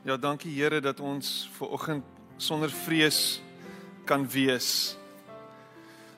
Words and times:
Ja, 0.00 0.16
dankie 0.16 0.54
Here 0.56 0.80
dat 0.80 1.00
ons 1.00 1.50
ver 1.52 1.68
oggend 1.68 2.04
sonder 2.40 2.70
vrees 2.72 3.42
kan 4.08 4.24
wees. 4.28 4.96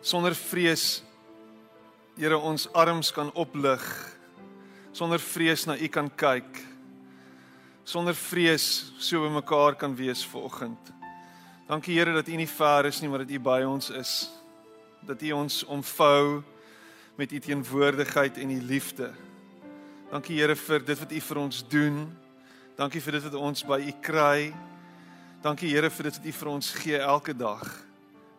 Sonder 0.01 0.35
vrees 0.39 1.03
Here 2.15 2.39
ons 2.39 2.69
arms 2.73 3.11
kan 3.11 3.33
oplig. 3.35 3.83
Sonder 4.95 5.19
vrees 5.19 5.67
na 5.67 5.75
U 5.75 5.89
kan 5.91 6.11
kyk. 6.15 6.63
Sonder 7.83 8.15
vrees 8.15 8.93
so 9.03 9.27
by 9.27 9.35
mekaar 9.35 9.75
kan 9.75 9.97
wees 9.99 10.23
ver 10.31 10.47
oggend. 10.47 10.95
Dankie 11.67 11.99
Here 11.99 12.15
dat 12.15 12.29
U 12.29 12.39
nie 12.39 12.47
ver 12.47 12.87
is 12.87 13.03
nie, 13.03 13.11
maar 13.11 13.27
dat 13.27 13.35
U 13.35 13.43
by 13.43 13.63
ons 13.67 13.91
is. 13.91 14.31
Dat 15.03 15.23
U 15.23 15.33
ons 15.43 15.65
omvou 15.65 16.45
met 17.19 17.33
U 17.33 17.39
teenwoordigheid 17.39 18.39
en 18.39 18.51
U 18.51 18.63
liefde. 18.63 19.11
Dankie 20.15 20.39
Here 20.39 20.55
vir 20.55 20.85
dit 20.87 20.99
wat 21.03 21.13
U 21.13 21.21
vir 21.33 21.47
ons 21.49 21.65
doen. 21.67 22.05
Dankie 22.77 23.03
vir 23.05 23.19
dit 23.19 23.25
wat 23.27 23.35
ons 23.37 23.65
by 23.69 23.77
U 23.85 23.93
kry. 24.01 24.53
Dankie 25.45 25.69
Here 25.75 25.91
vir 25.93 26.09
dit 26.09 26.17
wat 26.17 26.27
U 26.27 26.33
vir 26.33 26.49
ons 26.49 26.71
gee 26.81 26.99
elke 26.99 27.35
dag. 27.37 27.67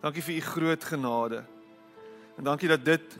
Dankie 0.02 0.24
vir 0.26 0.40
U 0.40 0.46
groot 0.48 0.86
genade. 0.90 1.44
En 2.38 2.48
dankie 2.48 2.70
dat 2.72 2.82
dit 2.86 3.18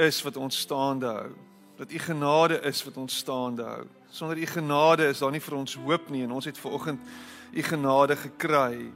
is 0.00 0.22
wat 0.24 0.38
ons 0.40 0.60
staande 0.64 1.10
hou. 1.12 1.34
Dat 1.76 1.92
U 1.92 1.98
genade 1.98 2.56
is 2.64 2.80
wat 2.86 2.96
ons 2.96 3.18
staande 3.20 3.66
hou. 3.68 3.84
Sonder 4.10 4.40
U 4.40 4.46
genade 4.48 5.10
is 5.12 5.20
daar 5.20 5.34
nie 5.34 5.42
vir 5.44 5.58
ons 5.58 5.76
hoop 5.76 6.08
nie 6.08 6.22
en 6.24 6.32
ons 6.32 6.48
het 6.48 6.58
ver 6.58 6.78
oggend 6.78 7.14
U 7.54 7.62
genade 7.62 8.16
gekry 8.18 8.90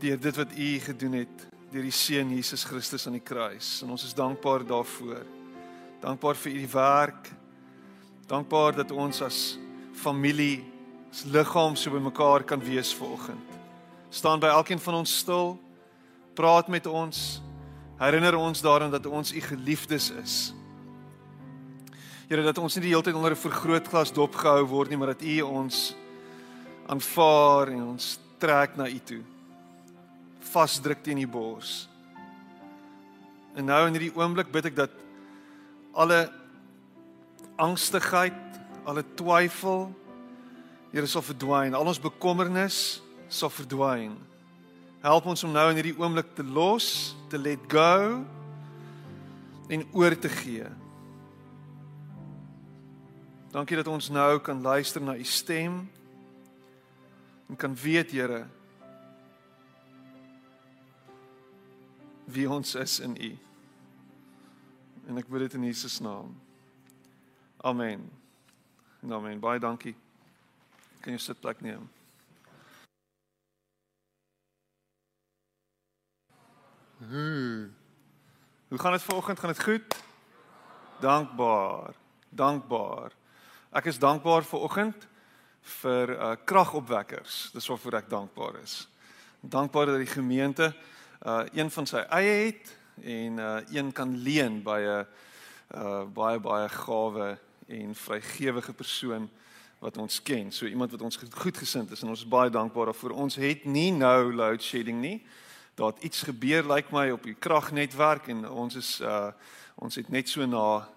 deur 0.00 0.20
dit 0.20 0.36
wat 0.36 0.52
U 0.52 0.68
gedoen 0.84 1.14
het 1.22 1.46
deur 1.72 1.84
die 1.84 1.94
seun 1.94 2.30
Jesus 2.36 2.64
Christus 2.68 3.06
aan 3.08 3.16
die 3.16 3.24
kruis 3.24 3.80
en 3.82 3.90
ons 3.96 4.04
is 4.06 4.14
dankbaar 4.14 4.62
daarvoor. 4.68 5.24
Dankbaar 6.04 6.38
vir 6.44 6.60
U 6.60 6.64
werk 6.76 7.32
Dankbaar 8.26 8.74
dat 8.74 8.90
ons 8.90 9.20
as 9.22 9.58
familie, 9.94 10.64
as 11.12 11.22
liggaam 11.30 11.76
so 11.78 11.94
bymekaar 11.94 12.42
kan 12.42 12.60
wees 12.60 12.90
vanoggend. 12.94 13.54
Staan 14.10 14.40
by 14.42 14.50
elkeen 14.50 14.82
van 14.82 14.94
ons 14.98 15.12
stil. 15.22 15.54
Praat 16.34 16.68
met 16.68 16.86
ons. 16.86 17.40
Herinner 18.00 18.34
ons 18.36 18.60
daaraan 18.60 18.90
dat 18.90 19.06
ons 19.06 19.32
u 19.32 19.40
geliefdes 19.40 20.10
is. 20.10 20.34
Here 22.26 22.42
dat 22.42 22.58
ons 22.58 22.74
nie 22.74 22.88
die 22.88 22.94
hele 22.96 23.06
tyd 23.06 23.14
onder 23.14 23.30
'n 23.30 23.46
vergrootglas 23.46 24.12
dopgehou 24.12 24.66
word 24.66 24.90
nie, 24.90 24.98
maar 24.98 25.14
dat 25.14 25.22
u 25.22 25.40
ons 25.40 25.94
aanvaar 26.86 27.68
en 27.68 27.82
ons 27.82 28.18
trek 28.38 28.76
na 28.76 28.88
u 28.88 28.98
toe. 28.98 29.22
Vasdruk 30.40 31.02
teen 31.02 31.16
die 31.16 31.26
bors. 31.26 31.88
En 33.54 33.64
nou 33.64 33.86
in 33.86 33.92
hierdie 33.92 34.16
oomblik 34.16 34.50
bid 34.52 34.64
ek 34.64 34.76
dat 34.76 34.90
alle 35.94 36.30
angstigheid, 37.56 38.60
alle 38.84 39.04
twyfel, 39.16 39.88
Here 40.94 41.04
sal 41.10 41.20
verdwyn, 41.26 41.74
al 41.76 41.88
ons 41.90 41.98
bekommernis 42.00 43.02
sal 43.28 43.50
verdwyn. 43.52 44.14
Help 45.02 45.26
ons 45.28 45.42
om 45.44 45.52
nou 45.52 45.66
in 45.68 45.76
hierdie 45.76 45.96
oomblik 45.98 46.30
te 46.38 46.44
los, 46.46 47.12
te 47.28 47.36
let 47.36 47.66
go 47.68 48.22
en 49.68 49.84
oor 49.92 50.16
te 50.16 50.30
gee. 50.32 50.70
Dankie 53.52 53.76
dat 53.76 53.90
ons 53.92 54.08
nou 54.14 54.38
kan 54.46 54.62
luister 54.62 55.04
na 55.04 55.18
u 55.18 55.26
stem 55.26 55.82
en 57.50 57.60
kan 57.60 57.76
weet, 57.76 58.14
Here, 58.16 58.46
wie 62.26 62.48
ons 62.50 62.74
is 62.74 62.98
in 63.04 63.14
u. 63.20 63.30
En 65.06 65.20
ek 65.20 65.28
bid 65.30 65.46
dit 65.46 65.60
in 65.60 65.68
Jesus 65.68 66.00
naam. 66.02 66.34
Amen. 67.66 68.10
En 69.02 69.12
amen. 69.12 69.40
Baie 69.40 69.58
dankie. 69.58 69.96
Kan 71.02 71.16
jy 71.16 71.18
sit 71.18 71.40
plek 71.42 71.58
neem? 71.60 71.88
Hmm. 76.98 77.72
Hoe 78.68 78.78
gaan 78.78 78.94
dit 78.94 79.02
vanoggend? 79.02 79.38
Gaan 79.38 79.50
dit 79.50 79.62
goed? 79.62 79.96
Dankbaar. 81.00 81.94
Dankbaar. 82.28 83.16
Ek 83.74 83.90
is 83.90 83.98
dankbaar 83.98 84.46
vanoggend 84.46 85.08
vir 85.80 86.12
uh 86.14 86.36
kragopwekkers. 86.46 87.48
Dis 87.56 87.66
waarvoor 87.66 87.98
ek 87.98 88.12
dankbaar 88.12 88.60
is. 88.62 88.76
Dankbaar 89.40 89.90
dat 89.90 90.04
die 90.04 90.12
gemeente 90.14 90.70
uh 91.26 91.42
een 91.50 91.74
van 91.74 91.90
sy 91.90 92.04
eie 92.14 92.38
het 92.46 92.70
en 93.02 93.42
uh 93.42 93.58
een 93.74 93.90
kan 93.90 94.14
leen 94.14 94.62
by 94.62 94.78
'n 94.86 95.02
uh 95.74 96.06
baie 96.14 96.38
baie 96.38 96.70
gawe 96.70 97.34
en 97.66 97.94
vrygewige 97.94 98.72
persoon 98.72 99.30
wat 99.78 99.96
ons 99.96 100.22
ken. 100.22 100.52
So 100.52 100.66
iemand 100.66 100.90
wat 100.90 101.02
ons 101.02 101.18
goedgesind 101.30 101.90
is 101.90 102.02
en 102.02 102.08
ons 102.08 102.22
is 102.24 102.28
baie 102.28 102.50
dankbaar 102.50 102.92
daarvoor. 102.92 103.10
Ons 103.10 103.36
het 103.36 103.64
nie 103.64 103.92
nou 103.92 104.34
load 104.34 104.62
shedding 104.62 105.00
nie. 105.00 105.20
Daar 105.76 105.92
het 105.92 106.02
iets 106.02 106.22
gebeur 106.22 106.62
lyk 106.64 106.74
like 106.74 106.94
my 106.94 107.10
op 107.10 107.22
die 107.22 107.36
kragnetwerk 107.38 108.28
en 108.32 108.48
ons 108.50 108.74
is 108.74 109.00
uh 109.00 109.30
ons 109.76 109.94
het 109.94 110.08
net 110.08 110.28
so 110.28 110.46
na 110.48 110.88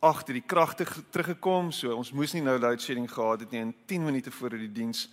agter 0.00 0.32
die 0.32 0.46
kragte 0.46 0.86
teruggekom. 1.10 1.68
So 1.72 1.92
ons 1.96 2.14
moes 2.16 2.32
nie 2.32 2.42
nou 2.42 2.56
load 2.58 2.80
shedding 2.80 3.10
gehad 3.10 3.44
het 3.44 3.50
nie. 3.50 3.60
In 3.60 3.74
10 3.86 4.04
minute 4.04 4.30
voor 4.30 4.56
die 4.56 4.72
diens 4.72 5.08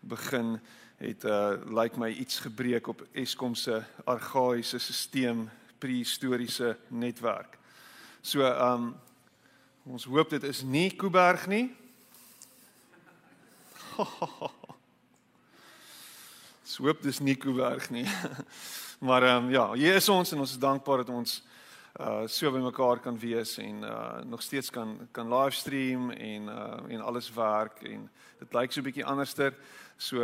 begin 0.00 0.56
het 0.96 1.24
uh 1.24 1.58
lyk 1.68 1.82
like 1.82 2.00
my 2.00 2.08
iets 2.08 2.38
gebreek 2.40 2.88
op 2.88 3.04
Eskom 3.12 3.54
se 3.54 3.82
argaïese 4.04 4.78
stelsel 4.78 5.48
prehistoriese 5.78 6.76
netwerk. 6.88 7.58
So 8.22 8.46
um 8.46 8.94
Ons 9.82 10.04
hoop 10.06 10.30
dit 10.30 10.42
is 10.46 10.60
nie 10.62 10.92
Kuiberg 10.94 11.48
nie. 11.50 11.64
Ons 16.62 16.76
hoop 16.78 17.00
dis 17.02 17.18
nie 17.18 17.34
Kuiberg 17.36 17.90
nie. 17.90 18.06
Maar 19.02 19.22
ehm 19.26 19.44
um, 19.44 19.50
ja, 19.50 19.72
hier 19.74 19.96
is 19.98 20.06
ons 20.08 20.30
en 20.30 20.38
ons 20.38 20.50
is 20.50 20.58
dankbaar 20.62 21.02
dat 21.02 21.08
ons 21.10 21.40
uh 21.98 22.22
so 22.30 22.52
by 22.54 22.60
mekaar 22.62 23.00
kan 23.02 23.18
wees 23.18 23.56
en 23.58 23.82
uh 23.82 24.22
nog 24.22 24.42
steeds 24.46 24.70
kan 24.70 25.08
kan 25.10 25.26
livestream 25.26 26.10
en 26.10 26.42
uh 26.46 26.78
en 26.94 27.00
alles 27.02 27.32
werk 27.34 27.82
en 27.82 28.06
dit 28.38 28.54
lyk 28.54 28.72
so 28.72 28.80
'n 28.80 28.84
bietjie 28.84 29.04
anderster. 29.04 29.54
So 29.96 30.22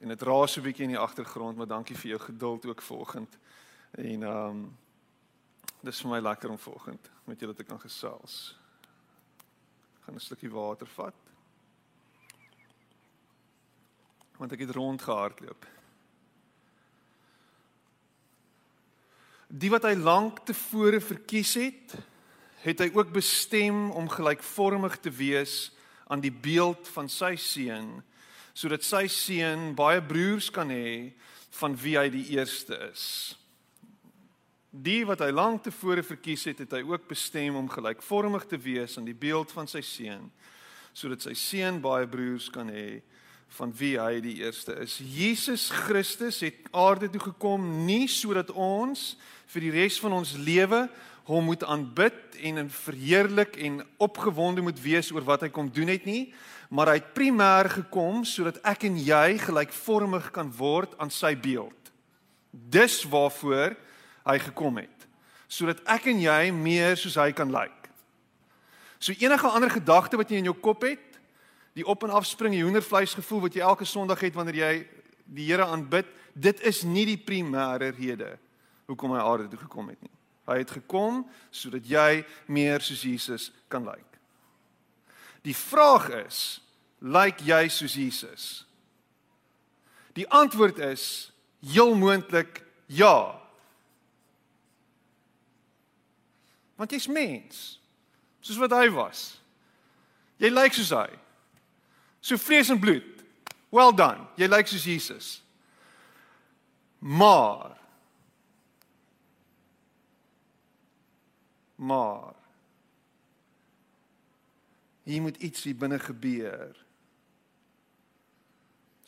en 0.00 0.08
dit 0.08 0.22
raas 0.22 0.52
so 0.52 0.60
'n 0.60 0.64
bietjie 0.64 0.84
in 0.88 0.96
die 0.96 1.04
agtergrond, 1.04 1.56
maar 1.56 1.68
dankie 1.68 1.96
vir 1.96 2.10
jou 2.16 2.20
geduld 2.20 2.66
ook 2.66 2.82
vanoggend. 2.82 3.38
En 3.90 4.22
ehm 4.22 4.48
um, 4.48 4.76
dis 5.82 6.00
vir 6.00 6.10
my 6.10 6.20
lekker 6.20 6.50
om 6.50 6.58
vanoggend 6.58 7.10
met 7.24 7.40
julle 7.40 7.54
te 7.54 7.64
kan 7.64 7.80
gesels 7.80 8.56
gaan 10.08 10.16
'n 10.16 10.20
slukkie 10.20 10.50
water 10.50 10.86
vat. 10.86 11.14
Want 14.38 14.52
ek 14.52 14.60
het 14.60 14.70
rondgehardloop. 14.70 15.66
Die 19.48 19.70
wat 19.70 19.82
hy 19.82 19.92
lank 19.92 20.46
tevore 20.46 21.00
verkies 21.00 21.54
het, 21.54 21.96
het 22.64 22.78
hy 22.78 22.90
ook 22.94 23.12
bestem 23.12 23.90
om 23.90 24.08
gelykvormig 24.08 24.96
te 25.00 25.10
wees 25.10 25.72
aan 26.06 26.20
die 26.20 26.32
beeld 26.32 26.88
van 26.88 27.08
sy 27.08 27.36
seun, 27.36 28.02
sodat 28.52 28.82
sy 28.84 29.06
seun 29.06 29.74
baie 29.74 30.02
broers 30.02 30.50
kan 30.50 30.70
hê 30.70 31.12
van 31.50 31.76
wie 31.76 31.98
hy 31.98 32.08
die 32.08 32.28
eerste 32.38 32.90
is. 32.92 33.36
Die 34.70 35.00
wat 35.08 35.22
hy 35.24 35.30
lank 35.32 35.62
tevore 35.64 36.02
verkies 36.04 36.44
het, 36.50 36.58
het 36.60 36.74
hy 36.76 36.82
ook 36.84 37.06
bestem 37.08 37.56
om 37.56 37.70
gelykvormig 37.72 38.44
te 38.50 38.58
wees 38.60 38.98
aan 38.98 39.06
die 39.08 39.16
beeld 39.16 39.52
van 39.56 39.70
sy 39.70 39.80
seun, 39.80 40.26
sodat 40.92 41.24
sy 41.24 41.32
seun 41.38 41.80
baie 41.80 42.08
broers 42.08 42.50
kan 42.52 42.68
hê 42.68 43.00
van 43.56 43.72
wie 43.78 43.94
hy 43.96 44.18
die 44.20 44.42
eerste 44.42 44.74
is. 44.84 44.98
Jesus 45.00 45.70
Christus 45.72 46.42
het 46.44 46.68
aarde 46.76 47.08
toe 47.08 47.30
gekom 47.30 47.64
nie 47.86 48.04
sodat 48.12 48.52
ons 48.52 49.14
vir 49.48 49.64
die 49.64 49.72
res 49.72 49.96
van 50.04 50.18
ons 50.18 50.34
lewe 50.36 50.84
hom 51.28 51.48
moet 51.48 51.64
aanbid 51.64 52.36
en 52.44 52.60
in 52.64 52.70
verheerlik 52.72 53.56
en 53.64 53.80
opgewonde 54.04 54.64
moet 54.64 54.78
wees 54.84 55.08
oor 55.12 55.24
wat 55.24 55.44
hy 55.44 55.50
kom 55.52 55.72
doen 55.72 55.88
het 55.92 56.04
nie, 56.08 56.28
maar 56.68 56.92
hy 56.92 57.00
het 57.00 57.12
primêr 57.16 57.72
gekom 57.72 58.20
sodat 58.28 58.60
ek 58.68 58.84
en 58.88 59.00
jy 59.00 59.36
gelykvormig 59.40 60.28
kan 60.36 60.52
word 60.60 60.92
aan 61.00 61.12
sy 61.12 61.32
beeld. 61.36 61.92
Dis 62.52 63.00
waarvoor 63.08 63.76
hy 64.28 64.38
gekom 64.50 64.80
het 64.82 64.94
sodat 65.48 65.80
ek 65.88 66.10
en 66.12 66.18
jy 66.20 66.50
meer 66.52 66.98
soos 67.00 67.14
hy 67.16 67.30
kan 67.32 67.48
lyk. 67.48 67.86
So 69.00 69.16
enige 69.16 69.48
ander 69.48 69.70
gedagte 69.72 70.18
wat 70.20 70.28
jy 70.28 70.42
in 70.42 70.50
jou 70.50 70.56
kop 70.60 70.84
het, 70.84 71.16
die 71.72 71.86
op 71.88 72.04
en 72.04 72.12
af 72.12 72.26
spring 72.28 72.52
die 72.52 72.64
hoendervleis 72.66 73.14
gevoel 73.16 73.46
wat 73.46 73.56
jy 73.56 73.62
elke 73.64 73.86
Sondag 73.88 74.20
het 74.26 74.36
wanneer 74.36 74.58
jy 74.60 74.72
die 75.24 75.46
Here 75.48 75.64
aanbid, 75.64 76.04
dit 76.36 76.60
is 76.68 76.82
nie 76.84 77.06
die 77.08 77.16
primêre 77.16 77.88
rede 77.96 78.34
hoekom 78.88 79.16
hy 79.16 79.24
aarde 79.24 79.48
toe 79.48 79.62
gekom 79.62 79.88
het 79.88 80.00
nie. 80.04 80.12
Hy 80.48 80.60
het 80.62 80.76
gekom 80.78 81.24
sodat 81.48 81.88
jy 81.88 82.22
meer 82.48 82.84
soos 82.84 83.04
Jesus 83.04 83.50
kan 83.72 83.84
lyk. 83.88 84.04
Die 85.44 85.56
vraag 85.56 86.08
is, 86.26 86.60
lyk 87.00 87.40
jy 87.46 87.68
soos 87.72 87.96
Jesus? 87.96 88.46
Die 90.16 90.26
antwoord 90.34 90.80
is 90.82 91.30
heel 91.62 91.94
moontlik 91.94 92.64
ja. 92.90 93.38
Want 96.78 96.94
jy's 96.94 97.08
mens. 97.10 97.80
Soos 98.40 98.60
wat 98.62 98.72
hy 98.76 98.86
was. 98.94 99.32
Jy 100.38 100.52
lyk 100.52 100.76
soos 100.76 100.92
hy. 100.94 101.08
So 102.22 102.38
vlees 102.38 102.70
en 102.70 102.78
bloed. 102.78 103.24
Well 103.74 103.92
done. 103.92 104.28
Jy 104.38 104.46
lyk 104.46 104.70
soos 104.70 104.86
Jesus. 104.86 105.30
Maar 106.98 107.74
maar 111.78 112.34
hier 115.06 115.22
moet 115.22 115.36
iets 115.36 115.62
hier 115.62 115.78
binne 115.78 115.98
gebeur 116.02 116.74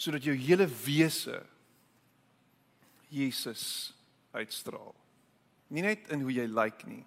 sodat 0.01 0.25
jou 0.25 0.37
hele 0.39 0.65
wese 0.85 1.43
Jesus 3.11 3.93
uitstraal. 4.31 4.95
Nie 5.69 5.83
net 5.85 6.07
in 6.15 6.23
hoe 6.25 6.33
jy 6.33 6.47
lyk 6.47 6.87
nie. 6.89 7.03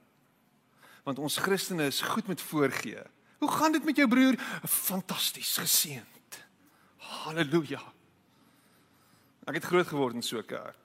Want 1.03 1.19
ons 1.19 1.37
Christene 1.37 1.85
is 1.85 2.01
goed 2.01 2.27
met 2.27 2.41
voorgee. 2.41 3.01
Hoe 3.37 3.51
gaan 3.51 3.71
dit 3.71 3.83
met 3.83 3.95
jou 3.95 4.07
broer? 4.07 4.37
Fantasties, 4.67 5.57
geseënd. 5.57 6.39
Halleluja. 6.97 7.81
Ek 9.43 9.59
het 9.59 9.67
groot 9.67 9.87
geword 9.87 10.15
in 10.15 10.23
so 10.23 10.39
'n 10.39 10.45
kerk. 10.47 10.79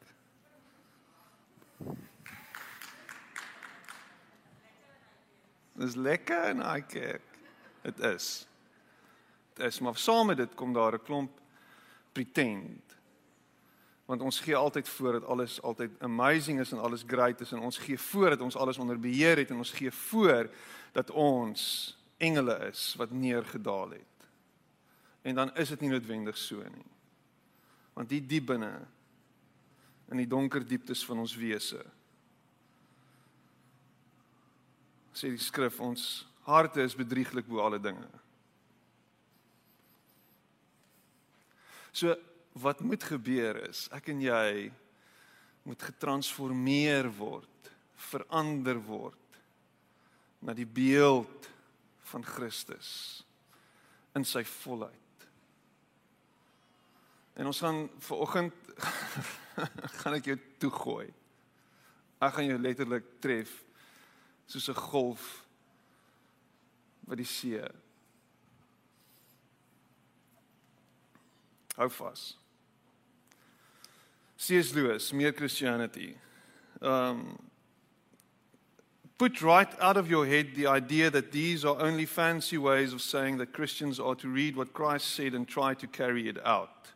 Dis 5.78 5.94
lekker 5.94 6.48
in 6.50 6.58
daai 6.58 6.82
kerk. 6.82 7.38
Dit 7.82 8.00
is. 8.00 8.46
Dit 9.54 9.66
is 9.66 9.78
maar 9.78 9.96
saam 9.96 10.26
met 10.26 10.36
dit 10.36 10.54
kom 10.54 10.72
daar 10.72 10.94
'n 10.94 11.04
klomp 11.04 11.40
pretend. 12.12 12.87
Want 14.08 14.24
ons 14.24 14.40
gee 14.40 14.56
altyd 14.56 14.88
voor 14.88 15.18
dat 15.18 15.24
alles 15.24 15.58
altyd 15.62 15.90
amazing 16.00 16.60
is 16.60 16.72
en 16.72 16.80
alles 16.80 17.04
great 17.06 17.40
is 17.44 17.52
en 17.52 17.60
ons 17.60 17.78
gee 17.78 17.98
voor 18.00 18.30
dat 18.30 18.40
ons 18.40 18.56
alles 18.56 18.78
onder 18.78 19.00
beheer 19.00 19.36
het 19.36 19.50
en 19.52 19.60
ons 19.60 19.72
gee 19.76 19.92
voor 19.92 20.48
dat 20.96 21.10
ons 21.10 21.62
engele 22.16 22.56
is 22.70 22.94
wat 22.96 23.10
neergedaal 23.10 23.90
het. 23.90 24.28
En 25.22 25.34
dan 25.34 25.54
is 25.56 25.68
dit 25.68 25.80
nie 25.80 25.90
noodwendig 25.90 26.36
so 26.36 26.56
nie. 26.56 26.88
Want 27.92 28.08
die 28.08 28.24
diep 28.26 28.46
binne 28.48 28.72
in 30.08 30.16
die 30.16 30.30
donker 30.30 30.64
dieptes 30.64 31.04
van 31.04 31.20
ons 31.20 31.36
wese 31.36 31.84
sê 35.18 35.32
die 35.34 35.42
skrif 35.42 35.80
ons 35.82 36.02
harte 36.46 36.84
is 36.84 36.96
bedrieglik 36.96 37.48
bo 37.50 37.60
alle 37.64 37.80
dinge. 37.82 38.06
So 41.92 42.14
wat 42.60 42.80
moet 42.80 43.04
gebeur 43.04 43.58
is 43.68 43.86
ek 43.94 44.10
en 44.12 44.20
jy 44.22 44.68
moet 45.68 45.82
getransformeer 45.84 47.10
word, 47.18 47.72
verander 48.08 48.78
word 48.80 49.40
na 50.40 50.54
die 50.56 50.68
beeld 50.68 51.48
van 52.08 52.24
Christus 52.24 52.90
in 54.16 54.24
sy 54.24 54.44
volheid. 54.48 55.26
En 57.38 57.50
ons 57.50 57.60
gaan 57.62 57.84
vanoggend 58.02 58.54
gaan 60.00 60.16
ek 60.16 60.30
jou 60.30 60.38
toegooi. 60.62 61.08
Ek 62.18 62.34
gaan 62.34 62.48
jou 62.48 62.58
letterlik 62.58 63.18
tref 63.22 63.52
soos 64.48 64.70
'n 64.72 64.80
golf 64.88 65.26
wat 67.06 67.20
die 67.20 67.28
see 67.28 67.60
hou 71.78 71.88
vas. 72.00 72.34
C.S. 74.38 74.74
Lewis, 74.74 75.12
Mere 75.12 75.32
Christianity. 75.32 76.16
Um 76.80 77.38
put 79.18 79.42
right 79.42 79.68
out 79.80 79.96
of 79.96 80.08
your 80.08 80.26
head 80.26 80.54
the 80.54 80.68
idea 80.68 81.10
that 81.10 81.32
these 81.32 81.64
are 81.64 81.76
only 81.80 82.06
fancy 82.06 82.56
ways 82.56 82.92
of 82.92 83.02
saying 83.02 83.38
that 83.38 83.52
Christians 83.52 83.98
are 83.98 84.14
to 84.14 84.28
read 84.28 84.54
what 84.54 84.72
Christ 84.72 85.08
said 85.08 85.34
and 85.34 85.46
try 85.46 85.74
to 85.74 85.86
carry 85.88 86.28
it 86.28 86.38
out. 86.46 86.92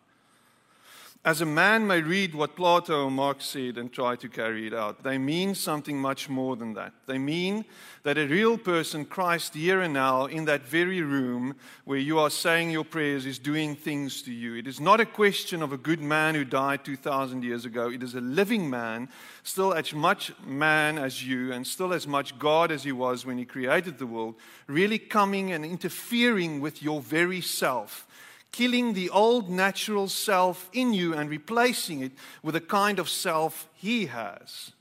As 1.25 1.41
a 1.41 1.47
man 1.47 1.87
may 1.87 2.01
read 2.01 2.35
what 2.35 2.57
Plato 2.57 3.05
or 3.05 3.11
Marx 3.11 3.45
said 3.45 3.79
and 3.79 3.93
try 3.93 4.17
to 4.17 4.29
carry 4.29 4.67
it 4.67 4.75
out, 4.75 5.05
they 5.05 5.19
mean 5.19 5.55
something 5.55 5.97
much 5.97 6.29
more 6.29 6.57
than 6.57 6.75
that. 6.75 6.93
They 7.07 7.19
mean 7.19 7.65
that 8.03 8.19
a 8.19 8.27
real 8.27 8.59
person, 8.59 9.05
Christ, 9.05 9.55
here 9.55 9.83
and 9.83 9.95
now, 9.95 10.27
in 10.27 10.47
that 10.47 10.67
very 10.67 11.01
room 11.01 11.55
where 11.85 12.01
you 12.01 12.19
are 12.19 12.29
saying 12.29 12.73
your 12.73 12.85
prayers, 12.85 13.25
is 13.25 13.39
doing 13.39 13.77
things 13.77 14.21
to 14.23 14.33
you. 14.33 14.57
It 14.57 14.67
is 14.67 14.81
not 14.81 14.99
a 14.99 15.07
question 15.07 15.63
of 15.63 15.73
a 15.73 15.77
good 15.77 16.01
man 16.01 16.35
who 16.35 16.45
died 16.45 16.85
2,000 16.85 17.45
years 17.45 17.65
ago. 17.65 17.89
It 17.89 18.03
is 18.03 18.17
a 18.17 18.21
living 18.21 18.69
man, 18.69 19.09
still 19.45 19.73
as 19.73 19.95
much 19.95 20.33
man 20.45 20.99
as 20.99 21.25
you, 21.25 21.53
and 21.53 21.65
still 21.65 21.93
as 21.93 22.05
much 22.05 22.37
God 22.37 22.73
as 22.73 22.83
he 22.83 22.91
was 22.91 23.25
when 23.25 23.39
he 23.39 23.45
created 23.45 23.99
the 23.99 24.09
world, 24.09 24.35
really 24.67 24.99
coming 24.99 25.53
and 25.53 25.65
interfering 25.65 26.61
with 26.61 26.83
your 26.83 27.01
very 27.01 27.41
self 27.41 28.09
killing 28.53 28.93
the 28.93 29.11
old 29.11 29.51
natural 29.51 30.09
self 30.09 30.69
in 30.73 30.93
you 30.95 31.15
and 31.15 31.29
replacing 31.29 32.03
it 32.03 32.13
with 32.43 32.55
a 32.55 32.61
kind 32.61 32.99
of 32.99 33.09
self 33.09 33.69
he 33.75 34.07
has. 34.07 34.73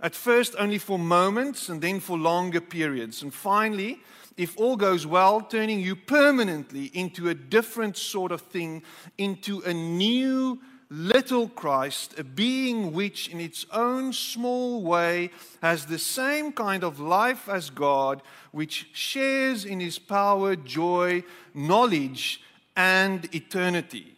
At 0.00 0.14
first, 0.14 0.54
only 0.58 0.78
for 0.78 0.98
moments 0.98 1.68
and 1.70 1.80
then 1.80 2.00
for 2.00 2.18
longer 2.18 2.60
periods. 2.60 3.22
And 3.22 3.32
finally, 3.32 4.00
if 4.36 4.58
all 4.58 4.76
goes 4.76 5.06
well, 5.06 5.40
turning 5.40 5.80
you 5.80 5.96
permanently 5.96 6.86
into 6.92 7.30
a 7.30 7.34
different 7.34 7.96
sort 7.96 8.30
of 8.30 8.42
thing, 8.42 8.82
into 9.16 9.60
a 9.60 9.72
new 9.72 10.60
little 10.90 11.48
Christ, 11.48 12.18
a 12.18 12.24
being 12.24 12.92
which, 12.92 13.28
in 13.28 13.40
its 13.40 13.64
own 13.72 14.12
small 14.12 14.82
way, 14.82 15.30
has 15.62 15.86
the 15.86 15.98
same 15.98 16.52
kind 16.52 16.84
of 16.84 17.00
life 17.00 17.48
as 17.48 17.70
God, 17.70 18.22
which 18.52 18.88
shares 18.92 19.64
in 19.64 19.80
his 19.80 19.98
power, 19.98 20.54
joy, 20.54 21.24
knowledge, 21.54 22.42
and 22.76 23.26
eternity. 23.34 24.12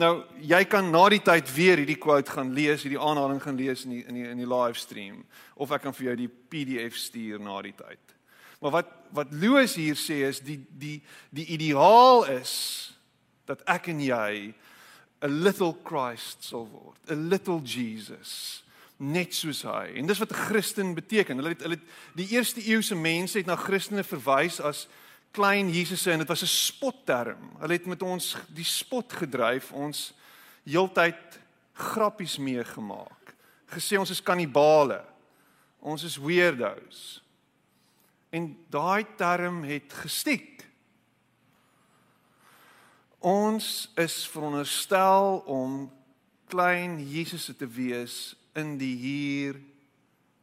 Nou, 0.00 0.22
jy 0.40 0.62
kan 0.64 0.86
na 0.88 1.02
die 1.12 1.20
tyd 1.20 1.50
weer 1.52 1.82
hierdie 1.82 1.98
quote 2.00 2.32
gaan 2.32 2.54
lees, 2.56 2.84
hierdie 2.84 3.00
aanhaling 3.00 3.42
gaan 3.42 3.58
lees 3.58 3.84
in 3.84 3.98
die 3.98 4.04
in 4.08 4.16
die 4.16 4.24
in 4.30 4.40
die 4.40 4.48
livestream 4.48 5.20
of 5.60 5.72
ek 5.76 5.84
kan 5.84 5.96
vir 5.96 6.06
jou 6.10 6.16
die 6.22 6.30
PDF 6.52 6.96
stuur 6.96 7.42
na 7.44 7.58
die 7.64 7.74
tyd. 7.76 8.16
Maar 8.62 8.78
wat 8.78 8.98
wat 9.12 9.34
Louis 9.36 9.74
hier 9.76 9.98
sê 10.00 10.22
is 10.30 10.40
die 10.40 10.62
die 10.80 11.02
die 11.30 11.44
ideaal 11.52 12.24
is 12.38 12.54
dat 13.44 13.60
ek 13.68 13.90
en 13.92 14.00
jy 14.00 14.54
'n 15.22 15.42
little 15.44 15.74
Christ 15.84 16.44
sal 16.44 16.64
word, 16.72 16.98
'n 17.10 17.28
little 17.28 17.60
Jesus 17.60 18.62
net 18.96 19.34
soos 19.34 19.62
hy. 19.66 19.92
En 19.98 20.06
dis 20.06 20.18
wat 20.18 20.30
'n 20.30 20.44
Christen 20.48 20.94
beteken. 20.94 21.36
Hulle 21.36 21.48
het 21.48 21.62
hulle 21.62 21.80
die 22.14 22.28
eerste 22.28 22.62
eeuse 22.64 22.94
mense 22.94 23.38
het 23.38 23.46
na 23.46 23.56
Christene 23.56 24.04
verwys 24.04 24.60
as 24.60 24.88
klein 25.32 25.70
Jesusse 25.72 26.12
en 26.12 26.18
dit 26.18 26.28
was 26.28 26.42
'n 26.42 26.46
spotterm. 26.46 27.56
Hulle 27.58 27.72
het 27.72 27.86
met 27.86 28.02
ons 28.02 28.36
die 28.48 28.64
spot 28.64 29.12
gedryf, 29.12 29.72
ons 29.72 30.12
heeltyd 30.64 31.40
grappies 31.72 32.38
mee 32.38 32.64
gemaak. 32.64 33.34
Gesê 33.66 33.98
ons 33.98 34.10
is 34.10 34.22
kannibale. 34.22 35.04
Ons 35.78 36.02
is 36.02 36.16
weirdos. 36.16 37.22
En 38.30 38.56
daai 38.68 39.06
term 39.16 39.62
het 39.62 39.92
gestiek. 39.92 40.68
Ons 43.18 43.90
is 43.94 44.26
veronderstel 44.26 45.42
om 45.46 45.92
klein 46.46 47.08
Jesusse 47.08 47.56
te 47.56 47.66
wees 47.66 48.36
in 48.52 48.76
die 48.78 48.96
hier 48.96 49.60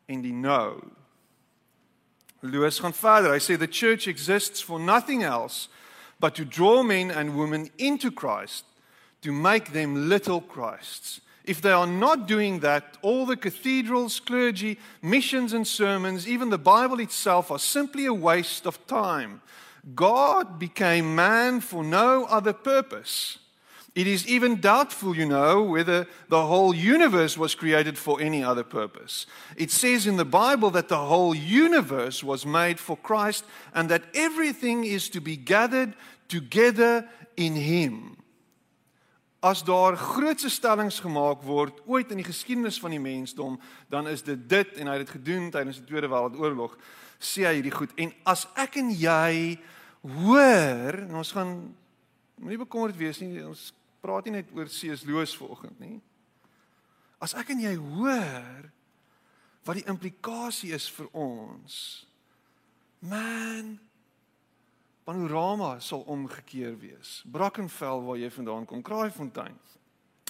en 0.05 0.21
die 0.21 0.33
nou. 0.33 0.98
Lewis 2.41 2.79
gaan 2.79 2.93
verder. 2.93 3.33
Hy 3.33 3.39
sê 3.39 3.57
the 3.57 3.67
church 3.67 4.07
exists 4.07 4.61
for 4.61 4.79
nothing 4.79 5.23
else 5.23 5.67
but 6.19 6.35
to 6.35 6.45
draw 6.45 6.83
men 6.83 7.11
and 7.11 7.37
women 7.37 7.69
into 7.77 8.11
Christ 8.11 8.65
to 9.21 9.31
make 9.31 9.71
them 9.71 10.09
little 10.09 10.41
Christs. 10.41 11.21
If 11.45 11.61
they 11.61 11.71
are 11.71 11.87
not 11.87 12.27
doing 12.27 12.59
that, 12.59 12.97
all 13.01 13.25
the 13.25 13.35
cathedrals, 13.35 14.19
clergy, 14.19 14.77
missions 15.01 15.53
and 15.53 15.65
sermons, 15.65 16.27
even 16.27 16.49
the 16.49 16.57
Bible 16.57 16.99
itself 16.99 17.49
are 17.51 17.59
simply 17.59 18.05
a 18.05 18.13
waste 18.13 18.67
of 18.67 18.85
time. 18.85 19.41
God 19.95 20.59
became 20.59 21.15
man 21.15 21.61
for 21.61 21.83
no 21.83 22.25
other 22.25 22.53
purpose 22.53 23.39
It 23.95 24.07
is 24.07 24.27
even 24.27 24.61
doubtful, 24.61 25.15
you 25.15 25.25
know, 25.25 25.63
whether 25.63 26.07
the 26.29 26.45
whole 26.45 26.73
universe 26.73 27.37
was 27.37 27.55
created 27.55 27.97
for 27.97 28.21
any 28.21 28.43
other 28.43 28.63
purpose. 28.63 29.25
It 29.57 29.71
says 29.71 30.05
in 30.05 30.17
the 30.17 30.25
Bible 30.25 30.69
that 30.71 30.89
the 30.89 30.97
whole 30.97 31.33
universe 31.33 32.23
was 32.23 32.45
made 32.45 32.79
for 32.79 32.95
Christ 32.97 33.45
and 33.73 33.89
that 33.89 34.03
everything 34.13 34.85
is 34.85 35.09
to 35.09 35.21
be 35.21 35.35
gathered 35.35 35.95
together 36.27 37.09
in 37.35 37.55
Him. 37.55 38.15
As 39.41 39.63
daar 39.63 39.95
grootse 39.97 40.49
stellings 40.49 40.99
gemaak 40.99 41.43
word 41.47 41.79
ooit 41.87 42.11
in 42.11 42.19
die 42.19 42.27
geskiedenis 42.27 42.79
van 42.79 42.91
die 42.91 42.99
mensdom, 42.99 43.55
dan 43.87 44.07
is 44.07 44.21
dit 44.21 44.41
dit 44.51 44.73
en 44.77 44.91
hy 44.91 44.97
het 44.97 45.05
dit 45.07 45.15
gedoen 45.15 45.47
tydens 45.49 45.79
die 45.79 45.87
Tweede 45.87 46.11
Wêreldoorlog, 46.11 46.75
sê 47.23 47.47
hy 47.47 47.53
hierdie 47.57 47.73
goed. 47.73 47.93
En 47.95 48.11
as 48.27 48.43
ek 48.59 48.75
en 48.83 48.91
jy 48.91 49.55
hoor, 50.03 50.99
en 51.07 51.15
ons 51.23 51.31
gaan 51.31 51.53
moenie 52.35 52.59
bekommerd 52.59 52.99
wees 52.99 53.23
nie, 53.23 53.39
ons 53.47 53.69
praat 54.01 54.25
nie 54.25 54.39
net 54.39 54.51
oor. 54.55 54.67
Lewis 55.05 55.35
vanoggend 55.37 55.79
nie. 55.79 56.01
As 57.19 57.35
ek 57.35 57.51
en 57.51 57.59
jy 57.59 57.75
hoor 57.75 58.69
wat 59.67 59.75
die 59.75 59.87
implikasie 59.91 60.71
is 60.73 60.87
vir 60.89 61.09
ons. 61.13 62.07
Man, 62.99 63.77
Panorama 65.03 65.79
sal 65.81 66.03
omgekeer 66.07 66.75
wees. 66.79 67.19
Brackenfell 67.25 68.03
waar 68.05 68.19
jy 68.19 68.29
vandaan 68.31 68.67
kom, 68.69 68.81
Kraaifontein. 68.85 69.57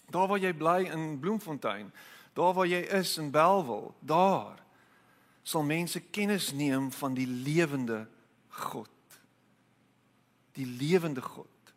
Daar 0.09 0.29
waar 0.31 0.41
jy 0.41 0.53
bly 0.55 0.87
in 0.89 1.19
Bloemfontein, 1.19 1.91
daar 2.33 2.53
waar 2.57 2.69
jy 2.69 2.79
is 2.97 3.17
in 3.21 3.29
Belwel, 3.31 3.91
daar 3.99 4.61
sal 5.43 5.65
mense 5.67 5.99
kennis 6.13 6.51
neem 6.53 6.89
van 6.95 7.13
die 7.17 7.27
lewende 7.27 8.05
God. 8.47 9.19
Die 10.57 10.65
lewende 10.65 11.21
God. 11.21 11.73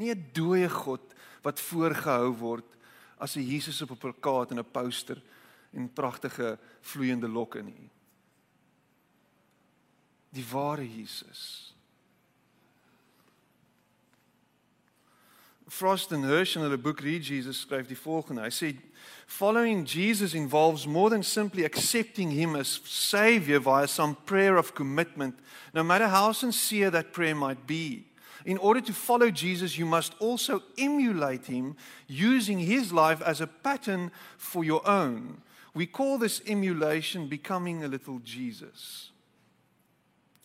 Nie 0.00 0.14
'n 0.14 0.30
dooie 0.32 0.68
God 0.68 1.14
wat 1.42 1.60
voorgehou 1.60 2.32
word 2.36 2.76
as 3.18 3.36
'n 3.36 3.46
Jesus 3.46 3.82
op 3.82 3.90
'n 3.90 3.96
plakkaat 3.96 4.50
en 4.50 4.58
'n 4.58 4.70
poster 4.70 5.22
en 5.72 5.92
pragtige 5.92 6.58
vloeiende 6.80 7.28
lokke 7.28 7.62
nie. 7.62 7.90
Die 10.30 10.44
ware 10.50 10.86
Jesus. 10.96 11.74
Frost 15.70 16.12
and 16.12 16.24
Hirsch 16.24 16.56
in 16.56 16.62
hulle 16.62 16.78
boek 16.78 17.00
Read 17.00 17.26
Jesus 17.26 17.60
skryf 17.60 17.86
die 17.86 17.98
volgende. 17.98 18.42
Hy 18.42 18.50
sê 18.50 18.70
following 19.30 19.84
Jesus 19.86 20.34
involves 20.34 20.86
more 20.86 21.10
than 21.10 21.22
simply 21.22 21.64
accepting 21.64 22.30
him 22.30 22.56
as 22.56 22.80
savior 22.84 23.60
via 23.60 23.86
some 23.86 24.16
prayer 24.24 24.56
of 24.56 24.74
commitment, 24.74 25.38
no 25.72 25.84
matter 25.84 26.08
how 26.08 26.32
sincere 26.32 26.90
that 26.90 27.12
prayer 27.12 27.36
might 27.36 27.66
be. 27.66 28.09
In 28.44 28.58
order 28.58 28.80
to 28.80 28.92
follow 28.92 29.30
Jesus, 29.30 29.76
you 29.76 29.86
must 29.86 30.14
also 30.18 30.62
emulate 30.78 31.46
him 31.46 31.76
using 32.06 32.58
his 32.58 32.92
life 32.92 33.22
as 33.22 33.40
a 33.40 33.46
pattern 33.46 34.10
for 34.38 34.64
your 34.64 34.86
own. 34.88 35.42
We 35.74 35.86
call 35.86 36.18
this 36.18 36.40
emulation 36.46 37.28
becoming 37.28 37.84
a 37.84 37.88
little 37.88 38.20
Jesus. 38.24 39.12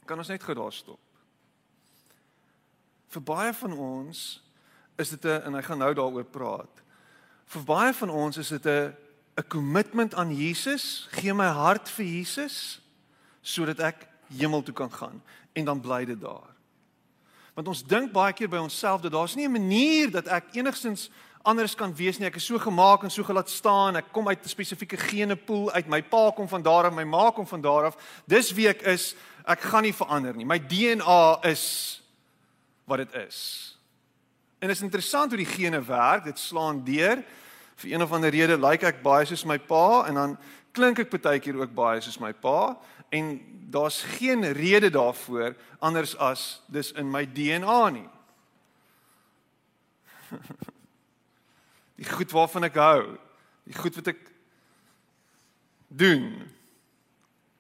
Kan 0.06 0.18
ons 0.18 0.30
net 0.30 0.44
gou 0.44 0.54
daar 0.54 0.74
stop? 0.74 1.00
Vir 3.10 3.24
baie 3.24 3.54
van 3.54 3.74
ons 3.74 4.42
is 5.00 5.10
dit 5.10 5.26
'n 5.26 5.42
en 5.48 5.54
hy 5.54 5.62
gaan 5.62 5.78
nou 5.78 5.94
daaroor 5.94 6.26
praat. 6.26 6.84
Vir 7.46 7.64
baie 7.64 7.94
van 7.94 8.10
ons 8.10 8.38
is 8.38 8.50
dit 8.50 8.66
'n 8.66 8.94
'n 9.38 9.48
kommitment 9.48 10.16
aan 10.16 10.36
Jesus, 10.36 11.08
gee 11.12 11.34
my 11.34 11.48
hart 11.48 11.90
vir 11.90 12.06
Jesus 12.06 12.82
sodat 13.42 13.80
ek 13.80 14.08
hemel 14.38 14.64
toe 14.64 14.74
kan 14.74 14.92
gaan 14.92 15.22
en 15.54 15.66
dan 15.66 15.82
bly 15.82 16.06
dit 16.06 16.22
daar. 16.22 16.55
Want 17.56 17.68
ons 17.72 17.86
dink 17.88 18.12
baie 18.12 18.34
keer 18.36 18.50
by 18.52 18.60
onsself 18.60 19.02
dat 19.02 19.14
daar's 19.16 19.36
nie 19.36 19.48
'n 19.48 19.52
manier 19.52 20.12
dat 20.12 20.28
ek 20.28 20.44
enigstens 20.60 21.10
anders 21.42 21.76
kan 21.76 21.96
wees 21.96 22.18
nie. 22.18 22.28
Ek 22.28 22.36
is 22.36 22.46
so 22.46 22.60
gemaak 22.60 23.04
en 23.04 23.12
so 23.12 23.24
gelaat 23.24 23.50
staan. 23.50 23.96
Ek 23.96 24.12
kom 24.12 24.28
uit 24.28 24.44
'n 24.44 24.50
spesifieke 24.50 24.98
genepool 24.98 25.72
uit. 25.72 25.88
My 25.88 26.02
pa 26.02 26.32
kom 26.36 26.48
van 26.48 26.62
daar 26.62 26.86
af, 26.86 26.94
my 26.94 27.04
ma 27.04 27.32
kom 27.32 27.48
van 27.48 27.62
daar 27.62 27.86
af. 27.86 27.96
Dis 28.26 28.52
wie 28.52 28.68
ek 28.68 28.82
is. 28.82 29.16
Ek 29.46 29.62
gaan 29.62 29.84
nie 29.84 29.94
verander 29.94 30.36
nie. 30.36 30.46
My 30.46 30.60
DNA 30.60 31.40
is 31.44 32.02
wat 32.86 32.98
dit 32.98 33.14
is. 33.14 33.78
En 34.60 34.68
dit 34.68 34.78
is 34.78 34.84
interessant 34.84 35.30
hoe 35.30 35.38
die 35.38 35.54
gene 35.54 35.82
werk. 35.82 36.24
Dit 36.24 36.40
slaan 36.40 36.84
deur. 36.84 37.24
Vir 37.76 37.92
een 37.92 38.02
of 38.02 38.12
ander 38.12 38.30
rede 38.30 38.58
lyk 38.58 38.82
like 38.82 38.86
ek 38.86 39.04
baie 39.04 39.26
soos 39.26 39.46
my 39.46 39.58
pa 39.58 40.06
en 40.08 40.14
dan 40.14 40.38
klink 40.72 41.00
ek 41.00 41.22
baie 41.22 41.40
keer 41.40 41.56
ook 41.56 41.74
baie 41.74 42.02
soos 42.02 42.20
my 42.20 42.34
pa 42.34 42.78
en 43.10 43.40
daar's 43.76 44.02
geen 44.18 44.52
rede 44.54 44.90
daarvoor 44.90 45.56
anders 45.80 46.16
as 46.18 46.62
dis 46.72 46.92
in 46.92 47.10
my 47.12 47.26
DNA 47.28 47.90
nie. 47.90 48.10
Die 52.00 52.10
goed 52.10 52.32
waarvan 52.32 52.68
ek 52.68 52.76
hou, 52.76 53.04
die 53.64 53.76
goed 53.80 53.96
wat 53.96 54.10
ek 54.12 54.20
doen 55.88 56.26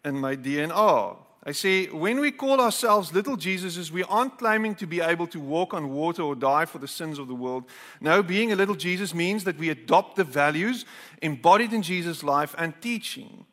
in 0.03 0.19
my 0.19 0.35
DNA. 0.35 1.15
I 1.47 1.53
say, 1.53 1.85
when 1.87 2.19
we 2.19 2.31
call 2.31 2.59
ourselves 2.59 3.13
little 3.13 3.37
Jesuses, 3.37 3.91
we 3.91 4.03
aren't 4.03 4.37
claiming 4.37 4.75
to 4.75 4.87
be 4.87 4.99
able 4.99 5.27
to 5.27 5.39
walk 5.39 5.73
on 5.73 5.91
water 5.93 6.23
or 6.23 6.35
die 6.35 6.65
for 6.65 6.79
the 6.79 6.87
sins 6.87 7.19
of 7.19 7.27
the 7.27 7.35
world. 7.35 7.63
No, 8.01 8.23
being 8.23 8.51
a 8.51 8.55
little 8.55 8.75
Jesus 8.75 9.13
means 9.13 9.43
that 9.43 9.57
we 9.57 9.69
adopt 9.69 10.15
the 10.15 10.23
values 10.23 10.85
embodied 11.21 11.71
in 11.71 11.81
Jesus' 11.81 12.23
life 12.23 12.55
and 12.57 12.73
teaching. 12.81 13.45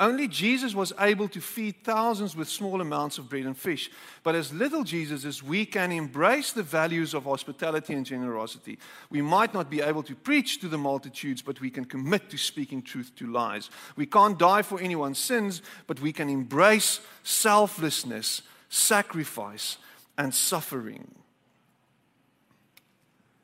Only 0.00 0.28
Jesus 0.28 0.74
was 0.74 0.94
able 0.98 1.28
to 1.28 1.42
feed 1.42 1.84
thousands 1.84 2.34
with 2.34 2.48
small 2.48 2.80
amounts 2.80 3.18
of 3.18 3.28
bread 3.28 3.44
and 3.44 3.56
fish. 3.56 3.90
But 4.22 4.34
as 4.34 4.50
little 4.50 4.82
Jesuses, 4.82 5.42
we 5.42 5.66
can 5.66 5.92
embrace 5.92 6.52
the 6.52 6.62
values 6.62 7.12
of 7.12 7.24
hospitality 7.24 7.92
and 7.92 8.06
generosity. 8.06 8.78
We 9.10 9.20
might 9.20 9.52
not 9.52 9.68
be 9.68 9.82
able 9.82 10.02
to 10.04 10.14
preach 10.14 10.58
to 10.62 10.68
the 10.68 10.78
multitudes, 10.78 11.42
but 11.42 11.60
we 11.60 11.68
can 11.68 11.84
commit 11.84 12.30
to 12.30 12.38
speaking 12.38 12.80
truth 12.80 13.12
to 13.16 13.26
lies. 13.26 13.68
We 13.94 14.06
can't 14.06 14.38
die 14.38 14.62
for 14.62 14.80
anyone's 14.80 15.18
sins, 15.18 15.60
but 15.86 16.00
we 16.00 16.14
can 16.14 16.30
embrace 16.30 17.00
selflessness, 17.22 18.40
sacrifice, 18.70 19.76
and 20.16 20.34
suffering. 20.34 21.14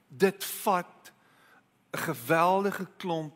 Dit 0.08 0.42
vat 0.42 1.10
'n 1.92 2.00
geweldige 2.00 2.86
klomp 2.96 3.34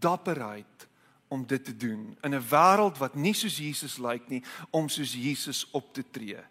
dapperheid 0.00 0.88
om 1.30 1.46
dit 1.46 1.64
te 1.64 1.76
doen 1.76 2.16
in 2.22 2.34
'n 2.34 2.46
wêreld 2.50 2.98
wat 2.98 3.14
nie 3.14 3.34
soos 3.34 3.56
Jesus 3.56 3.98
lyk 3.98 4.28
nie 4.28 4.42
om 4.70 4.88
soos 4.88 5.12
Jesus 5.14 5.66
op 5.70 5.94
te 5.94 6.04
tree. 6.10 6.42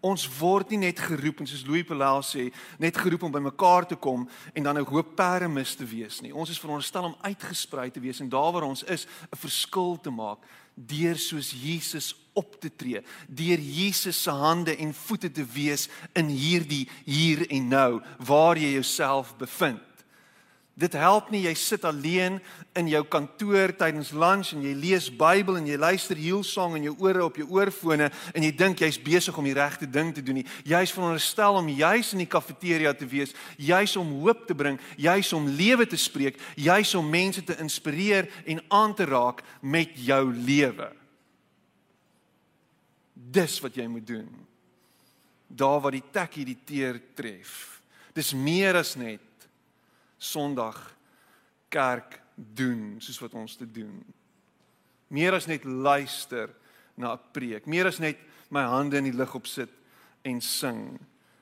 Ons 0.00 0.28
word 0.38 0.70
nie 0.70 0.78
net 0.78 1.00
geroep 1.02 1.40
en 1.40 1.46
soos 1.46 1.64
Louis 1.66 1.82
Pelel 1.82 2.22
sê, 2.22 2.52
net 2.78 2.96
geroep 2.96 3.22
om 3.22 3.32
bymekaar 3.34 3.86
te 3.86 3.96
kom 3.96 4.28
en 4.54 4.62
dan 4.62 4.78
'n 4.78 4.84
hoop 4.84 5.16
peremis 5.16 5.74
te 5.74 5.84
wees 5.84 6.20
nie. 6.20 6.34
Ons 6.34 6.50
is 6.50 6.58
veronderstel 6.58 7.04
om 7.04 7.16
uitgesprei 7.20 7.90
te 7.90 8.00
wees 8.00 8.20
en 8.20 8.28
daar 8.28 8.52
waar 8.52 8.62
ons 8.62 8.82
is, 8.82 9.06
'n 9.06 9.36
verskil 9.36 10.00
te 10.00 10.10
maak 10.10 10.38
deur 10.74 11.16
soos 11.16 11.50
Jesus 11.50 12.14
op 12.32 12.60
te 12.60 12.70
tree, 12.76 13.02
deur 13.26 13.58
Jesus 13.58 14.22
se 14.22 14.30
hande 14.30 14.76
en 14.76 14.94
voete 14.94 15.30
te 15.30 15.44
wees 15.44 15.88
in 16.12 16.28
hierdie 16.30 16.88
hier 17.04 17.50
en 17.50 17.68
nou 17.68 18.02
waar 18.18 18.56
jy 18.56 18.72
jouself 18.72 19.36
bevind. 19.36 19.87
Dit 20.78 20.94
help 20.94 21.32
nie 21.34 21.40
jy 21.42 21.52
sit 21.58 21.82
alleen 21.88 22.36
in 22.78 22.86
jou 22.86 23.00
kantoor 23.10 23.72
tydens 23.74 24.12
lunch 24.14 24.52
en 24.54 24.62
jy 24.62 24.76
lees 24.78 25.08
Bybel 25.10 25.58
en 25.58 25.66
jy 25.66 25.74
luister 25.80 26.18
Hillsong 26.18 26.76
in 26.78 26.86
jou 26.86 26.92
ore 27.02 27.24
op 27.24 27.40
jou 27.40 27.48
oorfone 27.56 28.06
en 28.06 28.46
jy 28.46 28.52
dink 28.54 28.84
jy's 28.84 29.00
besig 29.02 29.34
om 29.40 29.48
die 29.48 29.56
regte 29.58 29.88
ding 29.90 30.12
te 30.14 30.22
doen 30.22 30.38
nie. 30.38 30.46
Jy's 30.62 30.94
veronderstel 30.94 31.58
om 31.58 31.72
juis 31.72 32.12
in 32.14 32.22
die 32.22 32.30
kafeteria 32.30 32.94
te 32.94 33.10
wees, 33.10 33.34
juis 33.58 33.96
om 33.98 34.14
hoop 34.22 34.46
te 34.46 34.54
bring, 34.54 34.78
juis 34.94 35.32
om 35.34 35.50
lewe 35.50 35.88
te 35.90 35.98
spreek, 35.98 36.38
juis 36.54 36.94
om 36.94 37.10
mense 37.10 37.42
te 37.42 37.58
inspireer 37.58 38.30
en 38.46 38.62
aan 38.70 38.94
te 38.94 39.08
raak 39.10 39.42
met 39.60 39.98
jou 39.98 40.22
lewe. 40.30 40.92
Dis 43.18 43.58
wat 43.66 43.74
jy 43.74 43.90
moet 43.90 44.06
doen. 44.06 44.28
Daar 45.48 45.82
waar 45.82 45.98
die 45.98 46.06
tekkie 46.06 46.46
die 46.46 46.60
teer 46.62 47.02
tref. 47.18 47.80
Dis 48.14 48.30
meer 48.30 48.78
as 48.78 48.94
net 48.94 49.26
Sondag 50.18 50.78
kerk 51.68 52.20
doen 52.34 52.96
soos 53.02 53.20
wat 53.22 53.34
ons 53.34 53.56
te 53.56 53.66
doen. 53.66 54.04
Meer 55.08 55.34
as 55.38 55.46
net 55.46 55.64
luister 55.64 56.50
na 56.94 57.14
'n 57.14 57.20
preek, 57.32 57.66
meer 57.66 57.86
as 57.86 57.98
net 57.98 58.18
my 58.50 58.62
hande 58.62 58.96
in 58.96 59.04
die 59.04 59.16
lug 59.16 59.34
opsit 59.34 59.70
en 60.22 60.40
sing. 60.40 60.98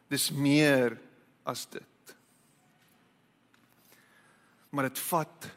Dis 0.08 0.30
meer 0.30 0.98
as 1.44 1.66
dit. 1.66 2.16
Maar 4.70 4.88
dit 4.88 4.98
vat 4.98 5.50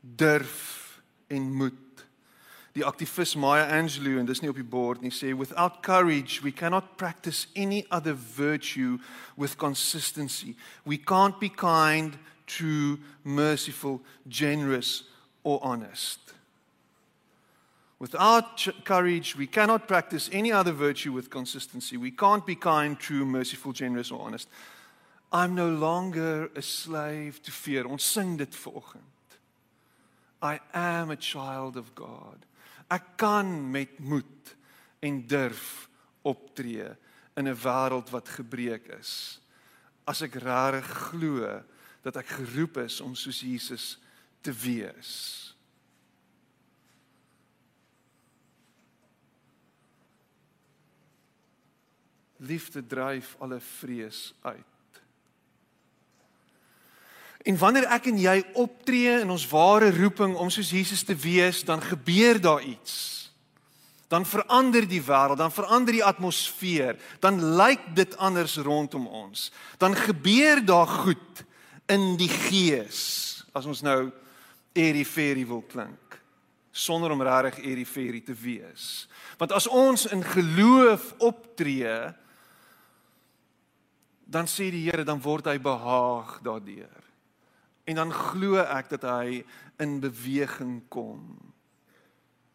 durf 0.00 1.00
en 1.28 1.52
moed 1.52 1.91
die 2.74 2.84
aktivis 2.84 3.36
Maya 3.36 3.66
Angelou 3.68 4.18
en 4.18 4.26
dis 4.26 4.40
nie 4.40 4.48
op 4.48 4.56
die 4.56 4.64
bord 4.64 5.02
nie 5.04 5.12
sê 5.12 5.34
without 5.36 5.82
courage 5.84 6.40
we 6.42 6.52
cannot 6.52 6.96
practice 6.96 7.46
any 7.54 7.84
other 7.90 8.14
virtue 8.14 8.98
with 9.36 9.58
consistency. 9.58 10.56
We 10.84 10.96
can't 10.96 11.38
be 11.38 11.50
kind 11.50 12.16
true 12.46 12.98
merciful 13.24 14.00
generous 14.26 15.04
or 15.44 15.60
honest. 15.62 16.32
Without 17.98 18.66
courage 18.84 19.36
we 19.36 19.46
cannot 19.46 19.86
practice 19.86 20.30
any 20.32 20.50
other 20.50 20.72
virtue 20.72 21.12
with 21.12 21.28
consistency. 21.28 21.98
We 21.98 22.10
can't 22.10 22.46
be 22.46 22.56
kind 22.56 22.98
true 22.98 23.26
merciful 23.26 23.72
generous 23.72 24.10
or 24.10 24.20
honest. 24.20 24.48
I'm 25.30 25.54
no 25.54 25.68
longer 25.68 26.50
a 26.56 26.62
slave 26.62 27.42
to 27.42 27.50
fear. 27.50 27.86
Ons 27.86 28.04
sing 28.04 28.36
dit 28.36 28.50
vanoggend. 28.50 29.08
I 30.42 30.58
am 30.74 31.10
a 31.10 31.16
child 31.16 31.76
of 31.76 31.94
god 31.94 32.46
Ek 32.92 33.14
kan 33.16 33.48
met 33.72 33.98
moed 34.04 34.52
en 35.00 35.22
durf 35.26 35.88
optree 36.28 36.90
in 37.34 37.48
'n 37.48 37.56
wêreld 37.56 38.10
wat 38.10 38.28
gebreek 38.28 38.86
is. 39.00 39.40
As 40.04 40.20
ek 40.22 40.34
regtig 40.34 40.86
glo 41.08 41.62
dat 42.02 42.16
ek 42.16 42.26
geroep 42.26 42.76
is 42.76 43.00
om 43.00 43.14
soos 43.14 43.40
Jesus 43.40 43.98
te 44.40 44.52
wees. 44.52 45.48
Liefde 52.36 52.86
dryf 52.86 53.36
alle 53.38 53.60
vrees 53.60 54.34
uit. 54.42 54.71
En 57.42 57.58
wanneer 57.58 57.88
ek 57.90 58.06
en 58.12 58.20
jy 58.22 58.36
optree 58.54 59.16
in 59.20 59.30
ons 59.30 59.48
ware 59.50 59.90
roeping 59.96 60.36
om 60.38 60.50
soos 60.50 60.70
Jesus 60.70 61.02
te 61.02 61.16
wees, 61.18 61.64
dan 61.66 61.82
gebeur 61.82 62.40
daar 62.40 62.62
iets. 62.62 63.22
dan 64.12 64.26
verander 64.28 64.84
die 64.84 65.00
wêreld, 65.00 65.40
dan 65.40 65.52
verander 65.52 65.96
die 65.96 66.04
atmosfeer, 66.04 66.98
dan 67.24 67.38
lyk 67.56 67.94
dit 67.96 68.16
anders 68.20 68.58
rondom 68.60 69.06
ons. 69.08 69.46
Dan 69.80 69.96
gebeur 69.96 70.60
daar 70.64 70.86
goed 70.86 71.44
in 71.88 72.18
die 72.20 72.28
gees. 72.28 72.98
As 73.56 73.64
ons 73.64 73.80
nou 73.80 74.10
eriferie 74.76 75.46
wil 75.48 75.64
klink 75.64 76.18
sonder 76.72 77.12
om 77.12 77.20
regtig 77.20 77.64
eriferie 77.68 78.22
te 78.24 78.32
wees. 78.36 79.06
Want 79.36 79.52
as 79.52 79.68
ons 79.68 80.06
in 80.08 80.22
geloof 80.24 81.10
optree, 81.20 81.96
dan 84.24 84.48
sê 84.48 84.70
die 84.72 84.86
Here 84.86 85.04
dan 85.04 85.20
word 85.20 85.50
hy 85.52 85.58
behaag 85.60 86.38
daardeur. 86.44 87.01
En 87.84 87.98
dan 87.98 88.12
glo 88.14 88.60
ek 88.62 88.92
dat 88.94 89.06
hy 89.08 89.42
in 89.82 89.98
beweging 90.02 90.82
kom 90.92 91.38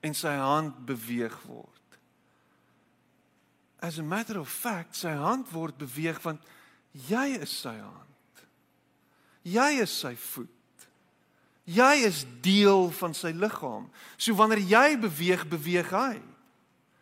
en 0.05 0.13
sy 0.15 0.35
hand 0.39 0.85
beweeg 0.87 1.35
word. 1.49 1.73
As 3.83 3.97
a 3.99 4.03
matter 4.03 4.39
of 4.39 4.49
fact, 4.49 4.95
sy 4.95 5.11
hand 5.17 5.49
word 5.51 5.77
beweeg 5.77 6.21
want 6.23 6.43
jy 7.07 7.37
is 7.41 7.51
sy 7.51 7.75
hand. 7.75 8.45
Jy 9.47 9.67
is 9.83 9.93
sy 9.93 10.13
voet. 10.31 10.53
Jy 11.67 11.93
is 12.07 12.23
deel 12.43 12.87
van 12.95 13.13
sy 13.15 13.33
liggaam. 13.35 13.89
So 14.15 14.35
wanneer 14.39 14.63
jy 14.63 14.97
beweeg, 15.03 15.43
beweeg 15.51 15.91
hy. 15.91 16.15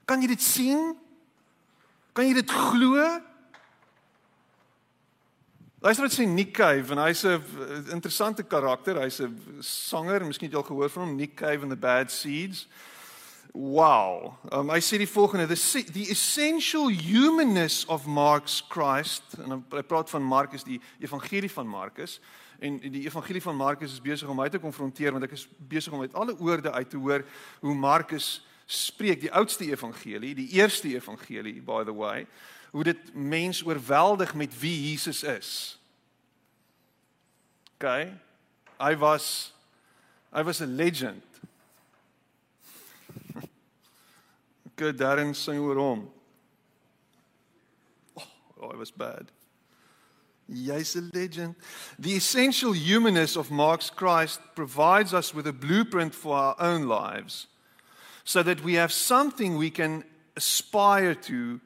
Kan 0.10 0.22
jy 0.22 0.32
dit 0.34 0.42
sien? 0.42 0.96
Kan 2.18 2.26
jy 2.30 2.40
dit 2.40 2.52
glo? 2.52 3.06
Luister 5.86 6.08
wat 6.08 6.16
sê 6.18 6.26
Nick 6.26 6.56
Cave 6.58 6.96
en 6.96 6.98
hy's 6.98 7.22
'n 7.24 7.94
interessante 7.94 8.44
karakter. 8.44 8.98
Hy's 8.98 9.22
'n 9.22 9.38
sanger, 9.62 10.26
miskien 10.26 10.50
het 10.50 10.58
jy 10.58 10.58
al 10.58 10.64
gehoor 10.64 10.90
van 10.90 11.04
hom, 11.04 11.16
Nick 11.16 11.36
Cave 11.36 11.62
and 11.62 11.70
the 11.70 11.78
Bad 11.78 12.12
Seeds. 12.12 12.68
Wow. 13.54 14.34
Um 14.52 14.72
I 14.72 14.80
see 14.80 14.98
die 14.98 15.08
volgende, 15.08 15.46
the 15.46 15.84
the 15.92 16.10
essential 16.10 16.88
humanness 16.90 17.86
of 17.86 18.08
Mark's 18.08 18.64
Christ 18.68 19.24
en 19.44 19.64
hy 19.72 19.82
praat 19.82 20.10
van 20.10 20.24
Markus 20.24 20.64
die 20.64 20.82
evangelie 21.00 21.52
van 21.52 21.68
Markus 21.68 22.20
en 22.60 22.80
die 22.80 23.06
evangelie 23.06 23.42
van 23.42 23.56
Markus 23.56 23.92
is 23.92 24.02
besig 24.02 24.28
om 24.28 24.38
my 24.38 24.50
te 24.50 24.60
konfronteer 24.60 25.12
want 25.12 25.24
ek 25.24 25.32
is 25.32 25.48
besig 25.58 25.94
om 25.94 26.02
uit 26.02 26.14
alle 26.14 26.40
oorde 26.40 26.72
uit 26.72 26.90
te 26.90 26.98
hoor 26.98 27.24
hoe 27.60 27.76
Markus 27.76 28.42
spreek 28.66 29.22
die 29.22 29.32
oudste 29.32 29.66
evangelie, 29.66 30.34
die 30.36 30.50
eerste 30.50 30.88
evangelie 30.88 31.62
by 31.62 31.84
the 31.84 31.94
way 31.94 32.26
hoe 32.76 32.84
dit 32.84 33.14
mens 33.14 33.64
oorweldig 33.64 34.34
met 34.34 34.60
wie 34.60 34.92
Jesus 34.92 35.24
is. 35.24 35.80
OK. 37.74 38.12
Hy 38.78 38.96
was 39.00 39.54
hy 40.36 40.44
was 40.44 40.60
'n 40.60 40.76
legend. 40.76 41.24
Good 44.76 44.98
Darren 44.98 45.34
sing 45.36 45.60
oor 45.60 45.76
hom. 45.76 46.12
Oh, 48.14 48.28
oh, 48.58 48.72
it 48.72 48.78
was 48.78 48.92
bad. 48.92 49.32
Jy's 50.52 50.96
'n 50.96 51.10
legend. 51.14 51.56
The 51.98 52.16
essential 52.16 52.74
humanness 52.74 53.38
of 53.38 53.50
Mark's 53.50 53.90
Christ 53.90 54.42
provides 54.54 55.14
us 55.14 55.34
with 55.34 55.48
a 55.48 55.54
blueprint 55.54 56.14
for 56.14 56.36
our 56.36 56.56
own 56.60 56.88
lives 56.88 57.48
so 58.26 58.44
that 58.44 58.64
we 58.64 58.74
have 58.74 58.92
something 58.92 59.56
we 59.56 59.72
can 59.72 60.04
aspire 60.36 61.16
to 61.16 61.62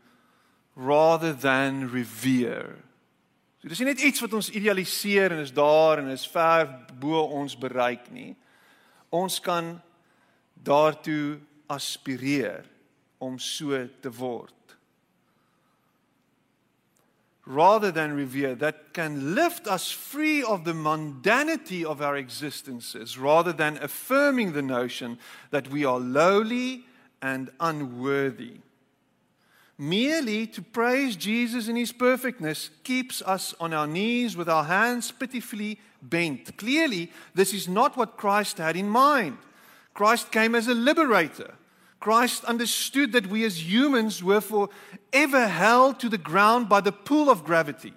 rather 0.79 1.33
than 1.33 1.91
revere. 1.91 2.77
So 3.59 3.67
dis 3.67 3.81
nie 3.81 3.89
net 3.91 4.03
iets 4.07 4.21
wat 4.23 4.33
ons 4.37 4.51
idealiseer 4.55 5.33
en 5.35 5.43
is 5.43 5.51
daar 5.51 5.99
en 5.99 6.07
is 6.13 6.23
ver 6.31 6.69
bo 7.01 7.25
ons 7.41 7.57
bereik 7.59 8.07
nie. 8.15 8.31
Ons 9.11 9.41
kan 9.43 9.75
daartoe 10.63 11.41
aspireer 11.67 12.63
om 13.19 13.35
so 13.43 13.75
te 13.99 14.11
word. 14.15 14.55
Rather 17.43 17.91
than 17.91 18.15
revere 18.15 18.55
that 18.55 18.93
can 18.93 19.35
lift 19.35 19.67
us 19.67 19.91
free 19.91 20.43
of 20.43 20.63
the 20.63 20.73
mundanity 20.73 21.83
of 21.83 21.99
our 21.99 22.15
existences 22.15 23.17
rather 23.17 23.51
than 23.51 23.75
affirming 23.83 24.53
the 24.53 24.61
notion 24.61 25.19
that 25.51 25.67
we 25.67 25.83
are 25.83 25.99
lowly 25.99 26.85
and 27.21 27.49
unworthy. 27.59 28.61
Merely 29.81 30.45
to 30.47 30.61
praise 30.61 31.15
Jesus 31.15 31.69
in 31.69 31.77
his 31.77 31.93
perfectness 31.93 32.69
keeps 32.83 33.21
us 33.21 33.55
on 33.61 33.73
our 33.73 33.87
knees 33.87 34.35
with 34.35 34.49
our 34.49 34.65
hands 34.65 35.09
pitifully 35.09 35.79
bent. 36.01 36.57
Clearly, 36.57 37.09
this 37.33 37.53
is 37.53 37.69
not 37.69 37.95
what 37.95 38.17
Christ 38.17 38.57
had 38.57 38.75
in 38.75 38.89
mind. 38.89 39.37
Christ 39.93 40.33
came 40.33 40.53
as 40.53 40.67
a 40.67 40.73
liberator. 40.73 41.53
Christ 42.01 42.43
understood 42.43 43.13
that 43.13 43.27
we 43.27 43.45
as 43.45 43.71
humans 43.71 44.21
were 44.21 44.41
forever 44.41 45.47
held 45.47 46.01
to 46.01 46.09
the 46.09 46.17
ground 46.17 46.67
by 46.67 46.81
the 46.81 46.91
pull 46.91 47.29
of 47.29 47.45
gravity. 47.45 47.93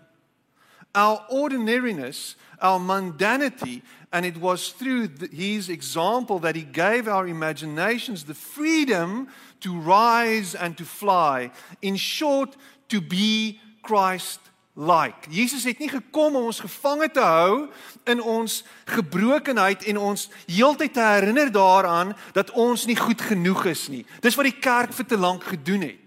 Our 0.94 1.26
ordinariness, 1.30 2.36
our 2.60 2.78
mundanity, 2.78 3.82
and 4.12 4.26
it 4.26 4.36
was 4.36 4.68
through 4.68 5.08
the, 5.08 5.28
his 5.34 5.68
example 5.68 6.38
that 6.40 6.54
he 6.54 6.62
gave 6.62 7.08
our 7.08 7.26
imaginations 7.26 8.24
the 8.24 8.34
freedom 8.34 9.28
to 9.60 9.78
rise 9.78 10.54
and 10.54 10.76
to 10.76 10.84
fly. 10.84 11.50
In 11.80 11.96
short, 11.96 12.56
to 12.88 13.00
be 13.00 13.58
Christ 13.82 14.40
like. 14.74 15.28
Jesus 15.30 15.64
het 15.64 15.78
nie 15.78 15.88
gekom 15.88 16.36
om 16.36 16.48
ons 16.48 16.60
gevange 16.60 17.08
te 17.12 17.20
hou 17.20 17.68
in 18.08 18.22
ons 18.22 18.62
gebrokenheid 18.88 19.84
en 19.92 19.98
ons 20.00 20.28
heeltyd 20.46 20.94
te 20.96 21.04
herinner 21.04 21.52
daaraan 21.52 22.14
dat 22.32 22.50
ons 22.50 22.86
nie 22.88 22.96
goed 22.96 23.20
genoeg 23.20 23.66
is 23.72 23.88
nie. 23.92 24.04
Dis 24.24 24.36
wat 24.38 24.48
die 24.48 24.60
kerk 24.60 24.92
vir 24.96 25.08
te 25.08 25.18
lank 25.20 25.44
gedoen 25.44 25.88
het. 25.88 26.01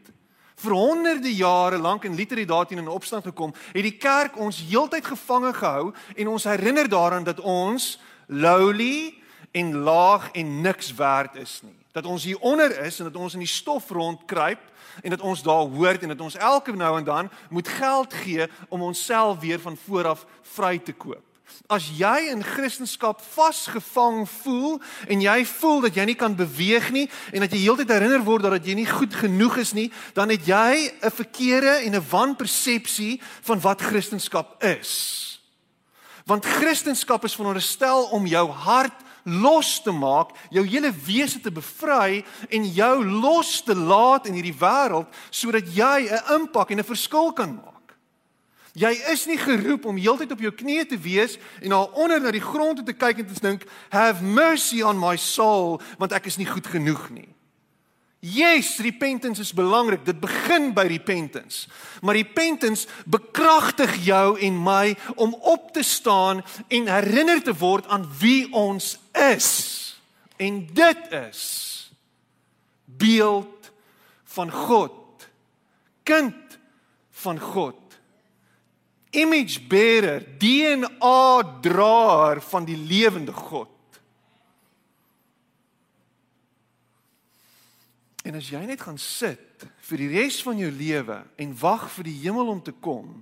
Vir 0.55 0.71
honderde 0.71 1.31
jare 1.35 1.77
lank 1.77 2.05
en 2.05 2.15
literally 2.15 2.45
daarteen 2.45 2.77
in 2.77 2.87
opstand 2.87 3.23
gekom, 3.23 3.53
het 3.73 3.83
die 3.83 3.97
kerk 3.97 4.37
ons 4.39 4.61
heeltyd 4.63 5.05
gevange 5.05 5.53
gehou 5.53 5.91
en 6.15 6.27
ons 6.27 6.43
herinner 6.43 6.89
daaraan 6.89 7.27
dat 7.27 7.39
ons 7.39 7.99
lowly 8.27 9.13
en 9.51 9.75
laag 9.75 10.31
en 10.31 10.61
niks 10.61 10.93
werd 10.93 11.35
is 11.35 11.59
nie. 11.63 11.75
Dat 11.91 12.05
ons 12.05 12.23
hier 12.23 12.39
onder 12.39 12.79
is 12.85 12.99
en 12.99 13.11
dat 13.11 13.15
ons 13.15 13.33
in 13.33 13.43
die 13.43 13.51
stof 13.51 13.89
rondkruip 13.89 14.59
en 15.03 15.09
dat 15.09 15.21
ons 15.21 15.43
daar 15.43 15.67
hoort 15.67 16.01
en 16.01 16.07
dat 16.07 16.21
ons 16.21 16.35
elke 16.35 16.75
nou 16.75 16.97
en 16.97 17.03
dan 17.03 17.29
moet 17.49 17.67
geld 17.67 18.13
gee 18.13 18.47
om 18.69 18.81
onsself 18.81 19.39
weer 19.39 19.59
van 19.59 19.77
vooraf 19.77 20.25
vry 20.41 20.79
te 20.79 20.93
koop. 20.93 21.23
As 21.67 21.87
jy 21.97 22.29
in 22.29 22.43
Christendom 22.43 23.15
vasgevang 23.33 24.25
voel 24.29 24.81
en 25.07 25.21
jy 25.21 25.45
voel 25.45 25.81
dat 25.81 25.95
jy 25.97 26.05
nie 26.05 26.17
kan 26.17 26.35
beweeg 26.37 26.91
nie 26.93 27.05
en 27.33 27.41
dat 27.41 27.53
jy 27.53 27.63
heeltyd 27.63 27.89
herinner 27.89 28.23
word 28.25 28.45
dat 28.45 28.65
jy 28.65 28.75
nie 28.77 28.89
goed 28.89 29.13
genoeg 29.13 29.57
is 29.57 29.73
nie, 29.73 29.91
dan 30.13 30.29
het 30.29 30.45
jy 30.45 30.91
'n 31.01 31.11
verkeerde 31.11 31.85
en 31.85 31.95
'n 31.95 32.09
wanpersepsie 32.09 33.21
van 33.41 33.59
wat 33.59 33.81
Christendom 33.81 34.45
is. 34.59 35.41
Want 36.25 36.45
Christendom 36.45 37.19
is 37.23 37.35
veronderstel 37.35 38.03
om 38.03 38.25
jou 38.25 38.49
hart 38.49 39.05
los 39.25 39.81
te 39.81 39.91
maak, 39.91 40.29
jou 40.49 40.65
hele 40.65 40.91
wese 40.91 41.39
te 41.39 41.51
bevry 41.51 42.23
en 42.49 42.65
jou 42.65 43.05
los 43.05 43.61
te 43.61 43.75
laat 43.75 44.27
in 44.27 44.33
hierdie 44.37 44.57
wêreld 44.59 45.07
sodat 45.29 45.65
jy 45.73 46.09
'n 46.09 46.41
impak 46.41 46.71
en 46.71 46.79
'n 46.79 46.83
verskil 46.83 47.33
kan 47.33 47.55
maak. 47.55 47.74
Jy 48.75 48.91
is 49.13 49.23
nie 49.29 49.37
geroep 49.39 49.85
om 49.87 49.95
heeltyd 49.95 50.33
op 50.35 50.41
jou 50.43 50.51
knieë 50.51 50.89
te 50.89 50.97
wees 50.99 51.37
en 51.61 51.71
na 51.71 51.85
onder 51.95 52.19
na 52.19 52.33
die 52.35 52.43
grond 52.43 52.81
te 52.83 52.93
kyk 52.93 53.21
en 53.23 53.27
te 53.29 53.39
dink, 53.39 53.63
"Have 53.89 54.23
mercy 54.23 54.81
on 54.81 54.99
my 54.99 55.15
soul," 55.15 55.81
want 55.97 56.11
ek 56.11 56.25
is 56.25 56.37
nie 56.37 56.45
goed 56.45 56.67
genoeg 56.67 57.09
nie. 57.09 57.35
Yes, 58.25 58.79
repentance 58.81 59.41
is 59.41 59.53
belangrik. 59.53 60.05
Dit 60.05 60.19
begin 60.19 60.73
by 60.73 60.87
repentance. 60.89 61.67
Maar 62.01 62.15
repentance 62.15 62.87
bekragtig 63.05 63.95
jou 64.05 64.39
en 64.39 64.63
my 64.63 64.95
om 65.15 65.33
op 65.33 65.73
te 65.73 65.83
staan 65.83 66.41
en 66.67 66.87
herinner 66.87 67.43
te 67.43 67.53
word 67.53 67.87
aan 67.87 68.09
wie 68.19 68.53
ons 68.53 68.97
is. 69.13 69.49
En 70.37 70.67
dit 70.73 70.97
is 71.29 71.41
beeld 72.85 73.71
van 74.23 74.51
God. 74.51 75.29
Kind 76.03 76.57
van 77.11 77.39
God. 77.39 77.84
Image 79.15 79.61
bearer, 79.69 80.23
DNA 80.37 81.59
draer 81.61 82.41
van 82.41 82.65
die 82.67 82.77
lewende 82.77 83.33
God. 83.33 83.71
En 88.25 88.35
as 88.35 88.49
jy 88.49 88.63
net 88.65 88.81
gaan 88.81 88.97
sit 88.99 89.63
vir 89.85 90.01
die 90.01 90.09
res 90.17 90.41
van 90.43 90.57
jou 90.57 90.71
lewe 90.73 91.19
en 91.39 91.55
wag 91.61 91.85
vir 91.93 92.09
die 92.09 92.17
hemel 92.23 92.49
om 92.55 92.61
te 92.65 92.73
kom, 92.73 93.21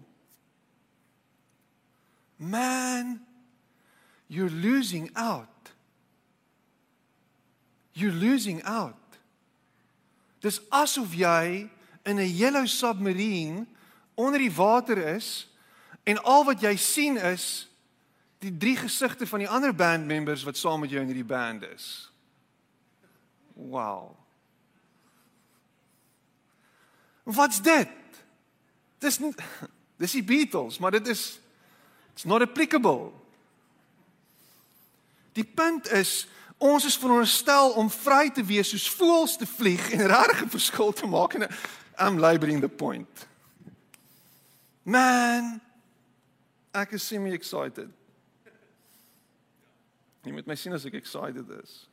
man, 2.40 3.18
you're 4.32 4.52
losing 4.64 5.10
out. 5.14 5.50
You're 7.94 8.16
losing 8.16 8.64
out. 8.64 8.98
Dis 10.42 10.60
asof 10.72 11.14
jy 11.16 11.70
in 12.04 12.20
'n 12.20 12.36
yellow 12.36 12.66
submarine 12.66 13.68
onder 14.16 14.40
die 14.40 14.52
water 14.52 14.98
is 14.98 15.48
en 16.04 16.24
al 16.24 16.44
wat 16.46 16.62
jy 16.62 16.76
sien 16.76 17.18
is 17.18 17.68
die 18.44 18.58
drie 18.58 18.76
gesigte 18.76 19.28
van 19.28 19.40
die 19.40 19.50
ander 19.50 19.76
bandmembers 19.76 20.44
wat 20.44 20.58
saam 20.58 20.84
met 20.84 20.92
jou 20.92 21.02
in 21.02 21.08
hierdie 21.08 21.28
band 21.28 21.64
is. 21.64 22.12
Wow. 23.54 24.18
Wat's 27.24 27.62
dit? 27.62 27.88
Dis 29.00 29.20
dis 30.04 30.12
die 30.12 30.24
Beatles, 30.24 30.78
maar 30.78 30.92
dit 30.92 31.08
is 31.08 31.40
it's 32.14 32.24
not 32.24 32.42
applicable. 32.42 33.12
Die 35.34 35.46
punt 35.46 35.92
is 35.92 36.28
ons 36.58 36.86
is 36.86 36.98
veronderstel 36.98 37.72
om 37.72 37.90
vry 37.90 38.30
te 38.32 38.44
wees 38.44 38.70
soos 38.70 38.90
voëls 38.96 39.38
te 39.38 39.48
vlieg 39.48 39.92
en 39.92 40.08
regtig 40.08 40.44
'n 40.44 40.50
verskil 40.50 40.94
te 40.94 41.08
maak 41.08 41.34
en 41.34 41.48
I'm 41.98 42.20
laboring 42.20 42.60
the 42.60 42.70
point. 42.70 43.28
Man, 44.84 45.62
ek 46.74 46.96
is 46.98 47.08
semi 47.08 47.34
excited. 47.34 47.90
Jy 50.24 50.32
moet 50.32 50.48
my 50.48 50.56
sien 50.56 50.74
as 50.76 50.86
ek 50.88 50.96
excited 50.98 51.50
is. 51.62 51.84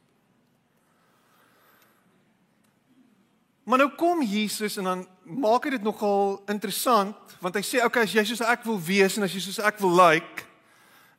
Maar 3.66 3.84
nou 3.84 3.90
kom 3.94 4.22
Jesus 4.22 4.78
en 4.80 4.88
dan 4.88 5.02
maak 5.22 5.66
hy 5.66 5.76
dit 5.76 5.84
nogal 5.84 6.40
interessant 6.50 7.36
want 7.40 7.54
hy 7.54 7.62
sê 7.64 7.82
okay 7.84 8.06
as 8.06 8.14
jy 8.14 8.24
soos 8.26 8.42
ek 8.42 8.64
wil 8.66 8.80
wees 8.82 9.18
en 9.18 9.26
as 9.26 9.34
jy 9.34 9.42
soos 9.44 9.60
ek 9.62 9.78
wil 9.82 9.92
lyk 9.94 10.24
like, 10.24 10.46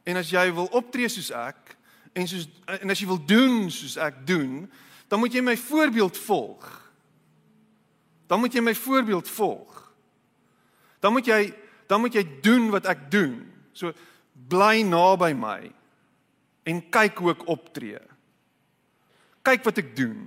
en 0.09 0.19
as 0.19 0.31
jy 0.33 0.43
wil 0.55 0.67
optree 0.75 1.09
soos 1.11 1.29
ek 1.35 1.75
en 2.17 2.27
soos 2.27 2.49
en 2.81 2.91
as 2.91 2.99
jy 2.99 3.07
wil 3.07 3.21
doen 3.29 3.69
soos 3.71 3.95
ek 4.01 4.23
doen 4.27 4.65
dan 5.11 5.19
moet 5.19 5.35
jy 5.35 5.43
my 5.43 5.57
voorbeeld 5.59 6.17
volg. 6.23 6.67
Dan 8.31 8.39
moet 8.39 8.53
jy 8.55 8.61
my 8.63 8.75
voorbeeld 8.75 9.27
volg. 9.27 9.79
Dan 11.03 11.11
moet 11.11 11.27
jy 11.27 11.41
dan 11.91 11.99
moet 11.99 12.15
jy 12.15 12.23
doen 12.39 12.69
wat 12.71 12.87
ek 12.87 13.09
doen. 13.11 13.50
So 13.73 13.93
bly 14.49 14.83
naby 14.87 15.33
my 15.37 15.59
en 16.67 16.81
kyk 16.93 17.19
hoe 17.21 17.33
ek 17.33 17.47
optree. 17.49 18.01
Kyk 19.41 19.65
wat 19.65 19.81
ek 19.81 19.93
doen. 19.97 20.19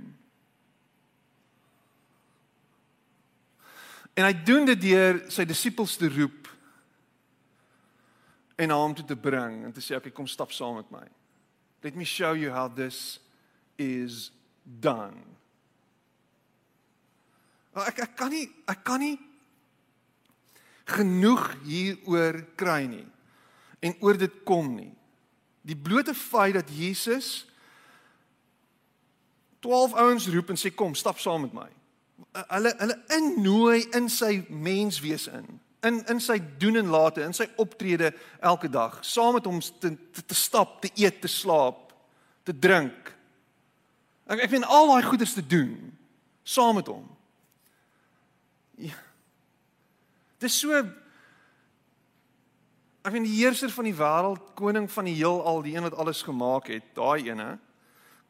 En 4.15 4.27
hy 4.27 4.35
doen 4.47 4.67
dit 4.71 4.81
deur 4.87 5.21
sy 5.33 5.47
disippels 5.47 5.97
te 5.99 6.11
roep 6.11 6.51
en 8.55 8.71
na 8.71 8.79
hom 8.79 8.95
toe 8.95 9.07
te 9.07 9.19
bring 9.19 9.65
en 9.67 9.75
te 9.75 9.83
sê 9.83 9.97
okay 9.99 10.15
kom 10.15 10.29
stap 10.31 10.55
saam 10.55 10.79
met 10.79 10.91
my. 10.95 11.07
Let 11.83 11.99
me 11.99 12.07
show 12.07 12.33
you 12.39 12.55
how 12.55 12.69
this 12.69 13.19
is 13.79 14.31
done. 14.65 15.19
Ek 17.75 18.05
ek 18.07 18.15
kan 18.19 18.31
nie 18.31 18.47
ek 18.71 18.85
kan 18.87 19.03
nie 19.03 19.17
genoeg 20.95 21.49
hieroor 21.65 22.39
kry 22.61 22.85
nie 22.87 23.07
en 23.85 23.97
oor 24.01 24.17
dit 24.19 24.39
kom 24.49 24.71
nie. 24.77 24.93
Die 25.65 25.77
blote 25.77 26.15
feit 26.17 26.57
dat 26.57 26.71
Jesus 26.73 27.45
12 29.65 29.95
ouens 29.97 30.29
roep 30.29 30.53
en 30.53 30.61
sê 30.61 30.73
kom, 30.75 30.97
stap 30.97 31.21
saam 31.21 31.47
met 31.47 31.55
my. 31.57 31.69
Hulle 32.53 32.73
hulle 32.81 32.97
innooi 33.17 33.85
in 33.97 34.11
sy 34.13 34.43
menswees 34.49 35.27
in, 35.33 35.47
in 35.89 36.03
in 36.13 36.21
sy 36.21 36.37
doen 36.61 36.77
en 36.81 36.93
late, 36.93 37.25
in 37.25 37.37
sy 37.37 37.47
optrede 37.61 38.13
elke 38.45 38.69
dag, 38.69 38.99
saam 39.05 39.39
met 39.39 39.49
hom 39.49 39.61
te, 39.61 39.95
te 40.13 40.25
te 40.25 40.37
stap, 40.37 40.79
te 40.85 40.93
eet, 41.01 41.23
te 41.23 41.33
slaap, 41.33 41.95
te 42.45 42.53
drink. 42.53 43.13
Ek 44.29 44.45
ek 44.45 44.53
weet 44.53 44.69
al 44.69 44.93
daai 44.93 45.09
goeders 45.09 45.37
te 45.37 45.45
doen 45.45 45.73
saam 46.45 46.77
met 46.77 46.89
hom. 46.93 47.09
Ja. 48.85 49.01
Dis 50.45 50.59
so 50.61 50.83
Ek 53.05 53.13
weet 53.13 53.27
die 53.27 53.37
heerser 53.37 53.69
van 53.69 53.85
die 53.85 53.97
wêreld, 53.99 54.41
koning 54.57 54.87
van 54.89 55.05
die 55.05 55.19
heelal, 55.19 55.59
die 55.61 55.75
een 55.75 55.85
wat 55.85 55.97
alles 56.01 56.23
gemaak 56.25 56.71
het, 56.73 56.87
daai 56.97 57.29
ene, 57.29 57.59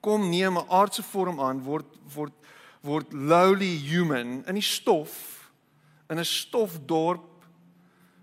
kom 0.02 0.26
neem 0.30 0.58
'n 0.58 0.66
aardse 0.68 1.02
vorm 1.02 1.38
aan, 1.40 1.62
word 1.62 1.86
word 2.14 2.34
word 2.82 3.12
lowly 3.12 3.78
human 3.86 4.42
in 4.46 4.54
die 4.54 4.66
stof 4.66 5.50
in 6.10 6.18
'n 6.18 6.24
stofdorp 6.24 7.46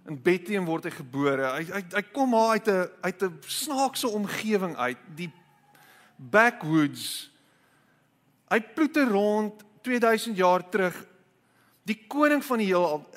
in 0.08 0.22
Bethlehem 0.22 0.66
word 0.66 0.84
hy 0.84 0.92
gebore. 0.92 1.48
Hy 1.56 1.64
hy 1.72 1.84
hy 1.96 2.04
kom 2.12 2.30
maar 2.30 2.60
uit 2.60 2.68
'n 2.68 2.90
uit 3.02 3.24
'n 3.24 3.40
snaakse 3.48 4.08
omgewing 4.08 4.76
uit, 4.76 4.98
die 5.16 5.32
backwoods. 6.18 7.32
Hy 8.50 8.60
ploeter 8.60 9.08
rond 9.08 9.64
2000 9.82 10.36
jaar 10.38 10.70
terug. 10.70 11.08
Die 11.84 12.06
koning 12.08 12.44
van 12.44 12.58
die 12.58 12.68
heelal. 12.68 13.08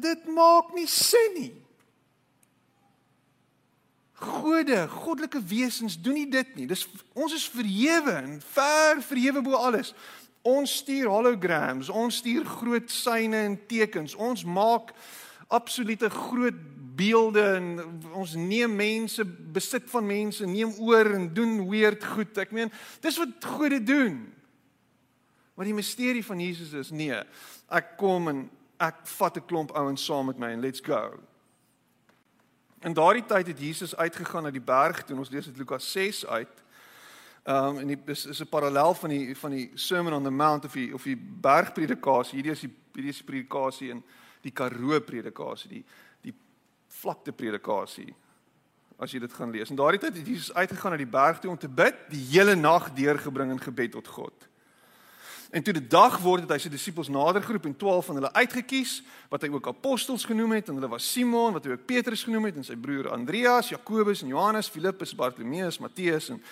Dit 0.00 0.26
maak 0.26 0.74
nie 0.74 0.86
sin 0.86 1.32
nie. 1.34 1.63
Gode, 4.24 4.78
goddelike 4.88 5.40
wesens 5.48 5.98
doen 6.00 6.16
nie 6.16 6.28
dit 6.30 6.54
nie. 6.56 6.66
Dis 6.70 6.86
ons 7.12 7.34
is 7.36 7.44
verhewe 7.52 8.14
en 8.16 8.38
ver 8.54 9.02
verhewe 9.04 9.42
bo 9.44 9.58
alles. 9.60 9.92
Ons 10.44 10.78
stuur 10.82 11.08
holograms, 11.08 11.88
ons 11.88 12.20
stuur 12.20 12.44
groot 12.58 12.90
syne 12.92 13.44
en 13.48 13.58
tekens. 13.68 14.16
Ons 14.16 14.44
maak 14.44 14.92
absolute 15.52 16.08
groot 16.10 16.56
beelde 16.96 17.42
en 17.56 17.68
ons 18.14 18.34
neem 18.38 18.76
mense, 18.76 19.24
besit 19.54 19.88
van 19.90 20.06
mense, 20.06 20.46
neem 20.46 20.72
oor 20.78 21.10
en 21.16 21.28
doen 21.34 21.56
weird 21.68 22.04
goed. 22.14 22.36
Ek 22.38 22.54
meen, 22.54 22.72
dis 23.04 23.18
wat 23.20 23.48
gode 23.56 23.80
doen. 23.84 24.20
Maar 25.54 25.70
die 25.70 25.76
misterie 25.76 26.24
van 26.26 26.40
Jesus 26.42 26.72
is 26.74 26.90
nee, 26.94 27.18
ek 27.70 27.94
kom 28.00 28.30
en 28.30 28.44
ek 28.82 29.04
vat 29.18 29.36
'n 29.38 29.46
klomp 29.46 29.70
ouens 29.78 30.04
saam 30.04 30.26
met 30.26 30.38
my 30.38 30.50
en 30.52 30.60
let's 30.60 30.80
go. 30.80 31.18
In 32.84 32.92
daardie 32.92 33.24
tyd 33.24 33.46
het 33.46 33.60
Jesus 33.60 33.96
uitgegaan 33.96 34.42
na 34.42 34.50
die 34.52 34.60
berg 34.60 35.02
toe. 35.04 35.16
Ons 35.16 35.30
lees 35.32 35.46
dit 35.48 35.56
Lukas 35.56 35.86
6 35.92 36.26
uit. 36.26 36.62
Ehm 37.44 37.64
um, 37.64 37.78
en 37.78 37.86
dit 37.86 38.08
is 38.08 38.26
is 38.26 38.40
'n 38.40 38.48
parallel 38.48 38.94
van 38.94 39.08
die 39.08 39.36
van 39.36 39.50
die 39.50 39.70
Sermon 39.74 40.12
on 40.12 40.22
the 40.22 40.30
Mount 40.30 40.64
of 40.64 40.72
die 40.72 40.94
of 40.94 41.02
die 41.02 41.16
bergpredikasie. 41.16 42.34
Hierdie 42.34 42.52
is 42.52 42.60
die 42.60 42.74
hierdie 42.92 43.12
is 43.12 43.22
predikasie 43.22 43.90
in 43.90 44.02
die 44.40 44.52
Karoo 44.52 45.00
predikasie, 45.00 45.68
die 45.68 45.84
die 46.20 46.34
vlakte 46.88 47.32
predikasie. 47.32 48.14
As 48.96 49.12
jy 49.12 49.18
dit 49.18 49.32
gaan 49.32 49.50
lees. 49.50 49.70
In 49.70 49.76
daardie 49.76 50.00
tyd 50.00 50.16
het 50.16 50.26
Jesus 50.26 50.54
uitgegaan 50.54 50.90
na 50.90 50.96
die 50.96 51.06
berg 51.06 51.38
toe 51.38 51.50
om 51.50 51.58
te 51.58 51.68
bid, 51.68 51.94
die 52.08 52.24
hele 52.30 52.54
nag 52.54 52.92
deurgebring 52.92 53.50
in 53.50 53.60
gebed 53.60 53.92
tot 53.92 54.08
God. 54.08 54.48
En 55.54 55.62
toe 55.62 55.72
die 55.76 55.86
dag 55.86 56.16
word 56.18 56.42
het 56.42 56.50
hy 56.50 56.56
sy 56.64 56.70
disippels 56.72 57.06
nader 57.14 57.44
geroep 57.44 57.68
en 57.68 57.76
12 57.78 58.08
van 58.08 58.16
hulle 58.18 58.30
uitget 58.34 58.66
kies 58.66 58.94
wat 59.30 59.44
hy 59.46 59.52
ook 59.52 59.68
apostels 59.70 60.24
genoem 60.26 60.56
het 60.56 60.66
en 60.66 60.80
hulle 60.80 60.90
was 60.90 61.06
Simon 61.06 61.54
wat 61.54 61.68
hy 61.68 61.76
ook 61.76 61.84
Petrus 61.86 62.24
genoem 62.26 62.48
het 62.48 62.58
en 62.58 62.66
sy 62.66 62.74
broer 62.74 63.12
Andreas, 63.14 63.70
Jakobus 63.70 64.24
en 64.26 64.32
Johannes, 64.34 64.72
Filippus, 64.74 65.14
Bartolomeus, 65.14 65.78
Matteus 65.78 66.32
en 66.34 66.42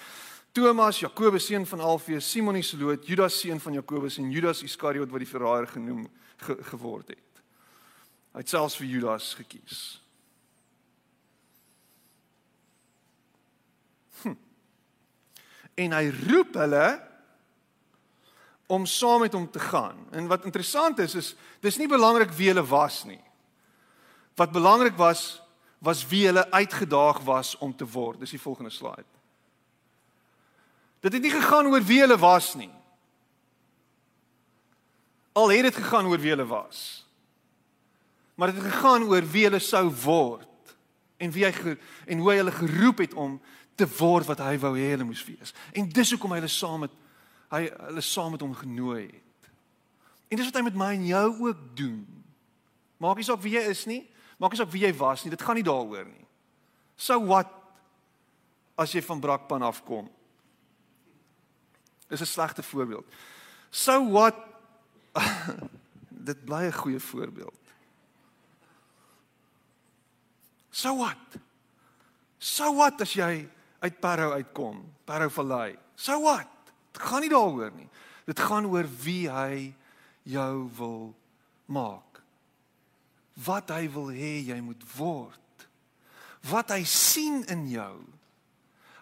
Thomas, 0.55 1.03
Jakobus 1.03 1.51
seun 1.51 1.67
van 1.67 1.83
Alfeus, 1.83 2.31
Simon 2.31 2.61
die 2.61 2.63
Zeloot, 2.63 3.03
Judas 3.09 3.43
seun 3.43 3.59
van 3.67 3.81
Jakobus 3.81 4.23
en 4.23 4.31
Judas 4.31 4.63
Iskariot 4.63 5.11
wat 5.11 5.27
die 5.27 5.31
verraaier 5.35 5.67
genoem 5.75 6.07
ge, 6.47 6.61
geword 6.71 7.11
het. 7.17 7.45
Hy 8.37 8.47
het 8.47 8.55
selfs 8.55 8.79
vir 8.79 8.87
Judas 8.87 9.35
gekies. 9.35 9.81
Hm. 14.23 14.39
En 15.89 15.97
hy 15.99 16.07
roep 16.29 16.63
hulle 16.63 16.87
om 18.73 18.87
saam 18.87 19.21
met 19.21 19.33
hom 19.33 19.51
te 19.51 19.61
gaan. 19.61 20.07
En 20.11 20.27
wat 20.27 20.45
interessant 20.45 20.99
is 20.99 21.15
is 21.15 21.35
dis 21.61 21.77
nie 21.77 21.89
belangrik 21.89 22.31
wie 22.33 22.49
hulle 22.49 22.65
was 22.65 23.05
nie. 23.05 23.21
Wat 24.35 24.53
belangrik 24.53 24.97
was 24.97 25.43
was 25.79 26.07
wie 26.07 26.27
hulle 26.27 26.51
uitgedaag 26.51 27.21
was 27.27 27.57
om 27.59 27.77
te 27.77 27.87
word. 27.87 28.21
Dis 28.21 28.31
die 28.31 28.41
volgende 28.41 28.71
slide. 28.71 29.09
Dit 31.01 31.13
het 31.13 31.23
nie 31.23 31.35
gegaan 31.35 31.67
oor 31.67 31.83
wie 31.83 32.01
hulle 32.01 32.19
was 32.19 32.55
nie. 32.55 32.71
Al 35.33 35.51
het 35.51 35.69
dit 35.69 35.77
gegaan 35.83 36.07
oor 36.07 36.23
wie 36.23 36.31
hulle 36.31 36.47
was. 36.47 37.05
Maar 38.35 38.53
dit 38.53 38.63
het 38.63 38.73
gegaan 38.73 39.05
oor 39.11 39.27
wie 39.35 39.45
hulle 39.45 39.59
sou 39.61 39.91
word 40.05 40.49
en 41.17 41.35
wie 41.35 41.45
hy 41.45 41.77
en 42.07 42.19
hoe 42.19 42.31
hy 42.31 42.37
hulle 42.41 42.57
geroep 42.57 43.05
het 43.05 43.15
om 43.15 43.37
te 43.75 43.87
word 43.99 44.27
wat 44.31 44.41
hy 44.47 44.57
wou 44.63 44.73
hê 44.79 44.95
hulle 44.95 45.05
moes 45.05 45.25
wees. 45.27 45.53
En 45.75 45.89
dis 45.89 46.15
hoekom 46.15 46.33
hy 46.33 46.41
hulle 46.41 46.53
saam 46.53 46.87
met 46.87 47.02
hy 47.53 47.67
hulle 47.69 48.05
saam 48.05 48.33
met 48.35 48.43
hom 48.45 48.55
genooi 48.57 49.05
het. 49.07 49.51
En 50.33 50.41
dis 50.41 50.49
wat 50.49 50.57
hy 50.57 50.65
met 50.65 50.79
my 50.81 50.91
en 50.97 51.07
jou 51.07 51.27
ook 51.49 51.65
doen. 51.77 52.01
Maak 53.03 53.21
nie 53.21 53.27
saak 53.27 53.43
wie 53.45 53.57
jy 53.59 53.65
is 53.73 53.85
nie, 53.91 54.01
maak 54.41 54.55
nie 54.55 54.61
saak 54.63 54.73
wie 54.73 54.87
jy 54.87 54.93
was 54.97 55.25
nie, 55.25 55.33
dit 55.35 55.45
gaan 55.45 55.59
nie 55.61 55.67
daaroor 55.67 56.07
nie. 56.09 56.27
So 56.97 57.19
wat 57.29 57.51
as 58.81 58.95
jy 58.95 59.03
van 59.05 59.21
Brakpan 59.21 59.65
afkom? 59.67 60.09
Dis 62.09 62.21
'n 62.21 62.27
slegte 62.27 62.63
voorbeeld. 62.63 63.05
So 63.71 64.11
wat 64.11 64.37
dit 66.29 66.45
bly 66.45 66.69
'n 66.69 66.73
goeie 66.73 67.01
voorbeeld. 67.01 67.61
So 70.71 70.97
wat? 70.97 71.37
So 72.39 72.75
wat 72.75 73.01
as 73.01 73.13
jy 73.13 73.49
uit 73.81 74.01
Parow 74.01 74.33
uitkom, 74.33 74.93
Parow 75.05 75.31
Vallei? 75.31 75.77
So 75.95 76.23
wat? 76.23 76.62
Dit 76.93 77.03
gaan 77.03 77.25
nie 77.25 77.33
daaroor 77.33 77.73
nie. 77.77 77.89
Dit 78.29 78.41
gaan 78.41 78.69
oor 78.71 78.87
wie 79.03 79.27
hy 79.31 79.73
jou 80.29 80.57
wil 80.79 81.15
maak. 81.67 82.23
Wat 83.45 83.73
hy 83.75 83.87
wil 83.91 84.13
hê 84.15 84.35
jy 84.47 84.61
moet 84.63 84.83
word. 84.97 85.69
Wat 86.51 86.71
hy 86.75 86.83
sien 86.89 87.43
in 87.51 87.67
jou. 87.71 87.95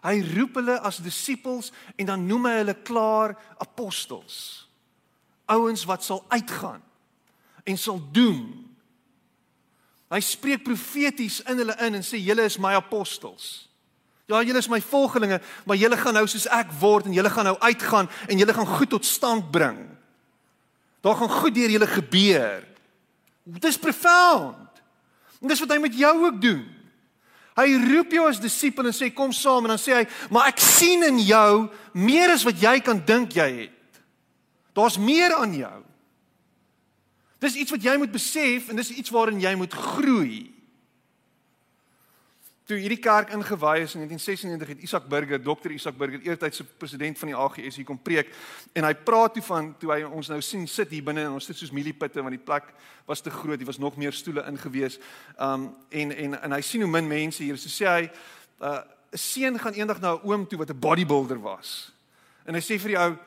Hy 0.00 0.16
roep 0.32 0.56
hulle 0.56 0.78
as 0.86 1.02
disippels 1.04 1.74
en 2.00 2.08
dan 2.08 2.22
noem 2.28 2.48
hy 2.48 2.54
hulle 2.62 2.76
klaar 2.86 3.34
apostels. 3.60 4.68
Ouens 5.50 5.84
wat 5.84 6.06
sal 6.06 6.24
uitgaan. 6.32 6.80
en 7.64 7.78
sal 7.78 8.00
doen. 8.12 8.66
Hy 10.10 10.20
spreek 10.24 10.64
profeties 10.66 11.40
in 11.46 11.60
hulle 11.62 11.76
in 11.86 12.00
en 12.00 12.06
sê 12.06 12.18
julle 12.18 12.46
is 12.48 12.58
my 12.58 12.74
apostels. 12.78 13.69
Ja, 14.30 14.44
julle 14.46 14.60
is 14.62 14.68
my 14.70 14.78
volgelinge, 14.78 15.40
maar 15.66 15.78
julle 15.78 15.96
gaan 15.98 16.14
nou 16.14 16.26
soos 16.30 16.46
ek 16.54 16.70
word 16.78 17.08
en 17.08 17.14
julle 17.16 17.30
gaan 17.34 17.48
nou 17.50 17.56
uitgaan 17.58 18.06
en 18.30 18.38
julle 18.38 18.54
gaan 18.54 18.68
goed 18.76 18.92
tot 18.92 19.06
stand 19.06 19.48
bring. 19.50 19.80
Daar 21.02 21.16
gaan 21.18 21.32
goed 21.40 21.56
deur 21.56 21.72
julle 21.72 21.88
gebeur. 21.90 22.60
Dis 23.42 23.78
profound. 23.80 24.82
En 25.40 25.50
dis 25.50 25.62
wat 25.64 25.72
hy 25.74 25.80
met 25.82 25.96
jou 25.98 26.12
ook 26.28 26.38
doen. 26.42 26.62
Hy 27.58 27.66
roep 27.88 28.14
jou 28.14 28.28
as 28.28 28.38
disipel 28.40 28.86
en 28.86 28.94
sê 28.94 29.10
kom 29.10 29.34
saam 29.34 29.66
en 29.66 29.74
dan 29.74 29.82
sê 29.82 29.98
hy, 29.98 30.06
"Maar 30.30 30.46
ek 30.54 30.60
sien 30.60 31.02
in 31.02 31.18
jou 31.18 31.68
meer 31.92 32.30
as 32.30 32.44
wat 32.44 32.60
jy 32.60 32.80
kan 32.80 33.02
dink 33.04 33.32
jy 33.32 33.50
het. 33.66 34.00
Daar's 34.72 34.98
meer 34.98 35.34
aan 35.34 35.54
jou." 35.54 35.82
Dis 37.40 37.54
iets 37.54 37.70
wat 37.70 37.82
jy 37.82 37.96
moet 37.96 38.12
besef 38.12 38.68
en 38.68 38.76
dis 38.76 38.90
iets 38.90 39.10
waarin 39.10 39.40
jy 39.40 39.54
moet 39.54 39.72
groei 39.72 40.59
toe 42.70 42.78
hierdie 42.78 43.00
kerk 43.02 43.32
ingewy 43.34 43.82
is 43.82 43.96
in 43.96 44.04
1996 44.04 44.68
het 44.68 44.82
Isak 44.86 45.08
Burger, 45.10 45.40
Dr. 45.42 45.72
Isak 45.74 45.96
Burger, 45.98 46.20
eertydse 46.22 46.64
president 46.78 47.18
van 47.18 47.32
die 47.32 47.36
AGS 47.36 47.80
hier 47.80 47.88
kom 47.88 47.98
preek 47.98 48.30
en 48.78 48.86
hy 48.86 48.92
praat 48.94 49.34
toe 49.34 49.42
van 49.48 49.72
toe 49.80 49.90
hy 49.90 50.04
ons 50.06 50.30
nou 50.30 50.38
sien 50.44 50.68
sit 50.70 50.92
hier 50.94 51.02
binne 51.06 51.24
en 51.26 51.34
ons 51.38 51.48
sit 51.50 51.58
soos 51.58 51.74
mieliepitte 51.74 52.22
want 52.22 52.36
die 52.36 52.42
plek 52.42 52.70
was 53.10 53.24
te 53.24 53.32
groot, 53.34 53.58
hier 53.58 53.66
was 53.66 53.80
nog 53.82 53.98
meer 53.98 54.14
stoele 54.14 54.46
ingewees. 54.46 55.00
Um 55.34 55.72
en 55.90 56.14
en 56.14 56.38
en 56.38 56.54
hy 56.54 56.62
sien 56.62 56.86
hoe 56.86 56.92
min 56.92 57.10
mense 57.10 57.42
hier 57.42 57.58
is. 57.58 57.66
So 57.66 57.74
sê 57.74 57.90
hy 57.90 58.06
'n 58.06 58.70
uh, 58.70 58.80
seun 59.18 59.58
gaan 59.58 59.74
eendag 59.74 60.00
na 60.00 60.14
'n 60.14 60.22
oom 60.22 60.46
toe 60.46 60.58
wat 60.58 60.70
'n 60.70 60.78
bodybuilder 60.78 61.40
was. 61.42 61.92
En 62.46 62.54
hy 62.54 62.62
sê 62.62 62.78
vir 62.78 62.94
die 62.94 63.00
ou: 63.00 63.18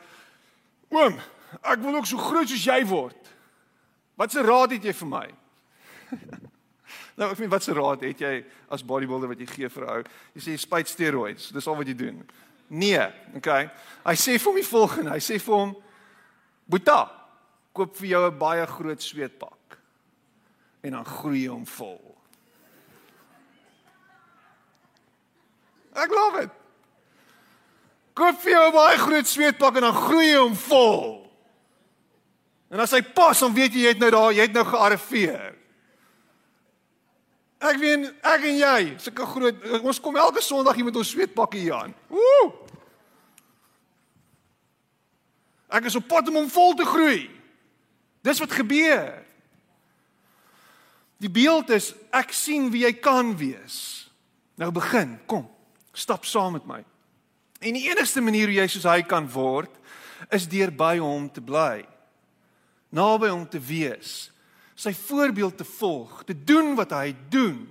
"Oom, 0.89 1.19
ek 1.63 1.79
wil 1.83 1.95
ook 1.95 2.05
so 2.05 2.17
groot 2.17 2.47
soos 2.47 2.63
jy 2.63 2.85
word. 2.85 3.19
Wat 4.15 4.31
se 4.31 4.41
raad 4.41 4.71
het 4.71 4.83
jy 4.83 4.93
vir 4.93 5.07
my?" 5.07 5.42
Nou 7.15 7.29
ek 7.29 7.37
weet 7.37 7.51
wat 7.53 7.63
se 7.63 7.73
raad 7.77 8.01
het 8.01 8.21
jy 8.23 8.33
as 8.73 8.85
bodybuilder 8.85 9.29
wat 9.29 9.39
jy 9.39 9.47
gee 9.47 9.69
vir 9.69 9.83
'n 9.85 9.89
ou? 9.89 10.03
Jy 10.35 10.41
sê 10.41 10.57
spuit 10.57 10.87
steroids. 10.87 11.51
Dis 11.53 11.67
al 11.67 11.75
wat 11.75 11.87
jy 11.87 11.95
doen. 11.95 12.23
Nee, 12.69 13.05
okay. 13.35 13.69
Hy 14.05 14.15
sê 14.15 14.39
vir 14.39 14.49
hom 14.49 14.55
die 14.55 14.65
volgende. 14.65 15.11
Hy 15.11 15.19
sê 15.19 15.39
vir 15.39 15.55
hom: 15.55 15.75
"Boeta, 16.65 17.11
koop 17.73 17.95
vir 17.95 18.07
jou 18.07 18.31
'n 18.31 18.39
baie 18.39 18.65
groot 18.65 19.01
sweetpak 19.01 19.77
en 20.81 20.91
dan 20.91 21.05
groei 21.05 21.43
jy 21.43 21.49
hom 21.49 21.65
vol." 21.65 22.17
Ek 25.93 26.09
glo 26.09 26.39
dit. 26.39 26.49
Koop 28.13 28.41
vir 28.41 28.51
jou 28.51 28.67
'n 28.67 28.73
baie 28.73 28.97
groot 28.97 29.27
sweetpak 29.27 29.75
en 29.75 29.81
dan 29.81 29.93
groei 29.93 30.31
jy 30.31 30.39
hom 30.39 30.55
vol. 30.55 31.31
En 32.69 32.79
as 32.79 32.91
hy 32.91 33.01
pas, 33.01 33.39
dan 33.39 33.53
weet 33.53 33.73
jy 33.73 33.81
jy 33.81 33.87
het 33.87 33.99
nou 33.99 34.09
daar, 34.09 34.31
jy 34.33 34.41
het 34.41 34.53
nou 34.53 34.65
gearriveer. 34.65 35.62
Ek 37.63 37.79
weet 37.79 38.09
ek 38.27 38.45
en 38.49 38.57
jy, 38.59 38.79
sulke 38.99 39.25
groot 39.27 39.67
ons 39.79 39.99
kom 40.03 40.17
elke 40.19 40.43
Sondag 40.43 40.75
hier 40.75 40.87
met 40.89 40.97
ons 40.99 41.13
sweetpakkie 41.13 41.61
hier 41.63 41.77
aan. 41.77 41.93
Woe! 42.11 42.49
Ek 45.73 45.87
is 45.89 45.95
op 45.97 46.09
pad 46.11 46.27
om 46.29 46.41
hom 46.41 46.49
vol 46.51 46.75
te 46.77 46.85
groei. 46.85 47.21
Dis 48.23 48.41
wat 48.43 48.51
gebeur. 48.53 49.23
Die 51.23 51.31
beeld 51.31 51.71
is 51.73 51.93
ek 52.11 52.35
sien 52.35 52.67
wie 52.73 52.83
jy 52.83 52.93
kan 52.99 53.31
wees. 53.39 53.77
Nou 54.59 54.69
begin, 54.75 55.15
kom. 55.25 55.47
Stap 55.95 56.27
saam 56.27 56.57
met 56.57 56.67
my. 56.67 56.81
En 57.63 57.79
die 57.79 57.87
enigste 57.87 58.21
manier 58.21 58.51
hoe 58.51 58.59
jy 58.59 58.67
soos 58.69 58.89
hy 58.89 58.99
kan 59.07 59.25
word 59.31 59.71
is 60.35 60.49
deur 60.51 60.71
by 60.75 60.97
hom 60.99 61.29
te 61.31 61.41
bly. 61.41 61.85
Naby 62.93 63.31
hom 63.31 63.47
te 63.49 63.61
wees 63.63 64.32
sy 64.83 64.93
voorbeeld 64.95 65.57
te 65.57 65.67
volg, 65.67 66.23
te 66.27 66.35
doen 66.35 66.73
wat 66.75 66.91
hy 66.95 67.13
doen. 67.31 67.61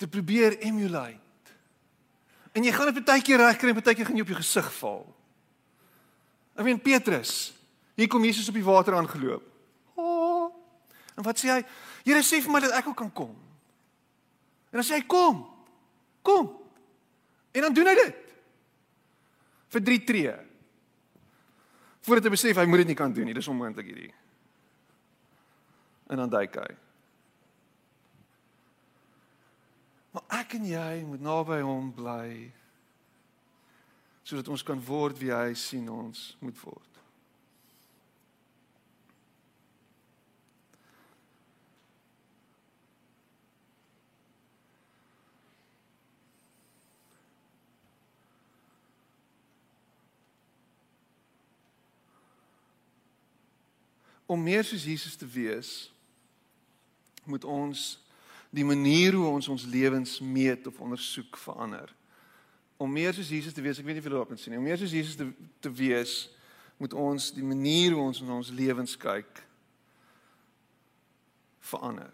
Te 0.00 0.08
probeer 0.10 0.58
emulate. 0.66 1.20
En 2.54 2.66
jy 2.66 2.72
gaan 2.74 2.90
dit 2.94 3.06
baie 3.06 3.22
keer 3.22 3.42
regkry 3.42 3.72
en 3.72 3.78
baie 3.80 3.96
keer 3.96 4.08
gaan 4.08 4.18
jy 4.18 4.26
op 4.26 4.32
jou 4.32 4.40
gesig 4.40 4.70
val. 4.78 5.04
Ek 6.54 6.66
meen 6.66 6.82
Petrus, 6.82 7.52
hier 7.98 8.10
kom 8.10 8.22
Jesus 8.26 8.50
op 8.50 8.58
die 8.58 8.66
water 8.66 8.94
aangeloop. 8.98 9.46
Oh. 9.98 10.50
En 11.18 11.26
wat 11.26 11.38
sê 11.38 11.50
hy? 11.50 11.60
Here 12.06 12.22
sê 12.26 12.40
vir 12.42 12.54
my 12.54 12.62
dat 12.62 12.74
ek 12.78 12.90
ook 12.90 12.98
kan 12.98 13.10
kom. 13.14 13.34
En 14.70 14.80
dan 14.80 14.86
sê 14.86 14.98
hy 14.98 15.06
kom. 15.06 15.44
Kom. 16.26 16.50
En 17.54 17.68
dan 17.68 17.74
doen 17.74 17.90
hy 17.90 17.94
dit. 17.98 18.20
Vir 19.74 19.86
3 19.90 20.02
tree. 20.06 20.34
Voordat 22.06 22.26
hy 22.26 22.34
besef 22.34 22.58
hy 22.58 22.66
moet 22.70 22.82
dit 22.82 22.92
nie 22.92 22.98
kan 22.98 23.14
doen 23.14 23.26
nie, 23.30 23.34
dis 23.34 23.50
onmoontlik 23.50 23.90
hierdie 23.90 24.12
en 26.06 26.16
dan 26.16 26.30
duik 26.30 26.54
hy. 26.54 26.72
Maar 30.14 30.26
ek 30.40 30.58
en 30.58 30.66
jy 30.68 31.04
moet 31.08 31.22
naby 31.24 31.58
hom 31.66 31.90
bly 31.94 32.52
sodat 34.24 34.48
ons 34.48 34.62
kan 34.64 34.80
word 34.86 35.18
wie 35.20 35.32
hy 35.34 35.52
sien 35.58 35.88
ons 35.90 36.32
moet 36.40 36.56
word. 36.64 36.94
Om 54.24 54.40
meer 54.42 54.64
soos 54.64 54.86
Jesus 54.88 55.16
te 55.20 55.26
wees, 55.28 55.93
moet 57.24 57.44
ons 57.44 58.04
die 58.54 58.64
manier 58.64 59.12
hoe 59.12 59.26
ons 59.26 59.48
ons 59.48 59.66
lewens 59.66 60.20
meet 60.20 60.66
of 60.66 60.80
ondersoek 60.80 61.36
verander. 61.36 61.90
Om 62.76 62.92
meer 62.92 63.14
soos 63.14 63.28
Jesus 63.28 63.54
te 63.54 63.62
wees, 63.62 63.78
ek 63.78 63.86
weet 63.86 63.98
nie 63.98 64.02
of 64.02 64.08
julle 64.08 64.22
dit 64.22 64.28
kan 64.34 64.40
sien 64.40 64.54
nie. 64.54 64.60
Om 64.60 64.68
meer 64.68 64.78
soos 64.78 64.94
Jesus 64.94 65.18
te 65.18 65.26
te 65.62 65.72
wees, 65.74 66.14
moet 66.78 66.94
ons 66.98 67.30
die 67.34 67.46
manier 67.46 67.94
hoe 67.94 68.02
ons 68.02 68.20
in 68.22 68.30
ons 68.34 68.50
lewens 68.54 68.96
kyk 68.98 69.42
verander. 71.64 72.10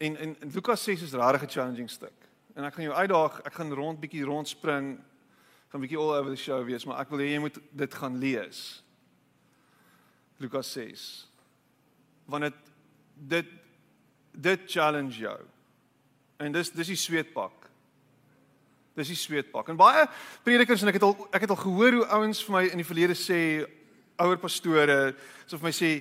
En 0.00 0.16
en, 0.16 0.34
en 0.40 0.50
Lukas 0.54 0.82
6 0.84 1.06
is 1.08 1.12
regtig 1.12 1.42
'n 1.42 1.54
challenging 1.56 1.90
stuk. 1.90 2.18
En 2.54 2.64
ek 2.64 2.74
gaan 2.74 2.84
jou 2.84 2.96
uitdaag, 2.96 3.40
ek 3.40 3.54
gaan 3.54 3.72
rond 3.72 4.00
bietjie 4.00 4.24
rondspring, 4.24 4.98
gaan 5.68 5.80
bietjie 5.80 5.98
all 5.98 6.14
over 6.18 6.30
the 6.30 6.36
show 6.36 6.64
wees, 6.64 6.84
maar 6.84 7.00
ek 7.00 7.10
wil 7.10 7.18
hê 7.18 7.30
jy 7.32 7.38
moet 7.38 7.58
dit 7.70 7.94
gaan 7.94 8.18
lees. 8.18 8.82
Lukas 10.36 10.72
6. 10.72 11.28
Want 12.24 12.42
dit 12.42 12.69
dit 13.28 13.56
dit 14.30 14.60
challenge 14.70 15.18
jou. 15.18 15.38
En 16.40 16.52
dis 16.52 16.70
dis 16.72 16.92
die 16.92 16.96
sweetpak. 16.96 17.66
Dis 18.96 19.10
die 19.12 19.18
sweetpak. 19.18 19.68
En 19.68 19.78
baie 19.78 20.06
predikers 20.46 20.82
en 20.82 20.92
ek 20.92 21.00
het 21.00 21.06
al 21.08 21.16
ek 21.34 21.44
het 21.44 21.52
al 21.52 21.60
gehoor 21.60 21.98
hoe 21.98 22.06
ouens 22.16 22.40
vir 22.46 22.56
my 22.56 22.64
in 22.70 22.80
die 22.80 22.86
verlede 22.86 23.18
sê 23.18 23.40
ouer 24.20 24.40
pastore 24.40 25.14
so 25.46 25.58
vir 25.58 25.68
my 25.68 25.74
sê 25.74 25.92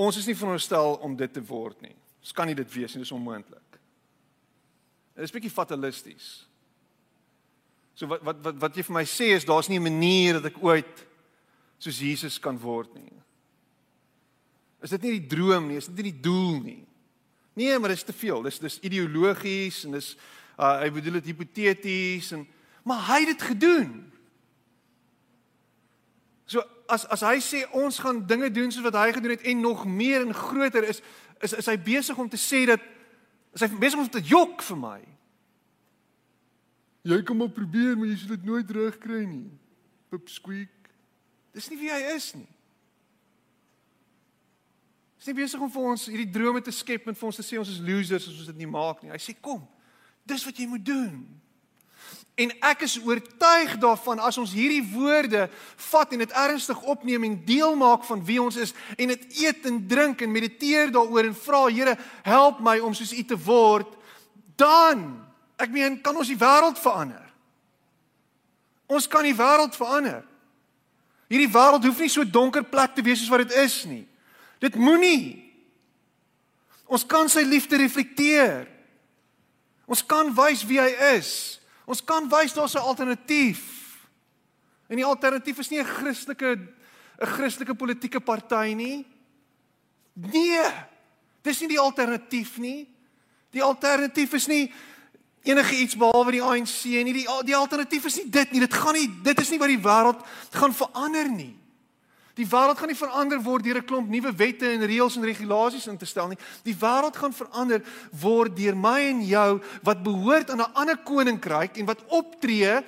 ons 0.00 0.16
is 0.18 0.28
nie 0.28 0.36
veronderstel 0.36 0.98
om 1.04 1.16
dit 1.16 1.32
te 1.32 1.42
word 1.46 1.80
nie. 1.82 1.96
Ons 2.22 2.34
kan 2.36 2.46
nie 2.46 2.58
dit 2.58 2.74
wees 2.74 2.94
nie, 2.94 3.02
dis 3.02 3.14
onmoontlik. 3.14 3.78
Dit 5.16 5.26
is 5.26 5.34
bietjie 5.34 5.52
fatalisties. 5.52 6.28
So 7.98 8.08
wat 8.10 8.22
wat 8.24 8.44
wat 8.44 8.60
wat 8.62 8.76
jy 8.78 8.84
vir 8.86 8.98
my 9.00 9.04
sê 9.08 9.32
is 9.36 9.48
daar's 9.48 9.68
nie 9.68 9.78
'n 9.78 9.88
manier 9.88 10.40
dat 10.40 10.52
ek 10.52 10.62
ooit 10.62 11.06
soos 11.78 11.98
Jesus 11.98 12.38
kan 12.38 12.58
word 12.58 12.94
nie. 12.94 13.12
Is 14.82 14.90
dit 14.90 15.02
nie 15.06 15.18
die 15.20 15.30
droom 15.30 15.68
nie, 15.70 15.78
is 15.78 15.86
dit 15.90 16.00
nie 16.00 16.10
die 16.10 16.20
doel 16.24 16.60
nie. 16.62 16.80
Nee, 17.58 17.78
maar 17.78 17.92
dit 17.92 18.00
is 18.00 18.08
te 18.08 18.16
veel. 18.16 18.42
Dis 18.42 18.58
dis 18.58 18.80
ideologies 18.80 19.84
en 19.86 19.98
dis 19.98 20.14
uh 20.58 20.78
hy 20.82 20.90
bedoel 20.92 21.20
dit 21.20 21.30
hipoteties 21.32 22.32
en 22.36 22.46
maar 22.86 23.04
hy 23.06 23.20
het 23.22 23.32
dit 23.34 23.44
gedoen. 23.52 23.92
So 26.50 26.64
as 26.90 27.06
as 27.14 27.22
hy 27.24 27.38
sê 27.44 27.62
ons 27.78 28.00
gaan 28.02 28.24
dinge 28.26 28.50
doen 28.50 28.72
soos 28.72 28.84
wat 28.84 28.98
hy 28.98 29.12
gedoen 29.14 29.36
het 29.36 29.46
en 29.48 29.60
nog 29.62 29.86
meer 29.86 30.26
en 30.26 30.34
groter 30.34 30.88
is 30.88 31.02
is 31.40 31.54
is 31.62 31.70
hy 31.70 31.78
besig 31.78 32.18
om 32.18 32.28
te 32.28 32.40
sê 32.40 32.64
dat 32.68 32.82
is 33.54 33.62
hy 33.64 33.70
besig 33.78 34.00
om 34.00 34.10
te 34.10 34.22
jok 34.24 34.62
vir 34.62 34.80
my. 34.80 35.00
Jy 37.02 37.18
kan 37.26 37.36
maar 37.36 37.50
probeer, 37.50 37.96
maar 37.98 38.06
jy 38.06 38.16
sal 38.20 38.36
dit 38.36 38.44
nooit 38.46 38.68
regkry 38.70 39.24
nie. 39.26 39.50
Pip 40.12 40.28
squeak. 40.30 40.90
Dis 41.52 41.66
nie 41.72 41.80
wie 41.80 41.90
hy 41.90 42.14
is 42.14 42.28
nie. 42.36 42.51
Hy's 45.22 45.28
nie 45.30 45.38
besig 45.38 45.60
om 45.62 45.70
vir 45.70 45.84
ons 45.86 46.08
hierdie 46.10 46.32
drome 46.34 46.58
te 46.66 46.72
skep 46.74 47.04
en 47.06 47.14
vir 47.14 47.26
ons 47.28 47.36
te 47.38 47.44
sê 47.46 47.54
ons 47.54 47.68
is 47.70 47.78
losers 47.78 48.24
as 48.26 48.40
ons 48.40 48.48
dit 48.50 48.56
nie 48.58 48.66
maak 48.66 49.04
nie. 49.04 49.12
Hy 49.14 49.20
sê 49.22 49.36
kom. 49.38 49.60
Dis 50.26 50.42
wat 50.42 50.58
jy 50.58 50.66
moet 50.66 50.82
doen. 50.82 51.20
En 52.42 52.50
ek 52.66 52.82
is 52.88 52.96
oortuig 52.98 53.76
daarvan 53.78 54.18
as 54.26 54.40
ons 54.42 54.56
hierdie 54.58 54.82
woorde 54.96 55.44
vat 55.86 56.16
en 56.18 56.26
dit 56.26 56.36
ernstig 56.42 56.82
opneem 56.90 57.28
en 57.30 57.38
deel 57.46 57.78
maak 57.78 58.02
van 58.10 58.26
wie 58.26 58.42
ons 58.42 58.58
is 58.66 58.74
en 58.96 59.14
dit 59.14 59.40
eet 59.44 59.70
en 59.70 59.78
drink 59.94 60.26
en 60.26 60.34
mediteer 60.34 60.90
daaroor 60.90 61.30
en 61.30 61.40
vra 61.44 61.64
Here, 61.70 61.96
help 62.26 62.58
my 62.58 62.80
om 62.82 62.98
soos 62.98 63.14
U 63.14 63.22
te 63.22 63.38
word, 63.46 63.94
dan 64.58 65.20
ek 65.54 65.70
meen 65.70 66.02
kan 66.02 66.18
ons 66.18 66.34
die 66.34 66.40
wêreld 66.40 66.82
verander. 66.82 67.28
Ons 68.90 69.06
kan 69.06 69.22
die 69.22 69.38
wêreld 69.38 69.78
verander. 69.78 70.24
Hierdie 71.30 71.52
wêreld 71.54 71.86
hoef 71.86 72.02
nie 72.02 72.10
so 72.10 72.26
donker 72.26 72.66
plek 72.66 72.98
te 72.98 73.06
wees 73.06 73.22
soos 73.22 73.30
wat 73.30 73.46
dit 73.46 73.62
is 73.62 73.84
nie. 73.86 74.08
Dit 74.62 74.78
moenie. 74.78 75.40
Ons 76.86 77.06
kan 77.08 77.30
sy 77.32 77.42
liefde 77.46 77.80
reflekteer. 77.80 78.68
Ons 79.90 80.04
kan 80.06 80.30
wys 80.36 80.62
wie 80.68 80.78
hy 80.78 80.90
is. 81.16 81.58
Ons 81.88 82.02
kan 82.06 82.28
wys 82.30 82.54
daar's 82.54 82.76
'n 82.78 82.86
alternatief. 82.86 83.62
En 84.88 84.96
die 84.96 85.04
alternatief 85.04 85.58
is 85.58 85.70
nie 85.70 85.80
'n 85.80 85.84
Christelike 85.84 86.58
'n 87.20 87.26
Christelike 87.26 87.74
politieke 87.74 88.20
party 88.20 88.74
nie. 88.74 89.06
Nee. 90.14 90.70
Dis 91.42 91.60
nie 91.60 91.68
die 91.68 91.80
alternatief 91.80 92.58
nie. 92.58 92.88
Die 93.50 93.62
alternatief 93.62 94.32
is 94.32 94.46
nie 94.46 94.72
enige 95.42 95.76
iets 95.76 95.96
behalwe 95.96 96.30
die 96.30 96.42
ANC 96.42 96.84
nie. 96.84 97.12
Die 97.12 97.26
die 97.44 97.56
alternatief 97.56 98.04
is 98.04 98.16
nie 98.16 98.30
dit 98.30 98.50
nie. 98.52 98.60
Dit 98.60 98.74
gaan 98.74 98.94
nie 98.94 99.10
dit 99.22 99.40
is 99.40 99.50
nie 99.50 99.58
wat 99.58 99.68
die 99.68 99.82
wêreld 99.82 100.26
gaan 100.50 100.74
verander 100.74 101.28
nie. 101.28 101.61
Die 102.38 102.46
wêreld 102.48 102.78
gaan 102.80 102.88
nie 102.88 102.96
verander 102.96 103.40
word 103.44 103.64
deur 103.64 103.78
'n 103.82 103.84
klomp 103.84 104.08
nuwe 104.08 104.32
wette 104.32 104.70
en 104.72 104.86
reëls 104.86 105.16
en 105.16 105.24
regulasies 105.24 105.86
in 105.86 105.98
te 105.98 106.06
stel 106.06 106.28
nie. 106.28 106.38
Die 106.64 106.74
wêreld 106.74 107.16
gaan 107.16 107.32
verander 107.32 107.84
word 108.10 108.56
deur 108.56 108.76
my 108.76 109.00
en 109.00 109.22
jou 109.26 109.60
wat 109.82 110.02
behoort 110.02 110.50
aan 110.50 110.60
'n 110.60 110.72
ander 110.74 110.96
koninkryk 110.96 111.76
en 111.76 111.86
wat 111.86 112.04
optree 112.08 112.82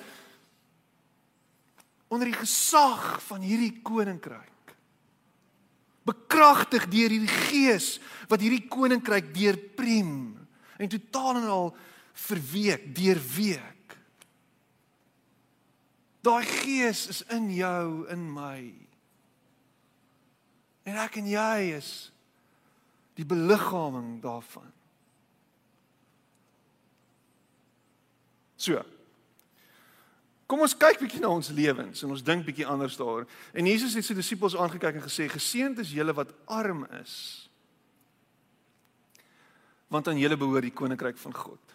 onder 2.09 2.31
die 2.31 2.41
gesag 2.41 3.23
van 3.23 3.41
hierdie 3.41 3.83
koninkryk. 3.83 4.75
Bekragtig 6.05 6.89
deur 6.89 7.11
hierdie 7.11 7.37
gees 7.51 7.99
wat 8.29 8.41
hierdie 8.41 8.69
koninkryk 8.69 9.35
deurpriem 9.35 10.39
en 10.79 10.89
totaal 10.89 11.37
en 11.37 11.49
al 11.49 11.77
verweek, 12.15 12.95
deurweek. 12.95 13.97
Daai 16.25 16.45
gees 16.45 17.07
is 17.09 17.23
in 17.29 17.51
jou, 17.53 18.07
in 18.09 18.33
my. 18.33 18.73
En 20.85 20.99
ek 21.01 21.17
en 21.21 21.29
jy 21.29 21.75
is 21.79 21.91
die 23.17 23.27
beliggaaming 23.27 24.19
daarvan. 24.23 24.69
So. 28.61 28.83
Kom 30.51 30.61
ons 30.61 30.77
kyk 30.77 31.01
bietjie 31.01 31.23
na 31.23 31.31
ons 31.33 31.49
lewens 31.57 32.05
en 32.05 32.13
ons 32.13 32.25
dink 32.25 32.45
bietjie 32.47 32.69
anders 32.69 32.99
daaroor. 33.01 33.25
En 33.57 33.67
Jesus 33.69 33.97
het 33.97 34.05
sy 34.05 34.17
disippels 34.17 34.57
aangekyk 34.57 35.01
en 35.01 35.07
gesê: 35.07 35.29
"Geseënd 35.33 35.81
is 35.81 35.95
julle 35.97 36.13
wat 36.13 36.35
arm 36.45 36.85
is, 37.01 37.49
want 39.89 40.09
aan 40.09 40.21
julle 40.21 40.37
behoort 40.37 40.69
die 40.69 40.77
koninkryk 40.77 41.19
van 41.19 41.35
God." 41.35 41.75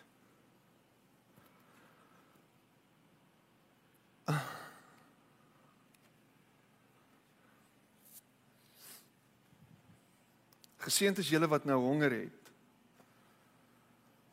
Geseënd 10.89 11.21
is 11.21 11.29
julle 11.29 11.45
wat 11.45 11.67
nou 11.69 11.77
honger 11.83 12.15
het, 12.23 12.53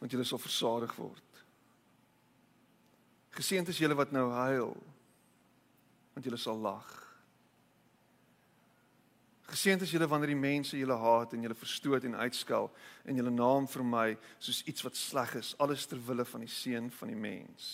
want 0.00 0.12
julle 0.12 0.24
sal 0.24 0.40
versadig 0.40 0.94
word. 0.96 1.42
Geseënd 3.36 3.68
is 3.68 3.80
julle 3.82 3.96
wat 3.98 4.14
nou 4.16 4.30
huil, 4.32 4.72
want 6.14 6.24
julle 6.24 6.40
sal 6.40 6.56
lag. 6.64 6.88
Geseënd 9.50 9.84
is 9.84 9.92
julle 9.92 10.08
wanneer 10.08 10.32
die 10.32 10.40
mense 10.40 10.80
julle 10.80 10.96
haat 10.96 11.36
en 11.36 11.44
julle 11.44 11.58
verstoot 11.60 12.08
en 12.08 12.16
uitskel 12.24 12.70
en 13.04 13.20
julle 13.20 13.34
naam 13.34 13.68
vir 13.70 13.84
my 13.92 14.06
soos 14.40 14.64
iets 14.64 14.86
wat 14.86 14.96
sleg 14.96 15.36
is, 15.42 15.52
alles 15.60 15.84
ter 15.86 16.00
wille 16.08 16.24
van 16.24 16.46
die 16.46 16.50
seun 16.50 16.88
van 17.02 17.12
die 17.12 17.20
mens. 17.20 17.68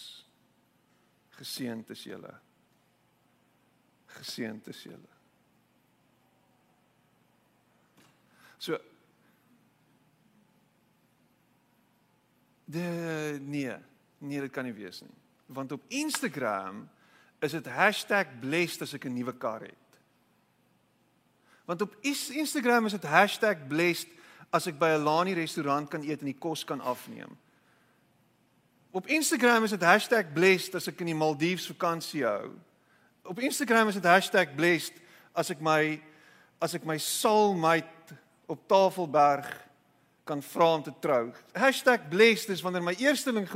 Geseënd 1.38 1.95
is 1.95 2.03
julle. 2.11 2.35
Geseënd 4.18 4.75
is 4.75 4.83
julle. 4.90 5.22
So 8.62 8.79
De 12.64 13.38
nee, 13.40 13.75
nee, 14.18 14.40
dit 14.40 14.51
kan 14.51 14.64
nie 14.64 14.72
wees 14.72 15.01
nie. 15.01 15.11
Want 15.46 15.72
op 15.72 15.83
Instagram 15.88 16.88
is 17.38 17.51
dit 17.51 17.68
#blessed 18.40 18.83
as 18.83 18.94
ek 18.94 19.05
'n 19.05 19.12
nuwe 19.12 19.35
kar 19.35 19.61
het. 19.61 19.98
Want 21.64 21.83
op 21.83 21.96
Instagram 22.01 22.87
is 22.87 22.92
dit 22.92 23.68
#blessed 23.68 24.09
as 24.51 24.66
ek 24.66 24.79
by 24.79 24.94
'n 24.94 25.03
Lani 25.03 25.33
restaurant 25.33 25.88
kan 25.88 26.03
eet 26.03 26.20
en 26.20 26.31
die 26.31 26.38
kos 26.38 26.64
kan 26.64 26.81
afneem. 26.81 27.37
Op 28.90 29.07
Instagram 29.07 29.64
is 29.64 29.70
dit 29.70 30.33
#blessed 30.33 30.75
as 30.75 30.87
ek 30.87 31.01
in 31.01 31.07
die 31.07 31.14
Maldives 31.14 31.66
vakansie 31.66 32.25
hou. 32.25 32.55
Op 33.22 33.38
Instagram 33.38 33.88
is 33.88 33.98
dit 34.01 34.55
#blessed 34.57 34.94
as 35.33 35.51
ek 35.51 35.61
my 35.61 36.03
as 36.61 36.75
ek 36.75 36.85
my 36.85 36.98
soulmate 36.98 38.02
op 38.53 38.69
Tafelberg 38.69 39.71
kan 40.25 40.43
vra 40.43 40.75
om 40.75 40.83
te 40.83 40.93
trou. 41.01 41.33
#blessed 42.09 42.49
is 42.49 42.61
wanneer 42.61 42.83
my 42.83 42.95
eersteling 42.95 43.49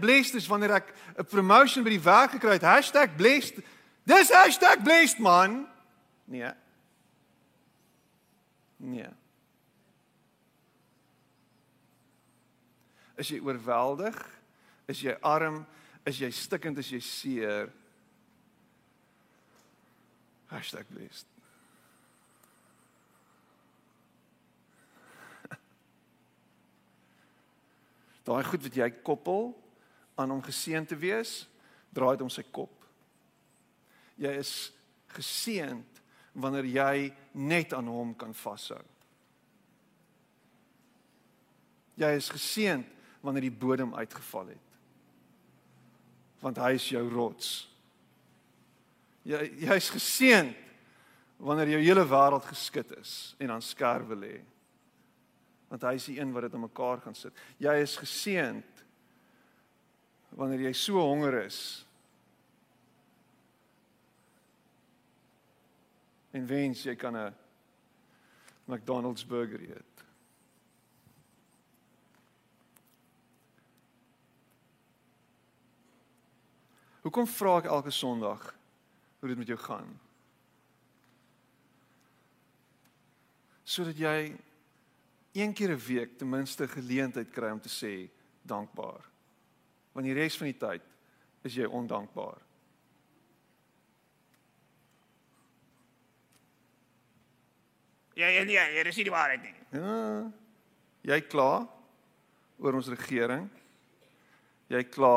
#blessed 0.00 0.34
is 0.34 0.46
wanneer 0.46 0.70
ek 0.70 0.94
'n 1.18 1.24
promotion 1.24 1.84
by 1.84 1.90
die 1.90 2.02
werk 2.02 2.30
gekry 2.30 2.58
het. 2.58 3.16
#blessed. 3.16 3.62
Dis 4.04 4.30
#blessed 4.82 5.18
man. 5.18 5.68
Nee. 6.24 6.52
Nee. 8.76 9.08
Is 13.14 13.28
jy 13.28 13.40
oorweldig? 13.40 14.16
Is 14.86 15.00
jy 15.00 15.16
arm? 15.20 15.66
Is 16.02 16.18
jy 16.18 16.30
stikkend? 16.30 16.78
Is 16.78 16.88
jy 16.90 17.00
seer? 17.00 17.72
#blessed. 20.48 21.26
Daai 28.24 28.44
goed 28.44 28.62
wat 28.66 28.76
jy 28.76 28.90
koppel 29.04 29.50
aan 30.20 30.30
om 30.34 30.42
geseën 30.44 30.86
te 30.86 30.96
wees, 30.98 31.44
draai 31.94 32.16
dit 32.16 32.26
om 32.26 32.32
sy 32.32 32.44
kop. 32.52 32.74
Jy 34.20 34.32
is 34.40 34.54
geseënd 35.14 36.00
wanneer 36.40 36.68
jy 36.68 37.10
net 37.32 37.72
aan 37.74 37.88
hom 37.90 38.12
kan 38.18 38.34
vashou. 38.36 38.82
Jy 42.00 42.10
is 42.16 42.28
geseënd 42.32 42.86
wanneer 43.24 43.48
die 43.48 43.58
bodem 43.62 43.94
uitgeval 43.96 44.52
het. 44.52 44.68
Want 46.40 46.60
hy 46.62 46.70
is 46.78 46.86
jou 46.88 47.02
rots. 47.12 47.50
Jy 49.28 49.42
jy's 49.66 49.90
geseënd 49.92 50.56
wanneer 51.40 51.74
jou 51.74 51.82
hele 51.82 52.04
wêreld 52.08 52.46
geskit 52.48 52.92
is 53.00 53.34
en 53.40 53.52
aan 53.56 53.64
skerwe 53.64 54.16
lê 54.16 54.36
want 55.70 55.86
hy 55.86 55.92
is 55.94 56.08
die 56.10 56.18
een 56.18 56.32
wat 56.34 56.48
dit 56.48 56.56
in 56.58 56.64
mekaar 56.64 56.98
gaan 57.04 57.14
sit. 57.14 57.36
Jy 57.62 57.76
is 57.84 57.94
geseënd 58.00 58.82
wanneer 60.34 60.66
jy 60.66 60.72
so 60.74 60.98
honger 60.98 61.36
is. 61.44 61.60
En 66.34 66.46
wens 66.46 66.82
jy 66.82 66.96
kan 66.98 67.16
'n 67.16 67.34
McDonald's 68.66 69.26
burger 69.26 69.60
eet. 69.60 70.04
Hoekom 77.02 77.26
vra 77.26 77.58
ek 77.58 77.64
elke 77.64 77.90
Sondag 77.90 78.54
hoe 79.18 79.28
dit 79.28 79.38
met 79.38 79.46
jou 79.46 79.58
gaan? 79.58 80.00
Sodat 83.64 83.98
jy 83.98 84.36
een 85.32 85.52
keer 85.54 85.70
'n 85.70 85.86
week 85.86 86.18
ten 86.18 86.28
minste 86.28 86.68
geleentheid 86.68 87.30
kry 87.30 87.50
om 87.50 87.60
te 87.60 87.68
sê 87.68 88.10
dankbaar. 88.42 89.04
Want 89.92 90.06
die 90.06 90.14
res 90.14 90.36
van 90.36 90.46
die 90.46 90.58
tyd 90.58 90.82
is 91.42 91.54
jy 91.54 91.64
ondankbaar. 91.64 92.38
Ja, 98.14 98.26
ja, 98.26 98.42
ja, 98.42 98.66
ja, 98.66 98.82
dis 98.82 98.96
nie 98.96 99.04
die 99.04 99.14
waarheid 99.14 99.42
nie. 99.42 99.54
Ja. 99.70 100.32
Jy 101.00 101.20
kla 101.20 101.68
oor 102.58 102.76
ons 102.76 102.90
regering. 102.92 103.46
Jy 104.68 104.82
kla 104.92 105.14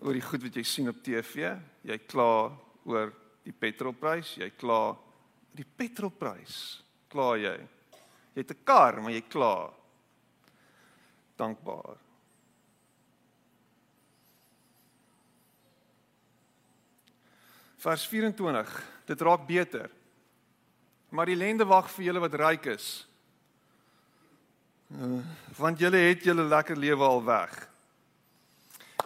oor 0.00 0.16
die 0.16 0.24
goed 0.24 0.46
wat 0.46 0.56
jy 0.56 0.64
sien 0.64 0.88
op 0.88 1.02
TV. 1.04 1.50
Jy 1.84 1.98
kla 2.08 2.30
oor 2.88 3.12
die 3.44 3.52
petrolprys. 3.52 4.36
Jy 4.40 4.48
kla 4.56 4.96
die 5.52 5.66
petrolprys. 5.76 6.56
Kla 7.12 7.34
jy? 7.36 7.56
Jy 8.36 8.42
het 8.44 8.52
'n 8.52 8.64
kar, 8.64 9.00
maar 9.00 9.12
jy 9.12 9.22
kla. 9.22 9.72
Dankbaar. 11.36 11.96
Vers 17.76 18.06
24. 18.06 18.84
Dit 19.06 19.20
raak 19.20 19.46
beter. 19.46 19.90
Maar 21.08 21.26
die 21.26 21.36
lende 21.36 21.64
wag 21.64 21.90
vir 21.90 22.04
julle 22.04 22.20
wat 22.20 22.34
ryk 22.34 22.66
is. 22.66 23.06
Uh, 24.92 25.22
want 25.56 25.78
julle 25.78 25.96
het 25.96 26.22
julle 26.22 26.44
lekker 26.44 26.76
lewe 26.76 27.04
al 27.04 27.24
weg. 27.24 27.68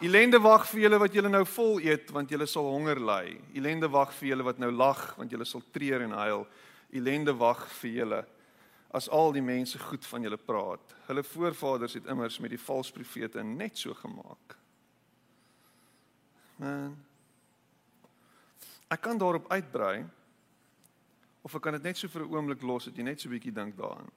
Elende 0.00 0.40
wag 0.40 0.66
vir 0.66 0.80
julle 0.80 0.98
wat 0.98 1.12
julle 1.12 1.28
nou 1.28 1.44
vol 1.44 1.78
eet 1.80 2.10
want 2.10 2.30
julle 2.30 2.46
sal 2.46 2.64
honger 2.64 3.00
ly. 3.00 3.40
Elende 3.54 3.88
wag 3.88 4.12
vir 4.12 4.28
julle 4.28 4.42
wat 4.42 4.58
nou 4.58 4.70
lag 4.70 5.14
want 5.16 5.30
julle 5.30 5.44
sal 5.44 5.62
treur 5.70 6.00
en 6.00 6.10
huil. 6.10 6.46
Elende 6.90 7.36
wag 7.36 7.68
vir 7.68 7.90
julle 7.90 8.26
as 8.90 9.08
al 9.08 9.32
die 9.32 9.42
mense 9.42 9.78
goed 9.78 10.06
van 10.06 10.22
julle 10.22 10.36
praat. 10.36 10.94
Hulle 11.06 11.22
voorvaders 11.22 11.94
het 11.94 12.06
immers 12.10 12.38
met 12.38 12.50
die 12.50 12.60
valse 12.60 12.92
profete 12.92 13.42
net 13.42 13.78
so 13.78 13.94
gemaak. 13.94 14.56
Man. 16.56 16.96
Ek 18.90 19.00
kan 19.00 19.18
daarop 19.18 19.46
uitbrei 19.52 20.02
of 21.42 21.54
ek 21.54 21.62
kan 21.62 21.78
dit 21.78 21.86
net 21.86 21.96
so 21.96 22.08
vir 22.08 22.26
'n 22.26 22.34
oomblik 22.34 22.62
los 22.62 22.84
dat 22.84 22.96
jy 22.96 23.02
net 23.02 23.20
so 23.20 23.28
'n 23.28 23.32
bietjie 23.32 23.54
dink 23.54 23.76
daaraan. 23.76 24.10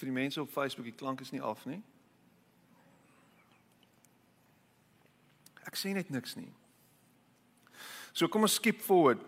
Vir 0.00 0.08
die 0.08 0.16
mense 0.16 0.40
op 0.40 0.52
Facebook, 0.52 0.88
die 0.88 0.96
klank 0.96 1.20
is 1.20 1.32
nie 1.34 1.42
af 1.44 1.66
nie. 1.68 1.82
Ek 5.68 5.76
sê 5.76 5.92
net 5.94 6.08
niks 6.10 6.34
nie. 6.38 6.48
So 8.16 8.28
kom 8.28 8.46
ons 8.48 8.56
skip 8.58 8.80
forward. 8.82 9.20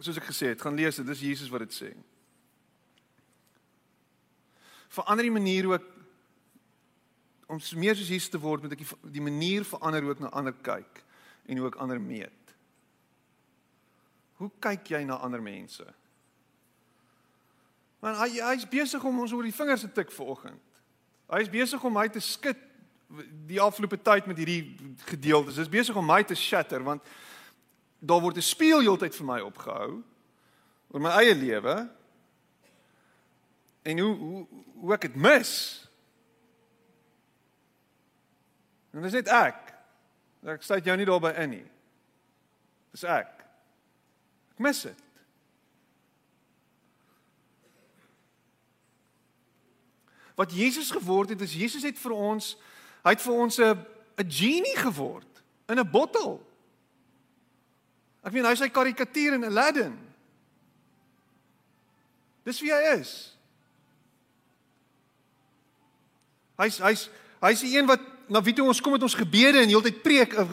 Soos 0.00 0.16
ek 0.18 0.30
gesê 0.30 0.50
het, 0.52 0.62
gaan 0.64 0.76
lees 0.76 0.98
dit. 0.98 1.06
Dis 1.08 1.24
Jesus 1.24 1.52
wat 1.52 1.66
dit 1.66 1.76
sê. 1.76 1.90
Verander 4.96 5.28
die 5.28 5.34
manier 5.34 5.68
hoe 5.68 5.76
ek 5.76 5.92
om 7.46 7.60
meer 7.78 7.94
soos 7.94 8.10
Jesus 8.10 8.32
te 8.32 8.40
word, 8.42 8.64
moet 8.64 8.74
ek 8.74 8.82
die, 8.82 8.88
die 9.18 9.22
manier 9.22 9.66
verander 9.68 10.02
hoe 10.02 10.16
ek 10.16 10.22
na 10.24 10.32
ander 10.34 10.56
kyk 10.66 11.04
en 11.46 11.60
hoe 11.60 11.68
ek 11.70 11.78
ander 11.82 12.00
meet. 12.02 12.54
Hoe 14.40 14.50
kyk 14.60 14.90
jy 14.96 15.04
na 15.06 15.20
ander 15.22 15.44
mense? 15.44 15.86
Want 18.06 18.20
hy 18.22 18.38
hy's 18.38 18.62
besig 18.70 19.02
om 19.02 19.16
ons 19.18 19.32
oor 19.34 19.42
die 19.42 19.54
vingers 19.54 19.82
te 19.82 19.88
tik 19.90 20.12
vanoggend. 20.14 20.62
Hy's 21.26 21.48
besig 21.50 21.82
om 21.82 21.96
my 21.96 22.04
te 22.06 22.20
skud 22.22 22.60
die 23.50 23.58
afgelope 23.62 23.98
tyd 23.98 24.28
met 24.30 24.38
hierdie 24.38 24.76
gedeeltes. 25.08 25.58
Hy's 25.58 25.70
besig 25.70 25.96
om 25.98 26.06
my 26.06 26.20
te 26.22 26.36
shatter 26.38 26.84
want 26.86 27.02
daar 27.98 28.22
word 28.22 28.38
'n 28.38 28.46
spieël 28.46 28.84
heeltyd 28.86 29.14
vir 29.14 29.26
my 29.26 29.40
opgehou 29.42 30.04
oor 30.94 31.00
my 31.02 31.10
eie 31.18 31.34
lewe. 31.34 31.74
En 33.82 33.98
hoe 33.98 34.14
hoe 34.14 34.46
hoe 34.74 34.94
ek 34.94 35.00
dit 35.00 35.16
mis. 35.16 35.50
En 38.92 39.02
dis 39.02 39.18
net 39.18 39.28
ek. 39.28 39.74
Ek 40.46 40.62
sê 40.62 40.78
jou 40.78 40.96
nie 40.96 41.06
daarby 41.06 41.34
in 41.42 41.50
nie. 41.50 41.66
Dis 42.92 43.04
ek. 43.04 43.42
Ek 44.54 44.58
mis 44.58 44.82
dit. 44.82 45.05
Wat 50.36 50.52
Jesus 50.52 50.90
geword 50.92 51.32
het 51.32 51.40
is 51.40 51.54
Jesus 51.56 51.82
het 51.82 51.98
vir 51.98 52.12
ons 52.12 52.54
hy 53.02 53.14
het 53.14 53.22
vir 53.22 53.34
ons 53.34 53.58
'n 53.58 53.76
'n 54.16 54.30
genie 54.30 54.76
geword 54.76 55.42
in 55.68 55.78
'n 55.78 55.90
bottel. 55.90 56.40
Ek 58.22 58.32
meen 58.32 58.44
hy's 58.44 58.60
hy 58.60 58.68
karikatuur 58.68 59.34
in 59.34 59.44
Aladdin. 59.44 59.98
Dis 62.42 62.60
wie 62.60 62.72
hy 62.72 62.98
is. 62.98 63.36
Hy's 66.56 66.78
hy's 66.78 67.08
hy's 67.40 67.60
die 67.60 67.76
een 67.78 67.86
wat 67.86 68.00
na 68.26 68.42
wie 68.42 68.54
toe 68.56 68.66
ons 68.66 68.80
kom 68.80 68.96
met 68.96 69.04
ons 69.06 69.14
gebede 69.14 69.60
en 69.62 69.70
heeltyd 69.70 70.02
preek, 70.02 70.32
eh, 70.34 70.46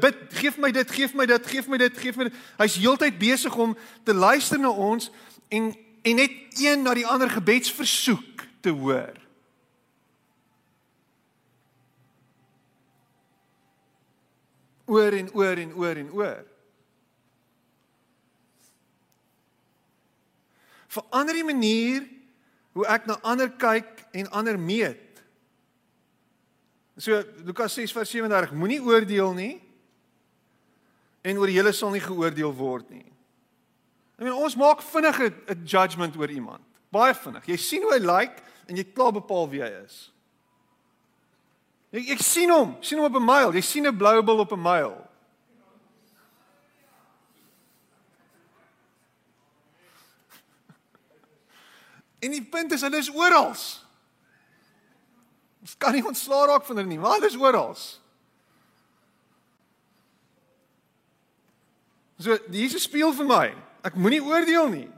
bid, 0.00 0.16
geef 0.34 0.56
my 0.58 0.72
dit, 0.74 0.90
geef 0.90 1.14
my 1.14 1.26
dit, 1.26 1.46
geef 1.46 1.68
my 1.68 1.78
dit, 1.78 1.98
geef 1.98 2.16
my 2.16 2.26
dit. 2.26 2.38
Hy's 2.58 2.78
heeltyd 2.80 3.18
besig 3.18 3.54
om 3.56 3.76
te 4.04 4.14
luister 4.14 4.58
na 4.58 4.70
ons 4.70 5.10
en 5.48 5.70
en 6.02 6.16
net 6.16 6.32
een 6.56 6.82
na 6.82 6.94
die 6.96 7.06
ander 7.06 7.28
gebedsversoek 7.28 8.46
te 8.64 8.72
hoor. 8.72 9.19
Oor 14.90 15.16
en 15.16 15.30
oor 15.38 15.62
en 15.62 15.74
oor 15.78 16.00
en 16.02 16.10
oor. 16.18 16.46
Verander 20.90 21.38
die 21.38 21.46
manier 21.46 22.06
hoe 22.74 22.86
ek 22.90 23.06
na 23.06 23.18
ander 23.22 23.50
kyk 23.60 24.04
en 24.16 24.30
ander 24.34 24.58
meet. 24.58 25.22
So 26.98 27.22
Lukas 27.46 27.78
6:37 27.78 28.52
moenie 28.52 28.82
oordeel 28.82 29.32
nie 29.34 29.54
en 31.22 31.38
oor 31.38 31.52
julle 31.52 31.72
sal 31.76 31.94
nie 31.94 32.02
geoordeel 32.02 32.52
word 32.56 32.90
nie. 32.90 33.06
Ek 34.18 34.26
meen 34.26 34.36
ons 34.36 34.56
maak 34.56 34.82
vinnig 34.82 35.20
'n 35.20 35.64
judgement 35.64 36.16
oor 36.16 36.30
iemand. 36.30 36.64
Baie 36.90 37.14
vinnig. 37.14 37.46
Jy 37.46 37.56
sien 37.56 37.82
hoe 37.82 37.92
hy 37.92 37.98
lyk 37.98 38.10
like, 38.18 38.42
en 38.66 38.76
jy 38.76 38.84
klaar 38.84 39.12
bepaal 39.12 39.48
wie 39.50 39.62
hy 39.62 39.70
is. 39.84 40.10
Ek 41.90 42.08
ek 42.14 42.22
sien 42.22 42.50
hom, 42.54 42.76
sien 42.86 42.98
hom 42.98 43.08
op 43.10 43.16
'n 43.18 43.24
myl. 43.24 43.52
Jy 43.54 43.60
sien 43.60 43.86
'n 43.86 43.96
blou 43.96 44.22
bil 44.22 44.38
op 44.38 44.52
'n 44.52 44.62
myl. 44.62 44.94
En 52.20 52.30
die 52.30 52.44
punt 52.44 52.72
is 52.72 52.80
hulle 52.80 52.98
is 52.98 53.10
oral. 53.10 53.56
Ons 55.60 55.76
kan 55.78 55.92
nie 55.92 56.06
ontslaa 56.06 56.46
raak 56.46 56.64
van 56.64 56.76
hulle 56.76 56.88
nie, 56.88 56.98
maar 56.98 57.14
hulle 57.18 57.26
is 57.26 57.36
oral. 57.36 57.76
So 62.20 62.38
Jesus 62.52 62.82
speel 62.82 63.12
vir 63.16 63.26
my. 63.26 63.54
Ek 63.82 63.96
moenie 63.96 64.20
oordeel 64.20 64.68
nie. 64.68 64.88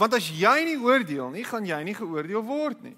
Want 0.00 0.16
as 0.16 0.30
jy 0.32 0.64
nie 0.64 0.80
oordeel 0.80 1.30
nie, 1.30 1.44
gaan 1.44 1.66
jy 1.68 1.82
nie 1.84 1.94
geoordeel 1.94 2.42
word 2.42 2.82
nie. 2.82 2.96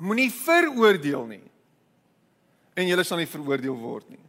Moenie 0.00 0.30
veroordeel 0.32 1.26
nie. 1.28 1.44
En 2.74 2.88
jy 2.88 3.04
sal 3.04 3.20
nie 3.20 3.28
veroordeel 3.28 3.76
word 3.76 4.08
nie. 4.08 4.22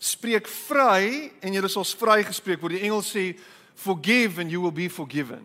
Spreek 0.00 0.48
vry 0.48 1.32
en 1.42 1.56
jy 1.56 1.62
sal 1.68 1.84
vry 1.98 2.20
gespreek 2.24 2.62
word. 2.62 2.78
Die 2.78 2.86
Engels 2.86 3.10
sê 3.12 3.32
forgive 3.74 4.40
and 4.40 4.52
you 4.52 4.62
will 4.62 4.74
be 4.74 4.88
forgiven. 4.88 5.42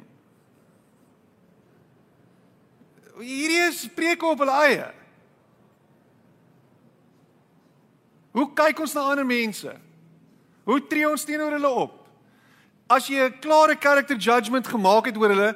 Hierdie 3.15 3.63
is 3.69 3.85
spreuke 3.87 4.27
op 4.27 4.43
hulle 4.43 4.55
eie. 4.67 4.87
Hoe 8.35 8.49
kyk 8.51 8.81
ons 8.83 8.93
na 8.95 9.05
ander 9.07 9.27
mense? 9.27 9.71
Hoe 10.67 10.81
tree 10.89 11.07
ons 11.07 11.23
teenoor 11.23 11.55
hulle 11.55 11.71
op? 11.71 11.93
As 12.91 13.07
jy 13.07 13.23
'n 13.23 13.39
klare 13.39 13.75
character 13.79 14.17
judgement 14.17 14.67
gemaak 14.67 15.05
het 15.05 15.17
oor 15.17 15.29
hulle, 15.29 15.55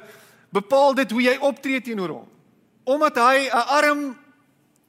bepaal 0.52 0.94
dit 0.94 1.10
hoe 1.10 1.22
jy 1.22 1.36
optree 1.38 1.80
teenoor 1.80 2.08
hom. 2.08 2.28
Omdat 2.84 3.16
hy 3.16 3.48
'n 3.48 3.66
arm 3.80 4.18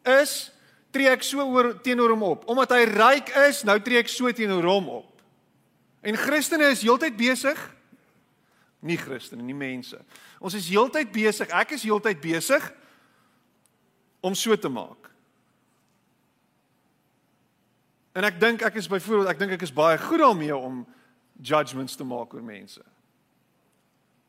is, 0.03 0.51
tree 0.91 1.07
ek 1.07 1.23
so 1.23 1.41
oor 1.41 1.81
teenoor 1.81 2.09
hom 2.09 2.23
op. 2.23 2.47
Omdat 2.49 2.69
hy 2.69 2.83
ryk 2.83 3.29
is, 3.47 3.63
nou 3.63 3.79
tree 3.79 3.97
ek 3.97 4.07
so 4.07 4.31
teenoor 4.31 4.63
hom 4.63 4.89
op. 4.89 5.21
En 6.01 6.17
Christene 6.17 6.71
is 6.71 6.81
heeltyd 6.81 7.17
besig 7.17 7.57
nie 8.81 8.97
Christene, 8.97 9.43
nie 9.45 9.57
mense. 9.57 9.99
Ons 10.41 10.57
is 10.57 10.69
heeltyd 10.71 11.11
besig, 11.13 11.49
ek 11.53 11.75
is 11.77 11.85
heeltyd 11.85 12.21
besig 12.21 12.65
om 14.25 14.35
so 14.37 14.55
te 14.57 14.69
maak. 14.73 15.09
En 18.17 18.25
ek 18.27 18.41
dink 18.41 18.65
ek 18.65 18.79
is 18.81 18.89
byvoorbeeld, 18.91 19.29
ek 19.31 19.39
dink 19.39 19.55
ek 19.55 19.67
is 19.67 19.75
baie 19.75 19.99
goed 20.01 20.19
daarmee 20.19 20.55
om 20.57 20.81
judgments 21.41 21.95
te 21.97 22.05
maak 22.05 22.33
oor 22.35 22.43
mense. 22.43 22.81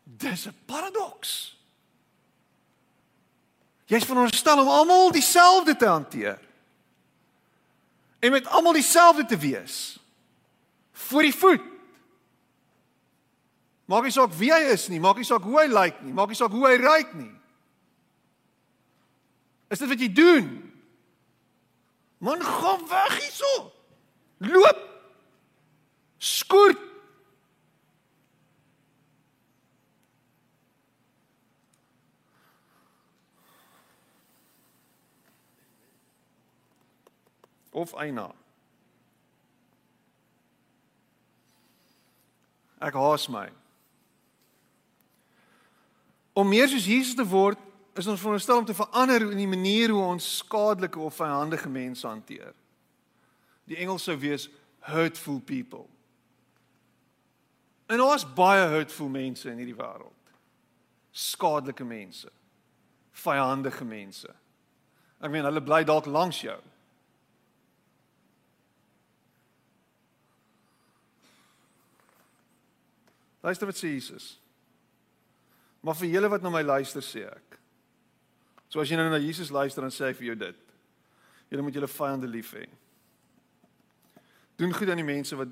Dis 0.02 0.46
'n 0.46 0.54
paradoks. 0.64 1.58
Jy's 3.84 4.04
veronderstel 4.04 4.60
om 4.60 4.68
almal 4.68 5.10
dieselfde 5.12 5.76
te 5.76 5.86
hanteer. 5.86 6.40
En 8.18 8.30
met 8.30 8.46
almal 8.46 8.72
dieselfde 8.72 9.24
te 9.24 9.36
wees. 9.36 9.98
Voor 10.92 11.22
die 11.22 11.34
voet. 11.34 11.60
Maak 13.84 14.06
nie 14.06 14.14
saak 14.14 14.32
wie 14.38 14.52
hy 14.52 14.60
is 14.72 14.86
nie, 14.88 15.00
maak 15.02 15.18
nie 15.20 15.26
saak 15.26 15.42
hoe 15.42 15.58
hy 15.60 15.66
lyk 15.68 15.98
nie, 16.00 16.14
maak 16.16 16.30
nie 16.30 16.38
saak 16.38 16.54
hoe 16.54 16.64
hy 16.64 16.76
ryk 16.80 17.10
nie. 17.18 17.32
Is 19.68 19.82
dit 19.82 19.88
wat 19.88 20.00
jy 20.00 20.08
doen? 20.12 20.48
Man, 22.22 22.40
gaan 22.44 22.86
weg 22.88 23.18
hierso. 23.18 23.72
Loop. 24.38 24.80
Skoort. 26.22 26.91
Of 37.72 37.94
eina. 37.98 38.28
Ek 42.82 42.96
haas 42.98 43.28
my. 43.30 43.46
Om 46.32 46.48
meer 46.48 46.68
soos 46.68 46.88
Jesus 46.88 47.16
te 47.16 47.26
word, 47.28 47.60
is 47.96 48.08
ons 48.08 48.20
veronderstel 48.20 48.62
om 48.62 48.66
te 48.66 48.76
verander 48.76 49.26
in 49.30 49.38
die 49.38 49.48
manier 49.48 49.92
hoe 49.92 50.02
ons 50.14 50.28
skadelike 50.38 51.00
of 51.00 51.16
vyandige 51.16 51.68
mense 51.68 52.06
hanteer. 52.08 52.54
Die 53.68 53.76
Engels 53.76 54.08
sou 54.08 54.16
wees 54.16 54.48
hurtful 54.88 55.40
people. 55.44 55.84
En 57.92 58.00
ons 58.00 58.24
baie 58.34 58.64
hurtful 58.72 59.10
mense 59.12 59.48
in 59.50 59.60
hierdie 59.60 59.76
wêreld. 59.76 60.32
Skadelike 61.12 61.84
mense. 61.84 62.30
Vyandige 63.22 63.84
mense. 63.84 64.32
Ek 65.20 65.30
meen 65.30 65.44
hulle 65.44 65.62
bly 65.62 65.82
dalk 65.86 66.08
langs 66.08 66.40
jou. 66.40 66.56
Luister 73.42 73.66
wat 73.66 73.78
sê 73.78 73.90
Jesus. 73.92 74.36
Maar 75.82 75.98
vir 75.98 76.14
julle 76.14 76.30
wat 76.30 76.42
na 76.42 76.50
my 76.50 76.62
luister 76.62 77.02
sê 77.02 77.26
ek. 77.26 77.58
So 78.70 78.80
as 78.80 78.90
jy 78.90 78.96
nou 78.96 79.08
na 79.10 79.20
Jesus 79.20 79.50
luister 79.50 79.82
dan 79.82 79.92
sê 79.92 80.08
hy 80.08 80.16
vir 80.18 80.28
jou 80.30 80.36
dit. 80.46 80.60
Julle 81.50 81.66
moet 81.66 81.74
julle 81.76 81.90
vyande 81.90 82.30
lief 82.30 82.54
hê. 82.56 82.66
Doen 84.56 84.72
goed 84.72 84.92
aan 84.92 85.02
die 85.02 85.06
mense 85.06 85.36
wat 85.36 85.50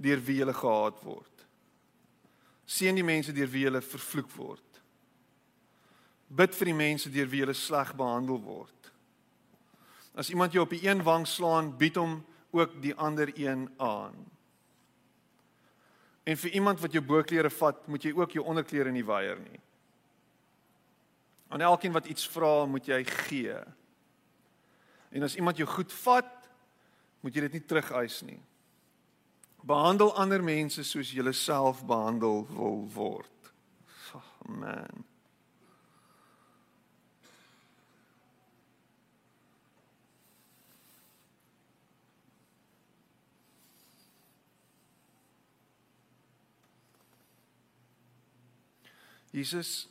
deur 0.00 0.22
wie 0.24 0.38
jy 0.40 0.52
gehaat 0.52 1.02
word. 1.04 1.46
Seën 2.64 2.96
die 2.96 3.04
mense 3.04 3.34
deur 3.34 3.50
wie 3.50 3.66
jy 3.66 3.82
vervloek 3.82 4.30
word. 4.38 4.80
Bid 6.34 6.54
vir 6.56 6.70
die 6.70 6.78
mense 6.78 7.10
deur 7.12 7.28
wie 7.30 7.42
jy 7.42 7.56
sleg 7.58 7.92
behandel 7.98 8.40
word. 8.40 8.70
As 10.14 10.30
iemand 10.30 10.54
jou 10.54 10.62
op 10.62 10.70
die 10.70 10.84
een 10.86 11.02
wang 11.02 11.26
slaan, 11.26 11.72
bied 11.76 11.98
hom 11.98 12.20
ook 12.54 12.78
die 12.82 12.94
ander 12.94 13.32
een 13.34 13.66
aan. 13.82 14.14
En 16.24 16.36
vir 16.40 16.56
iemand 16.56 16.80
wat 16.80 16.92
jou 16.92 17.02
boklere 17.04 17.50
vat, 17.52 17.86
moet 17.88 18.04
jy 18.04 18.14
ook 18.16 18.32
jou 18.36 18.44
onderklere 18.48 18.92
nie 18.92 19.04
weier 19.04 19.40
nie. 19.40 19.60
Aan 21.52 21.60
elkeen 21.60 21.92
wat 21.92 22.08
iets 22.10 22.24
vra, 22.28 22.64
moet 22.66 22.86
jy 22.88 23.02
gee. 23.04 23.58
En 25.14 25.22
as 25.22 25.36
iemand 25.36 25.60
jou 25.60 25.68
goed 25.68 25.92
vat, 25.92 26.32
moet 27.20 27.36
jy 27.36 27.44
dit 27.46 27.58
nie 27.58 27.64
terugeis 27.68 28.22
nie. 28.26 28.40
Behandel 29.64 30.12
ander 30.20 30.42
mense 30.44 30.82
soos 30.84 31.12
jy 31.12 31.22
jouself 31.22 31.84
behandel 31.88 32.42
wil 32.50 32.82
word. 32.92 33.52
Oh, 34.16 34.30
man. 34.48 35.04
Jesus 49.34 49.88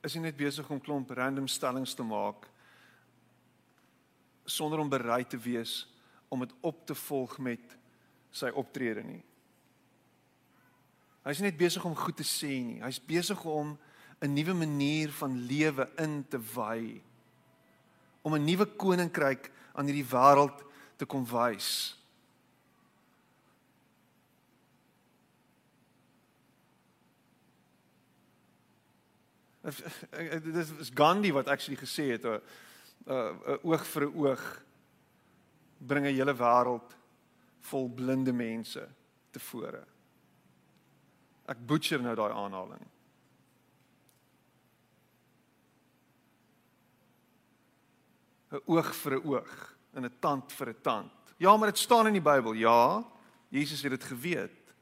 is 0.00 0.14
nie 0.16 0.24
net 0.24 0.38
besig 0.38 0.68
om 0.72 0.80
klomp 0.80 1.10
random 1.12 1.48
stellings 1.50 1.92
te 1.94 2.04
maak 2.06 2.46
sonder 4.46 4.80
om 4.80 4.88
bereid 4.88 5.28
te 5.28 5.40
wees 5.42 5.82
om 6.32 6.40
dit 6.40 6.54
op 6.64 6.86
te 6.86 6.94
volg 6.96 7.36
met 7.42 7.74
sy 8.34 8.48
optrede 8.56 9.02
nie. 9.04 9.22
Hy's 11.26 11.42
net 11.42 11.58
besig 11.58 11.84
om 11.84 11.96
goed 11.98 12.16
te 12.16 12.26
sê 12.26 12.54
nie. 12.62 12.80
Hy's 12.84 13.00
besig 13.02 13.40
om 13.44 13.76
'n 14.22 14.32
nuwe 14.32 14.54
manier 14.54 15.10
van 15.10 15.36
lewe 15.46 15.88
in 15.98 16.24
te 16.28 16.38
wy. 16.38 17.02
Om 18.22 18.34
'n 18.34 18.44
nuwe 18.44 18.66
koninkryk 18.66 19.50
aan 19.74 19.86
hierdie 19.86 20.10
wêreld 20.10 20.64
te 20.96 21.04
kom 21.04 21.26
wys. 21.26 21.96
Dit 29.66 30.54
is 30.54 30.90
Gandhi 30.94 31.32
wat 31.32 31.48
actually 31.48 31.78
gesê 31.80 32.12
het 32.14 32.24
'n 32.24 32.40
'n 33.06 33.58
oog 33.62 33.86
vir 33.86 34.02
'n 34.02 34.14
oog 34.14 34.62
bring 35.78 36.06
'n 36.06 36.14
hele 36.14 36.34
wêreld 36.34 36.96
vol 37.60 37.88
blinde 37.88 38.32
mense 38.32 38.88
tevore. 39.30 39.84
Ek 41.46 41.66
butcher 41.66 42.02
nou 42.02 42.14
daai 42.14 42.32
aanhaling. 42.32 42.86
oog 48.64 48.94
vir 48.94 49.12
'n 49.12 49.26
oog 49.26 49.76
en 49.94 50.04
'n 50.04 50.18
tand 50.20 50.52
vir 50.52 50.68
'n 50.68 50.80
tand. 50.82 51.12
Ja, 51.36 51.56
maar 51.56 51.68
dit 51.68 51.78
staan 51.78 52.06
in 52.06 52.12
die 52.12 52.22
Bybel. 52.22 52.52
Ja, 52.52 53.04
Jesus 53.48 53.82
het 53.82 53.90
dit 53.90 54.04
geweet. 54.04 54.74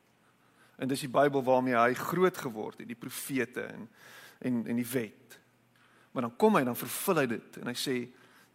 En 0.76 0.89
dis 0.89 1.01
die 1.01 1.09
Bybel 1.09 1.43
waarmee 1.43 1.74
hy 1.74 1.95
groot 1.95 2.37
geword 2.37 2.78
het, 2.78 2.87
die 2.87 2.97
profete 2.97 3.61
en 3.61 3.89
en 4.45 4.63
en 4.67 4.77
die 4.77 4.91
wet. 4.93 5.39
Maar 6.13 6.29
dan 6.29 6.37
kom 6.37 6.57
hy 6.57 6.65
dan 6.65 6.79
vervul 6.79 7.23
hy 7.23 7.27
dit 7.35 7.61
en 7.61 7.71
hy 7.73 7.77
sê 7.79 7.97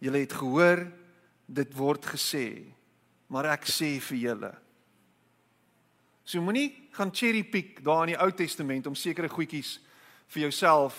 julle 0.00 0.22
het 0.22 0.32
gehoor 0.32 0.86
dit 1.50 1.74
word 1.76 2.06
gesê 2.14 2.46
maar 3.30 3.46
ek 3.52 3.68
sê 3.70 3.94
vir 4.02 4.18
julle. 4.24 4.50
So 6.26 6.42
moenie 6.42 6.68
gaan 6.94 7.12
cherry 7.14 7.44
pick 7.46 7.78
daar 7.84 8.04
in 8.06 8.14
die 8.14 8.20
Ou 8.20 8.30
Testament 8.34 8.86
om 8.90 8.98
sekere 8.98 9.30
goedjies 9.30 9.78
vir 10.30 10.46
jouself 10.48 10.98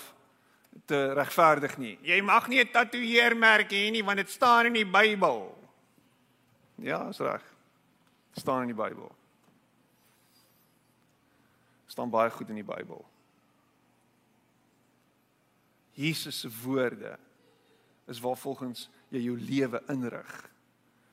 te 0.87 0.99
regverdig 1.15 1.75
nie. 1.79 1.97
Jy 2.07 2.21
mag 2.23 2.47
nie 2.47 2.59
'n 2.59 2.71
tatoeëermerk 2.71 3.71
hê 3.71 3.91
nie 3.91 4.03
want 4.03 4.17
dit 4.17 4.29
staan 4.29 4.65
in 4.67 4.73
die 4.73 4.85
Bybel. 4.85 5.57
Ja, 6.77 7.09
is 7.09 7.19
reg. 7.19 7.43
staan 8.35 8.61
in 8.61 8.75
die 8.75 8.83
Bybel. 8.83 9.11
staan 11.87 12.09
baie 12.09 12.29
goed 12.29 12.49
in 12.49 12.55
die 12.55 12.63
Bybel. 12.63 13.10
Jesus 16.01 16.39
se 16.41 16.49
woorde 16.63 17.13
is 18.09 18.19
waar 18.19 18.37
volgens 18.37 18.87
jy 19.13 19.21
jou 19.27 19.37
lewe 19.37 19.81
inrig. 19.93 20.33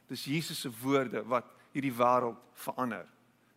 Dis 0.08 0.24
Jesus 0.24 0.60
se 0.64 0.70
woorde 0.82 1.22
wat 1.28 1.46
hierdie 1.74 1.94
wêreld 1.94 2.38
verander. 2.64 3.06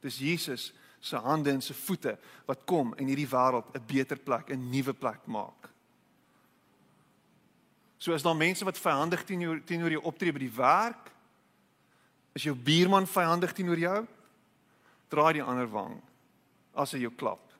Dis 0.03 0.19
Jesus 0.19 0.71
se 1.01 1.17
hande 1.17 1.53
en 1.53 1.61
se 1.61 1.73
voete 1.73 2.17
wat 2.45 2.65
kom 2.69 2.93
en 2.97 3.07
hierdie 3.07 3.29
wêreld 3.29 3.71
'n 3.73 3.85
beter 3.87 4.19
plek, 4.19 4.49
'n 4.49 4.69
nuwe 4.69 4.93
plek 4.93 5.25
maak. 5.25 5.69
So 7.97 8.13
as 8.13 8.23
daar 8.23 8.35
mense 8.35 8.65
wat 8.65 8.77
vyandig 8.77 9.23
teenoor 9.23 9.63
teenoor 9.63 9.91
jou 9.91 10.03
optree 10.03 10.31
by 10.31 10.39
die 10.39 10.55
werk, 10.55 11.11
is 12.33 12.43
jou 12.43 12.55
buurman 12.55 13.07
vyandig 13.07 13.53
teenoor 13.53 13.77
jou, 13.77 14.07
draai 15.07 15.33
die 15.33 15.43
ander 15.43 15.67
wang 15.69 16.01
as 16.73 16.91
hy 16.91 16.99
jou 16.99 17.11
klap. 17.11 17.50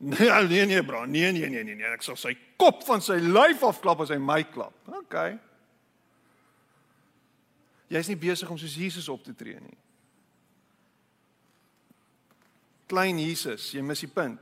Nee, 0.00 0.46
nee 0.48 0.66
nee 0.66 0.84
bro. 0.84 1.04
Nee 1.04 1.32
nee 1.32 1.48
nee 1.48 1.64
nee 1.64 1.74
nee. 1.74 1.92
Ek 1.92 2.04
sal 2.04 2.16
sy 2.16 2.32
kop 2.60 2.80
van 2.88 3.02
sy 3.04 3.18
lyf 3.20 3.60
afklap 3.68 4.00
as 4.00 4.12
hy 4.14 4.16
my 4.16 4.40
klap. 4.48 4.72
OK. 4.88 5.16
Jy's 7.92 8.08
nie 8.08 8.20
besig 8.20 8.48
om 8.48 8.58
soos 8.60 8.78
Jesus 8.80 9.10
op 9.12 9.24
te 9.26 9.34
tree 9.36 9.60
nie. 9.60 9.76
Klein 12.90 13.20
Jesus, 13.20 13.70
jy 13.74 13.82
mis 13.84 14.00
die 14.02 14.10
punt. 14.10 14.40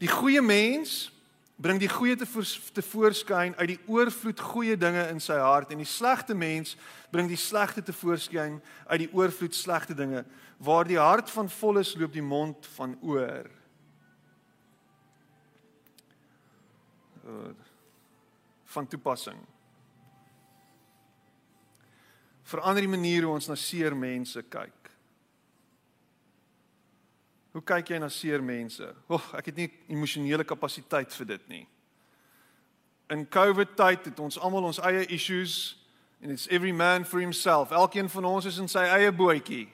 Die 0.00 0.08
goeie 0.08 0.40
mens 0.44 1.10
bring 1.60 1.80
die 1.80 1.90
goeie 1.90 2.14
te 2.16 2.24
te 2.72 2.84
voorskyn 2.84 3.56
uit 3.58 3.74
die 3.74 3.80
oorvloed 3.90 4.40
goeie 4.52 4.78
dinge 4.80 5.02
in 5.12 5.18
sy 5.20 5.36
hart 5.36 5.74
en 5.74 5.82
die 5.82 5.88
slegte 5.88 6.32
mens 6.32 6.76
bring 7.12 7.28
die 7.28 7.36
slegte 7.36 7.82
te 7.84 7.92
voorskyn 7.92 8.56
uit 8.86 9.02
die 9.02 9.10
oorvloed 9.12 9.56
slegte 9.56 9.96
dinge 9.98 10.22
waar 10.56 10.88
die 10.88 10.96
hart 11.00 11.28
van 11.32 11.50
vol 11.52 11.82
is 11.82 11.92
loop 12.00 12.14
die 12.16 12.24
mond 12.24 12.68
van 12.78 12.94
oor 13.04 13.50
uh, 17.30 17.54
van 18.74 18.86
toepassing. 18.86 19.38
Verander 22.50 22.82
die 22.82 22.90
manier 22.90 23.26
hoe 23.26 23.34
ons 23.34 23.48
na 23.50 23.56
seer 23.58 23.94
mense 23.96 24.42
kyk. 24.50 24.90
Hoe 27.54 27.62
kyk 27.66 27.94
jy 27.94 27.98
na 27.98 28.08
seer 28.10 28.42
mense? 28.42 28.86
Ag, 29.10 29.32
ek 29.40 29.50
het 29.50 29.58
nie 29.58 29.68
emosionele 29.90 30.46
kapasiteit 30.46 31.14
vir 31.18 31.28
dit 31.32 31.48
nie. 31.50 31.64
In 33.10 33.24
COVID 33.26 33.74
tyd 33.78 34.06
het 34.10 34.22
ons 34.22 34.38
almal 34.38 34.68
ons 34.70 34.78
eie 34.86 35.02
issues 35.10 35.76
and 36.22 36.30
it's 36.30 36.46
every 36.50 36.72
man 36.72 37.04
for 37.04 37.18
himself. 37.20 37.72
Elkeen 37.74 38.08
van 38.08 38.24
ons 38.24 38.46
is 38.46 38.58
in 38.62 38.70
sy 38.70 38.84
eie 38.86 39.10
bootjie. 39.10 39.66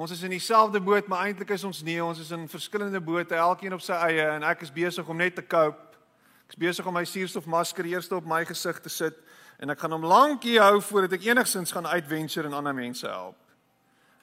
Ons 0.00 0.14
is 0.14 0.22
in 0.22 0.32
dieselfde 0.32 0.80
boot, 0.80 1.06
maar 1.12 1.26
eintlik 1.28 1.50
is 1.52 1.64
ons 1.64 1.82
nie. 1.84 1.98
Ons 2.00 2.22
is 2.22 2.30
in 2.32 2.46
verskillende 2.48 3.02
bote, 3.04 3.36
elkeen 3.36 3.74
op 3.76 3.82
sy 3.84 3.98
eie 4.06 4.24
en 4.32 4.46
ek 4.48 4.62
is 4.64 4.72
besig 4.72 5.08
om 5.12 5.18
net 5.20 5.34
te 5.36 5.44
cope. 5.44 5.98
Ek 6.46 6.54
is 6.54 6.60
besig 6.62 6.88
om 6.88 6.96
my 6.96 7.02
suurstofmasker 7.04 7.84
eers 7.90 8.08
op 8.16 8.24
my 8.24 8.40
gesig 8.48 8.80
te 8.80 8.88
sit 8.88 9.18
en 9.60 9.74
ek 9.74 9.82
gaan 9.82 9.92
hom 9.92 10.08
lankie 10.08 10.56
hou 10.56 10.80
voordat 10.80 11.18
ek 11.18 11.28
enigsins 11.28 11.74
gaan 11.76 11.84
uitventure 11.84 12.48
en 12.48 12.56
ander 12.56 12.78
mense 12.78 13.04
help. 13.04 13.36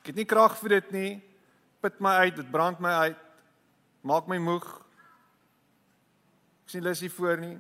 Ek 0.02 0.10
het 0.10 0.18
nie 0.18 0.26
krag 0.26 0.58
vir 0.64 0.80
dit 0.80 0.92
nie. 0.98 1.14
Put 1.86 2.02
my 2.02 2.18
uit, 2.26 2.36
dit 2.42 2.52
brand 2.52 2.82
my 2.82 2.98
uit. 3.06 3.24
Maak 4.02 4.26
my 4.34 4.42
moeg. 4.42 4.66
Ek 6.66 6.74
sien 6.74 6.90
lus 6.90 7.06
hiervoor 7.06 7.38
nie. 7.46 7.56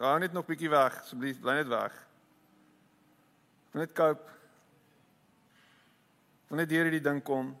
Daar 0.00 0.24
net 0.24 0.32
nog 0.32 0.48
bietjie 0.48 0.72
weg, 0.72 0.96
asseblief, 1.04 1.44
bly 1.44 1.60
net 1.60 1.68
weg. 1.68 2.04
Net 3.76 3.92
koop. 6.52 6.58
Wanneer 6.58 6.68
deur 6.68 6.84
hierdie 6.84 7.00
ding 7.00 7.22
kom. 7.24 7.54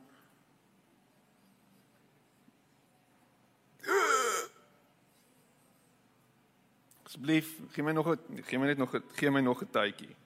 Asseblief, 7.06 7.54
gee 7.72 7.82
my 7.82 7.92
nog 7.92 8.08
'n 8.12 8.42
gee 8.44 8.58
my 8.58 8.66
net 8.66 8.78
nog 8.78 8.94
'n 8.94 9.02
gee 9.16 9.30
my 9.30 9.40
nog 9.40 9.62
'n 9.62 9.70
tydjie. 9.70 10.16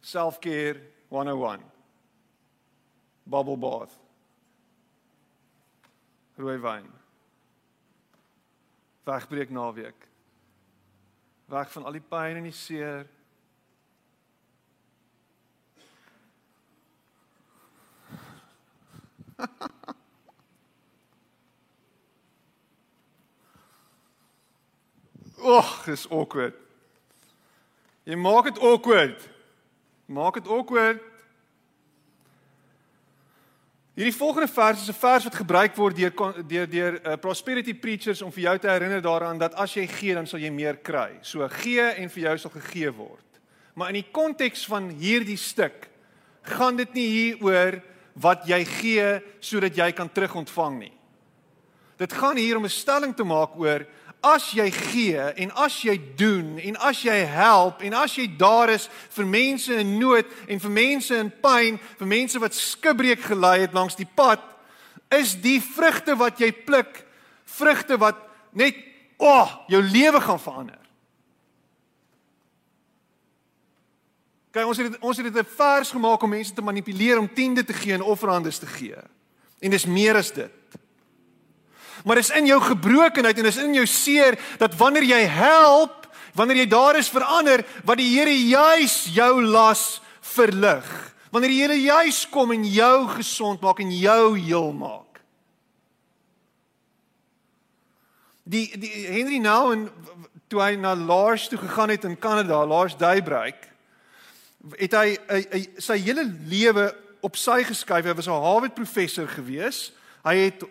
Self-care 0.00 0.80
101. 1.08 1.60
Bubble 3.24 3.56
bath. 3.56 3.98
Rooi 6.36 6.58
wyn. 6.58 6.86
Wegbreek 9.04 9.50
naweek. 9.50 10.11
Weg 11.52 11.72
van 11.72 11.84
al 11.84 11.92
die 11.92 12.00
pyn 12.00 12.36
en 12.36 12.46
die 12.48 12.52
seer. 12.56 13.06
Och, 25.42 25.84
dis 25.84 26.08
awkward. 26.08 26.56
Jy 28.08 28.16
maak 28.16 28.48
dit 28.48 28.58
awkward. 28.58 29.28
Maak 30.08 30.34
dit 30.40 30.48
awkward. 30.48 31.11
Hierdie 33.92 34.14
volgende 34.16 34.48
vers 34.48 34.80
is 34.80 34.88
'n 34.88 34.96
vers 34.96 35.24
wat 35.24 35.34
gebruik 35.34 35.74
word 35.76 35.96
deur 35.96 36.12
deur 36.48 36.66
deur 36.66 36.94
uh, 37.04 37.16
prosperity 37.20 37.74
preachers 37.74 38.22
om 38.22 38.32
vir 38.32 38.42
jou 38.42 38.58
te 38.58 38.68
herinner 38.68 39.02
daaraan 39.02 39.38
dat 39.38 39.54
as 39.54 39.74
jy 39.74 39.86
gee 39.86 40.14
dan 40.14 40.26
sal 40.26 40.40
jy 40.40 40.50
meer 40.50 40.76
kry. 40.80 41.18
So 41.20 41.48
gee 41.48 41.84
en 42.00 42.08
vir 42.08 42.22
jou 42.22 42.38
sal 42.38 42.50
gegee 42.50 42.90
word. 42.90 43.40
Maar 43.74 43.88
in 43.88 44.00
die 44.00 44.10
konteks 44.12 44.64
van 44.64 44.88
hierdie 44.88 45.36
stuk 45.36 45.90
gaan 46.42 46.76
dit 46.76 46.94
nie 46.94 47.06
hier 47.06 47.44
oor 47.44 47.82
wat 48.14 48.48
jy 48.48 48.64
gee 48.64 49.20
sodat 49.40 49.76
jy 49.76 49.92
kan 49.92 50.08
terugontvang 50.08 50.78
nie. 50.78 50.92
Dit 51.98 52.12
gaan 52.12 52.36
hier 52.36 52.56
om 52.56 52.64
'n 52.64 52.72
stelling 52.72 53.14
te 53.14 53.24
maak 53.24 53.60
oor 53.60 53.84
as 54.22 54.52
jy 54.54 54.68
gee 54.70 55.18
en 55.18 55.50
as 55.58 55.74
jy 55.82 55.96
doen 56.16 56.54
en 56.62 56.76
as 56.86 57.02
jy 57.02 57.16
help 57.26 57.82
en 57.82 57.96
as 57.98 58.14
jy 58.16 58.28
daar 58.38 58.70
is 58.70 58.86
vir 59.16 59.26
mense 59.26 59.74
in 59.74 59.96
nood 59.98 60.28
en 60.46 60.62
vir 60.62 60.70
mense 60.70 61.16
in 61.18 61.30
pyn, 61.42 61.80
vir 61.98 62.10
mense 62.10 62.38
wat 62.42 62.54
skibreek 62.54 63.24
gelei 63.26 63.64
het 63.64 63.74
langs 63.74 63.98
die 63.98 64.06
pad, 64.06 64.42
is 65.10 65.34
die 65.42 65.58
vrugte 65.60 66.14
wat 66.16 66.38
jy 66.40 66.52
pluk, 66.54 67.02
vrugte 67.58 67.98
wat 68.00 68.22
net 68.54 68.78
o, 69.18 69.26
oh, 69.26 69.50
jou 69.70 69.82
lewe 69.82 70.22
gaan 70.22 70.40
verander. 70.40 70.78
Kyk, 74.52 74.68
ons 74.68 74.78
het 74.78 74.96
ons 75.00 75.16
het 75.16 75.26
dit 75.26 75.42
'n 75.42 75.54
vers 75.56 75.90
gemaak 75.90 76.22
om 76.22 76.30
mense 76.30 76.52
te 76.52 76.62
manipuleer 76.62 77.18
om 77.18 77.34
tiende 77.34 77.64
te 77.64 77.72
gee 77.72 77.92
en 77.92 78.02
offerandes 78.02 78.58
te 78.58 78.66
gee. 78.66 78.96
En 79.60 79.70
dis 79.70 79.86
meer 79.86 80.16
as 80.16 80.32
dit. 80.32 80.50
Maar 82.04 82.18
dis 82.18 82.32
in 82.34 82.46
jou 82.46 82.60
gebrokenheid 82.60 83.38
en 83.38 83.48
dis 83.48 83.60
in 83.62 83.74
jou 83.74 83.86
seer 83.86 84.38
dat 84.58 84.74
wanneer 84.78 85.06
jy 85.06 85.22
help, 85.30 86.08
wanneer 86.34 86.64
jy 86.64 86.68
daar 86.72 86.98
is 86.98 87.10
vir 87.12 87.24
ander, 87.24 87.64
wat 87.84 88.00
die 88.00 88.10
Here 88.10 88.34
juis 88.34 89.04
jou 89.14 89.42
las 89.44 90.00
verlig. 90.34 90.88
Wanneer 91.30 91.52
die 91.52 91.60
Here 91.62 91.78
juis 91.80 92.24
kom 92.30 92.52
en 92.52 92.64
jou 92.66 93.08
gesond 93.16 93.62
maak 93.62 93.80
en 93.80 93.92
jou 93.94 94.34
heel 94.38 94.72
maak. 94.72 95.22
Die 98.42 98.66
die 98.74 98.90
Henry 99.06 99.38
nou 99.38 99.72
en 99.72 99.84
toe 100.50 100.60
hy 100.60 100.74
na 100.76 100.96
Lars 100.98 101.46
toe 101.48 101.60
gegaan 101.60 101.92
het 101.94 102.04
in 102.04 102.18
Kanada, 102.18 102.58
Lars 102.66 102.96
Daybreak, 102.98 103.68
het 104.76 104.94
hy, 104.98 105.14
hy, 105.30 105.40
hy 105.54 105.60
sy 105.80 105.96
hele 106.02 106.26
lewe 106.50 106.90
op 107.22 107.38
sy 107.38 107.62
geskuif. 107.66 108.04
Hy 108.04 108.14
was 108.18 108.28
'n 108.28 108.44
Harvard 108.44 108.74
professor 108.74 109.28
gewees. 109.28 109.92
Hy 110.26 110.36
het 110.36 110.64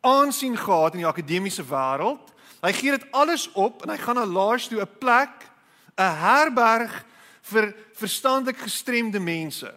aansien 0.00 0.56
gehad 0.56 0.94
in 0.94 1.02
die 1.02 1.08
akademiese 1.08 1.64
wêreld. 1.64 2.32
Hy 2.62 2.72
gee 2.72 2.90
dit 2.90 3.06
alles 3.10 3.48
op 3.52 3.82
en 3.82 3.92
hy 3.92 3.98
gaan 4.02 4.18
na 4.18 4.26
Lars 4.26 4.68
toe 4.68 4.80
'n 4.80 4.98
plek, 4.98 5.50
'n 5.96 6.14
herberg 6.22 7.04
vir 7.42 7.74
verstandelik 7.94 8.58
gestremde 8.58 9.20
mense. 9.20 9.74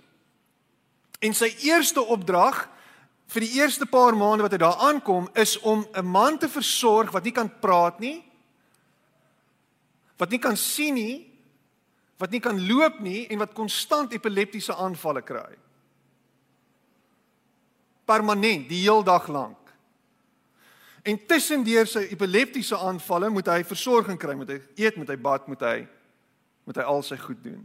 En 1.20 1.34
sy 1.34 1.56
eerste 1.62 2.02
opdrag 2.02 2.70
vir 3.32 3.46
die 3.46 3.54
eerste 3.62 3.86
paar 3.86 4.16
maande 4.18 4.44
wat 4.44 4.52
hy 4.52 4.58
daar 4.58 4.82
aankom 4.90 5.30
is 5.34 5.60
om 5.60 5.86
'n 5.94 6.06
man 6.06 6.38
te 6.38 6.50
versorg 6.50 7.12
wat 7.12 7.24
nie 7.24 7.32
kan 7.32 7.50
praat 7.60 8.00
nie, 8.00 8.24
wat 10.18 10.30
nie 10.30 10.40
kan 10.40 10.58
sien 10.58 10.94
nie, 10.94 11.32
wat 12.18 12.32
nie 12.32 12.40
kan 12.40 12.68
loop 12.68 13.00
nie 13.00 13.28
en 13.28 13.38
wat 13.38 13.54
konstant 13.54 14.14
epileptiese 14.14 14.76
aanvalle 14.76 15.22
kry. 15.22 15.58
Permanent, 18.06 18.70
die 18.70 18.82
heel 18.82 19.04
dag 19.04 19.28
lank. 19.28 19.61
En 21.04 21.18
tussendeur 21.26 21.88
sy 21.90 22.06
epileptiese 22.12 22.78
aanvalle 22.78 23.32
moet 23.34 23.48
hy 23.50 23.62
versorging 23.66 24.20
kry, 24.22 24.36
moet 24.38 24.54
hy 24.54 24.60
eet, 24.84 25.00
moet 25.00 25.10
hy 25.10 25.18
bad, 25.18 25.48
moet 25.50 25.66
hy 25.66 25.76
moet 26.68 26.78
hy 26.78 26.84
al 26.86 27.02
sy 27.04 27.18
goed 27.18 27.40
doen. 27.44 27.64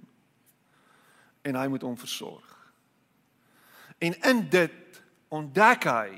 En 1.44 1.58
hy 1.60 1.66
moet 1.68 1.84
hom 1.84 1.98
versorg. 2.00 2.48
En 4.02 4.16
in 4.30 4.40
dit 4.50 5.02
ontdek 5.32 5.84
hy 5.88 6.16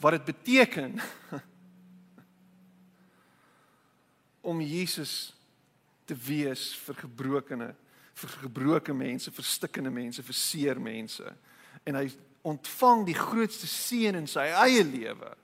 wat 0.00 0.16
dit 0.16 0.30
beteken 0.30 0.96
om 4.50 4.62
Jesus 4.64 5.34
te 6.08 6.16
wees 6.16 6.70
vir 6.86 7.02
gebrokene, 7.02 7.68
vir 8.20 8.32
gebroke 8.40 8.94
mense, 8.96 9.30
vir 9.32 9.46
stikkende 9.46 9.92
mense, 9.92 10.22
vir 10.24 10.36
seer 10.36 10.80
mense. 10.80 11.26
En 11.84 12.00
hy 12.00 12.06
ontvang 12.48 13.04
die 13.10 13.18
grootste 13.18 13.68
seën 13.68 14.16
in 14.16 14.28
sy 14.30 14.48
eie 14.48 14.82
lewe. 14.84 15.34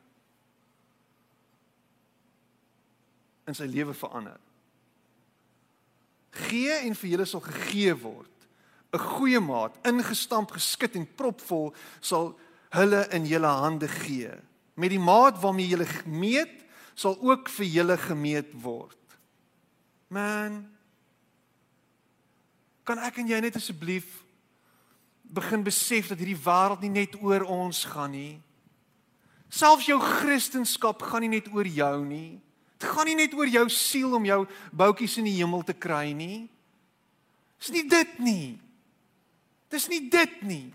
In 3.46 3.54
sy 3.54 3.68
lewe 3.70 3.94
verander. 3.94 4.40
Gee 6.46 6.74
en 6.82 6.96
vir 6.98 7.10
julle 7.14 7.26
sal 7.28 7.44
gegee 7.44 7.94
word. 7.94 8.32
'n 8.92 8.98
Goeie 8.98 9.40
maat, 9.40 9.76
ingestamp, 9.86 10.50
geskit 10.50 10.94
en 10.96 11.06
propvol 11.16 11.74
sal 12.00 12.38
hulle 12.70 13.06
in 13.12 13.26
julle 13.26 13.46
hande 13.46 13.88
gee. 13.88 14.32
Met 14.74 14.90
die 14.90 15.00
maat 15.00 15.40
waarmee 15.40 15.68
julle 15.68 15.86
gemeet, 15.86 16.64
sal 16.94 17.16
ook 17.20 17.48
vir 17.48 17.66
julle 17.66 17.96
gemeet 17.96 18.52
word. 18.62 19.18
Man, 20.08 20.64
kan 22.86 22.98
ek 23.02 23.18
en 23.18 23.28
jy 23.28 23.40
net 23.42 23.56
asseblief 23.58 24.22
begin 25.26 25.64
besef 25.66 26.08
dat 26.08 26.20
hierdie 26.22 26.38
wêreld 26.38 26.84
nie 26.84 26.92
net 27.02 27.16
oor 27.18 27.42
ons 27.50 27.84
gaan 27.90 28.14
nie. 28.14 28.38
Selfs 29.50 29.88
jou 29.90 29.98
kristendom 30.00 31.02
gaan 31.02 31.26
nie 31.26 31.34
net 31.38 31.50
oor 31.52 31.66
jou 31.66 32.04
nie. 32.06 32.38
Dit 32.76 32.88
gaan 32.92 33.08
nie 33.08 33.16
net 33.16 33.34
oor 33.34 33.48
jou 33.48 33.64
siel 33.72 34.14
om 34.16 34.24
jou 34.28 34.42
boutjies 34.72 35.16
in 35.20 35.28
die 35.30 35.36
hemel 35.38 35.64
te 35.64 35.72
kry 35.72 36.12
nie. 36.16 36.46
Dis 37.60 37.72
nie 37.72 37.86
dit 37.88 38.18
nie. 38.20 38.58
Dis 39.72 39.88
nie 39.88 40.02
dit 40.12 40.42
nie. 40.44 40.66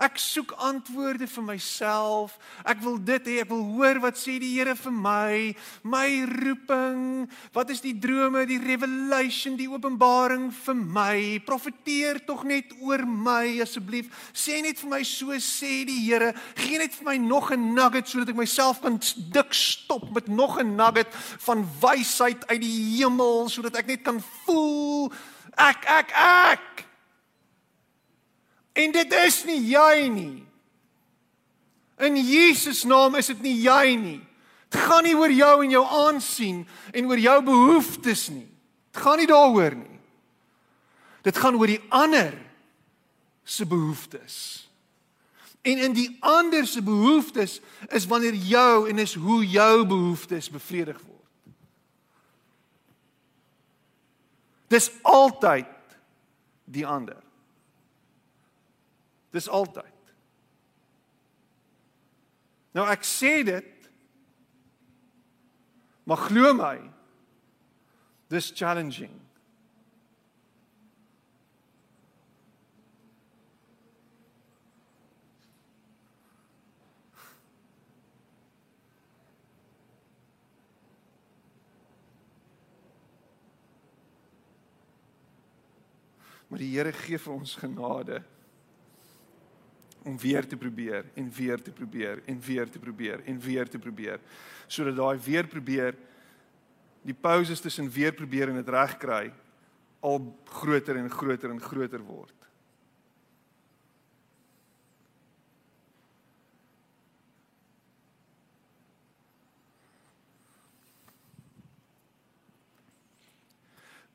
Ek 0.00 0.16
soek 0.16 0.54
antwoorde 0.64 1.26
vir 1.28 1.44
myself. 1.44 2.38
Ek 2.64 2.80
wil 2.80 2.96
dit 3.04 3.26
hê, 3.28 3.34
ek 3.42 3.50
wil 3.52 3.62
hoor 3.74 4.00
wat 4.00 4.16
sê 4.16 4.38
die 4.40 4.54
Here 4.54 4.74
vir 4.74 4.94
my, 4.96 5.54
my 5.84 6.08
roeping. 6.30 7.28
Wat 7.54 7.70
is 7.70 7.82
die 7.84 7.94
drome, 8.00 8.46
die 8.48 8.60
revelation, 8.62 9.58
die 9.60 9.68
openbaring 9.70 10.48
vir 10.64 10.78
my? 10.80 11.18
Profeteer 11.44 12.22
tog 12.24 12.46
net 12.48 12.72
oor 12.80 13.04
my 13.04 13.60
asseblief. 13.62 14.08
Sê 14.32 14.62
net 14.64 14.80
vir 14.80 14.94
my 14.96 15.02
so 15.04 15.36
sê 15.44 15.84
die 15.88 16.00
Here. 16.06 16.32
Gee 16.56 16.80
net 16.80 16.96
vir 16.96 17.12
my 17.12 17.16
nog 17.20 17.52
'n 17.52 17.74
nugget 17.74 18.08
sodat 18.08 18.30
ek 18.30 18.40
myself 18.40 18.80
kan 18.80 18.98
dik 19.32 19.52
stop 19.52 20.10
met 20.14 20.28
nog 20.28 20.58
'n 20.58 20.76
nugget 20.76 21.12
van 21.46 21.66
wysheid 21.80 22.46
uit 22.48 22.60
die 22.60 22.98
hemel 22.98 23.48
sodat 23.48 23.76
ek 23.76 23.86
net 23.86 24.02
kan 24.02 24.20
voel 24.44 25.12
ek 25.56 25.84
ek 25.84 26.08
ek 26.14 26.89
En 28.72 28.92
dit 28.92 29.14
is 29.26 29.44
nie 29.44 29.60
jy 29.72 30.08
nie. 30.08 30.46
In 32.00 32.16
Jesus 32.16 32.84
naam 32.88 33.18
is 33.20 33.28
dit 33.32 33.42
nie 33.44 33.56
jy 33.60 33.96
nie. 34.00 34.20
Dit 34.70 34.80
gaan 34.86 35.04
nie 35.04 35.16
oor 35.18 35.32
jou 35.34 35.54
en 35.64 35.72
jou 35.74 35.82
aansien 35.84 36.62
en 36.94 37.10
oor 37.10 37.18
jou 37.18 37.36
behoeftes 37.44 38.28
nie. 38.30 38.46
Dit 38.90 39.02
gaan 39.02 39.18
nie 39.18 39.28
daaroor 39.28 39.74
nie. 39.74 39.98
Dit 41.26 41.36
gaan 41.36 41.58
oor 41.58 41.68
die 41.68 41.82
ander 41.92 42.32
se 43.44 43.66
behoeftes. 43.66 44.36
En 45.66 45.78
in 45.78 45.92
die 45.92 46.16
ander 46.24 46.66
se 46.66 46.82
behoeftes 46.82 47.58
is 47.92 48.06
wanneer 48.06 48.34
jou 48.34 48.88
en 48.88 48.98
is 48.98 49.14
hoe 49.14 49.42
jou 49.46 49.86
behoeftes 49.86 50.48
bevredig 50.50 51.00
word. 51.02 51.16
Dis 54.70 54.90
altyd 55.02 55.66
die 56.64 56.86
ander. 56.86 57.18
Dis 59.30 59.48
altyd. 59.48 60.14
Nou 62.74 62.86
ek 62.90 63.06
sê 63.06 63.40
dit 63.46 63.76
maar 66.06 66.22
glo 66.26 66.54
my 66.58 66.78
dis 68.30 68.50
challenging. 68.54 69.14
Maar 86.50 86.58
die 86.58 86.72
Here 86.74 86.90
gee 86.90 87.18
vir 87.22 87.34
ons 87.34 87.54
genade 87.54 88.24
om 90.02 90.18
weer 90.18 90.46
te 90.46 90.56
probeer 90.56 91.04
en 91.14 91.30
weer 91.36 91.62
te 91.62 91.70
probeer 91.70 92.22
en 92.26 92.40
weer 92.40 92.70
te 92.70 92.78
probeer 92.78 93.22
en 93.24 93.40
weer 93.40 93.68
te 93.68 93.78
probeer 93.78 94.20
sodat 94.66 94.96
daai 94.96 95.18
weer 95.24 95.46
probeer 95.46 95.96
die 97.02 97.14
pauses 97.14 97.60
tussen 97.60 97.90
weer 97.90 98.12
probeer 98.12 98.48
en 98.48 98.60
dit 98.60 98.68
reg 98.68 98.96
kry 98.96 99.32
al 100.00 100.20
groter 100.44 100.96
en 100.96 101.10
groter 101.10 101.50
en 101.50 101.60
groter 101.60 102.00
word. 102.04 102.36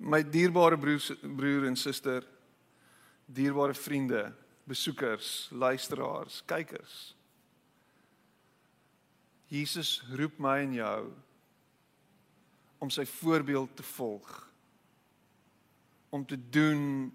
My 0.05 0.21
dierbare 0.21 0.77
broers 0.77 1.07
broer 1.21 1.65
en 1.69 1.77
suster, 1.79 2.25
dierbare 3.25 3.73
vriende, 3.73 4.27
besoekers, 4.65 5.49
luisteraars, 5.51 6.41
kykers. 6.49 7.13
Jesus 9.51 9.99
roep 10.17 10.39
my 10.41 10.57
en 10.63 10.73
jou 10.73 11.01
om 12.81 12.89
sy 12.91 13.05
voorbeeld 13.07 13.75
te 13.77 13.85
volg. 13.95 14.29
Om 16.09 16.25
te 16.25 16.37
doen 16.49 17.13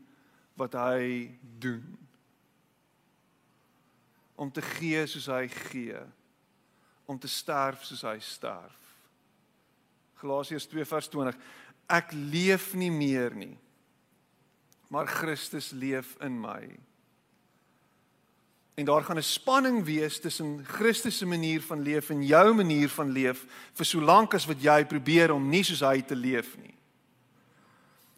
wat 0.58 0.74
hy 0.78 1.30
doen. 1.62 1.84
Om 4.34 4.52
te 4.52 4.62
gee 4.78 5.02
soos 5.10 5.26
hy 5.30 5.46
gee. 5.70 5.98
Om 7.10 7.18
te 7.18 7.28
sterf 7.28 7.82
soos 7.84 8.06
hy 8.06 8.18
sterf. 8.24 8.78
Galasiërs 10.22 10.68
2:20 10.70 11.34
ek 11.90 12.12
leef 12.14 12.70
nie 12.78 12.92
meer 12.94 13.34
nie 13.34 13.56
maar 14.90 15.06
Christus 15.06 15.70
leef 15.70 16.16
in 16.20 16.40
my. 16.40 16.66
En 18.74 18.84
daar 18.84 19.02
gaan 19.02 19.16
'n 19.18 19.22
spanning 19.22 19.84
wees 19.84 20.20
tussen 20.20 20.64
Christus 20.64 21.18
se 21.18 21.26
manier 21.26 21.62
van 21.62 21.82
leef 21.82 22.10
en 22.10 22.26
jou 22.26 22.54
manier 22.54 22.88
van 22.88 23.10
leef 23.10 23.44
vir 23.72 23.86
solank 23.86 24.34
as 24.34 24.46
wat 24.46 24.62
jy 24.62 24.84
probeer 24.84 25.32
om 25.32 25.48
nie 25.48 25.62
soos 25.62 25.80
hy 25.80 26.02
te 26.02 26.16
leef 26.16 26.56
nie. 26.56 26.74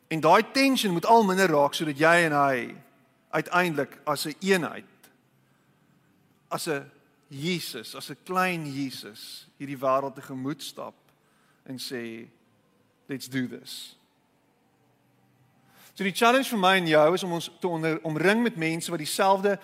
En 0.08 0.20
daai 0.20 0.50
tension 0.52 0.92
moet 0.92 1.06
al 1.06 1.24
minder 1.24 1.48
raak 1.48 1.74
sodat 1.74 1.98
jy 1.98 2.24
en 2.24 2.32
hy 2.32 2.74
uiteindelik 3.30 3.98
as 4.04 4.26
'n 4.26 4.28
een 4.28 4.36
eenheid 4.40 4.84
as 6.52 6.68
'n 6.68 6.90
Jesus, 7.28 7.94
as 7.94 8.10
'n 8.10 8.16
klein 8.24 8.72
Jesus 8.72 9.48
hierdie 9.56 9.78
wêreld 9.78 10.14
te 10.14 10.22
gemoed 10.22 10.62
stap 10.62 10.94
en 11.64 11.78
sê 11.78 12.28
let's 13.06 13.28
do 13.28 13.48
this. 13.48 13.96
So 15.94 16.04
die 16.04 16.12
challenge 16.12 16.48
vir 16.48 16.58
my 16.58 16.76
en 16.76 16.86
jou 16.86 17.14
is 17.14 17.22
om 17.22 17.32
ons 17.32 17.50
te 17.60 17.68
onder, 17.68 18.00
omring 18.02 18.42
met 18.42 18.56
mense 18.56 18.90
wat 18.90 18.98
dieselfde 18.98 19.58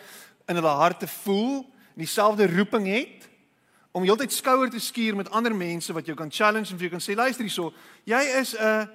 in 0.48 0.56
hulle 0.56 0.74
harte 0.80 1.06
voel, 1.06 1.66
dieselfde 1.98 2.46
roeping 2.50 2.86
het 2.86 3.28
om 3.92 4.04
heeltyd 4.04 4.32
skouer 4.32 4.70
te 4.70 4.80
skuur 4.80 5.16
met 5.16 5.30
ander 5.30 5.54
mense 5.56 5.92
wat 5.92 6.06
jou 6.06 6.16
kan 6.16 6.30
challenge 6.30 6.70
en 6.70 6.78
vir 6.78 6.88
jou 6.88 6.94
kan 6.96 7.02
sê 7.02 7.16
luister 7.16 7.44
hierso, 7.44 7.72
jy 8.04 8.20
is 8.40 8.54
'n 8.54 8.88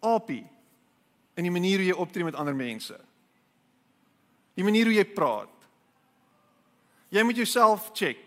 apie 0.00 0.46
in 1.36 1.44
die 1.44 1.50
manier 1.50 1.78
hoe 1.78 1.86
jy 1.86 1.96
optree 1.96 2.24
met 2.24 2.34
ander 2.34 2.54
mense. 2.54 2.98
Die 4.54 4.64
manier 4.64 4.84
hoe 4.84 4.94
jy 4.94 5.04
praat. 5.04 5.48
Jy 7.08 7.22
moet 7.22 7.36
jouself 7.36 7.90
check. 7.92 8.18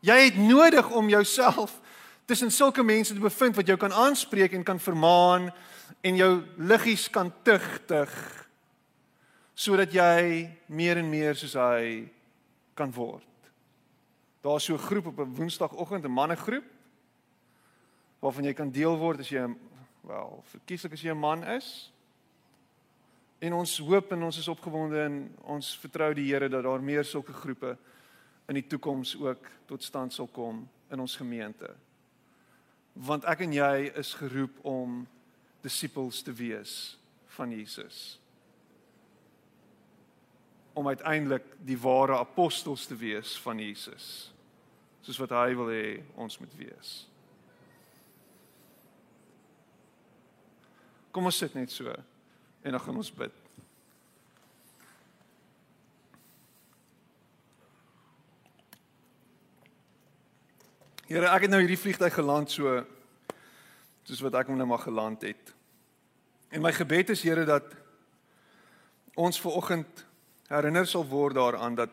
Jy 0.00 0.14
het 0.24 0.36
nodig 0.36 0.90
om 0.90 1.08
jouself 1.08 1.80
tussen 2.26 2.50
sulke 2.50 2.82
mense 2.82 3.14
te 3.14 3.20
bevind 3.20 3.56
wat 3.56 3.66
jou 3.66 3.76
kan 3.76 3.92
aanspreek 3.92 4.52
en 4.52 4.64
kan 4.64 4.80
vermaan 4.80 5.52
en 6.00 6.16
jou 6.16 6.42
liggies 6.56 7.10
kan 7.10 7.32
tugtig 7.42 8.43
sodat 9.54 9.92
jy 9.94 10.50
meer 10.66 10.98
en 10.98 11.10
meer 11.10 11.38
soos 11.38 11.54
hy 11.58 12.08
kan 12.74 12.92
word. 12.92 13.26
Daar's 14.42 14.64
so 14.64 14.74
'n 14.74 14.78
groep 14.78 15.06
op 15.06 15.18
'n 15.18 15.34
Woensdagoggend, 15.34 16.04
'n 16.04 16.10
mannegroep 16.10 16.64
waarvan 18.20 18.44
jy 18.44 18.52
kan 18.52 18.70
deel 18.70 18.96
word 18.96 19.20
as 19.20 19.28
jy 19.28 19.54
wel, 20.02 20.42
verkieslik 20.44 20.92
as 20.92 21.02
jy 21.02 21.10
'n 21.10 21.18
man 21.18 21.44
is. 21.44 21.92
En 23.40 23.52
ons 23.52 23.78
hoop 23.78 24.12
en 24.12 24.22
ons 24.22 24.38
is 24.38 24.48
opgewonde 24.48 25.04
en 25.04 25.36
ons 25.42 25.78
vertrou 25.78 26.14
die 26.14 26.32
Here 26.32 26.48
dat 26.48 26.62
daar 26.62 26.82
meer 26.82 27.04
sulke 27.04 27.32
groepe 27.32 27.78
in 28.48 28.54
die 28.54 28.66
toekoms 28.66 29.16
ook 29.16 29.46
tot 29.66 29.82
stand 29.82 30.12
sal 30.12 30.26
kom 30.26 30.68
in 30.90 31.00
ons 31.00 31.16
gemeente 31.16 31.74
want 32.94 33.26
ek 33.26 33.42
en 33.46 33.54
jy 33.54 33.90
is 33.98 34.14
geroep 34.14 34.60
om 34.66 35.02
disippels 35.64 36.22
te 36.22 36.32
wees 36.32 36.94
van 37.34 37.50
Jesus. 37.50 38.20
Om 40.74 40.88
uiteindelik 40.90 41.46
die 41.62 41.78
ware 41.78 42.18
apostels 42.18 42.86
te 42.86 42.96
wees 42.98 43.38
van 43.38 43.58
Jesus. 43.62 44.32
Soos 45.04 45.20
wat 45.22 45.34
hy 45.36 45.54
wil 45.54 45.70
hê 45.70 45.86
ons 46.18 46.38
moet 46.42 46.54
wees. 46.58 46.92
Kom 51.14 51.30
ons 51.30 51.38
sit 51.38 51.54
net 51.54 51.70
so 51.70 51.92
en 52.64 52.74
dan 52.74 52.80
gaan 52.80 52.96
ons 52.98 53.12
bid. 53.14 53.40
Here, 61.04 61.28
ek 61.28 61.44
het 61.44 61.52
nou 61.52 61.60
hierdie 61.60 61.78
vliegtyg 61.78 62.16
geland 62.16 62.50
so 62.50 62.80
soos 64.04 64.22
wat 64.24 64.40
ek 64.40 64.48
hom 64.50 64.58
nou 64.58 64.66
maar 64.68 64.82
geland 64.82 65.22
het. 65.24 65.52
En 66.50 66.64
my 66.64 66.72
gebed 66.74 67.12
is 67.14 67.22
Here 67.24 67.44
dat 67.48 67.70
ons 69.14 69.38
ver 69.40 69.56
oggend 69.60 70.02
herinner 70.48 70.86
sal 70.86 71.06
word 71.08 71.34
daaraan 71.34 71.74
dat 71.74 71.90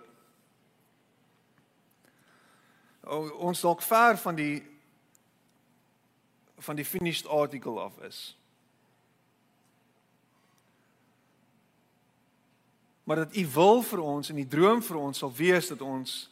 ons 3.38 3.62
dalk 3.62 3.82
ver 3.82 4.18
van 4.18 4.36
die 4.36 4.70
van 6.62 6.76
die 6.78 6.86
finished 6.86 7.28
article 7.28 7.80
af 7.80 7.98
is. 8.06 8.38
Maar 13.04 13.16
dat 13.16 13.36
u 13.36 13.48
wil 13.48 13.82
vir 13.82 14.00
ons 14.00 14.30
en 14.30 14.36
die 14.36 14.48
droom 14.48 14.84
vir 14.84 14.98
ons 14.98 15.18
sal 15.18 15.34
wees 15.34 15.68
dat 15.68 15.82
ons 15.82 16.30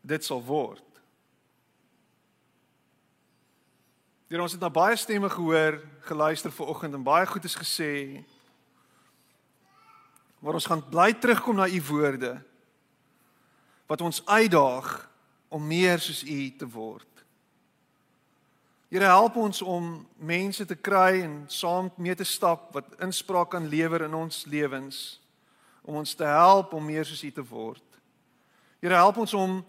dit 0.00 0.24
sal 0.24 0.44
word. 0.44 0.86
Deur 4.30 4.44
ons 4.44 4.52
het 4.54 4.62
na 4.62 4.70
baie 4.70 4.96
stemme 4.96 5.28
gehoor, 5.30 5.80
geluister 6.06 6.52
ver 6.54 6.70
oggend 6.70 6.94
en 6.94 7.02
baie 7.02 7.26
goed 7.26 7.44
is 7.44 7.58
gesê. 7.58 8.22
Maar 10.40 10.56
ons 10.56 10.66
gaan 10.66 10.82
bly 10.88 11.12
terugkom 11.12 11.60
na 11.60 11.68
u 11.68 11.82
woorde 11.88 12.40
wat 13.86 14.00
ons 14.00 14.22
uitdaag 14.26 15.10
om 15.48 15.66
meer 15.66 15.98
soos 15.98 16.22
u 16.22 16.56
te 16.56 16.68
word. 16.68 17.06
Here 18.90 19.04
help 19.04 19.36
ons 19.36 19.62
om 19.62 20.06
mense 20.16 20.64
te 20.66 20.74
kry 20.74 21.20
en 21.22 21.44
saam 21.46 21.90
mee 21.96 22.14
te 22.14 22.24
stap 22.24 22.72
wat 22.74 22.94
inspraak 23.02 23.50
kan 23.50 23.68
lewer 23.68 24.06
in 24.06 24.14
ons 24.14 24.44
lewens 24.50 25.20
om 25.82 25.98
ons 26.00 26.14
te 26.14 26.26
help 26.26 26.72
om 26.74 26.84
meer 26.84 27.06
soos 27.06 27.22
u 27.22 27.30
te 27.30 27.44
word. 27.46 27.82
Here 28.80 28.94
help 28.94 29.20
ons 29.22 29.34
om 29.34 29.60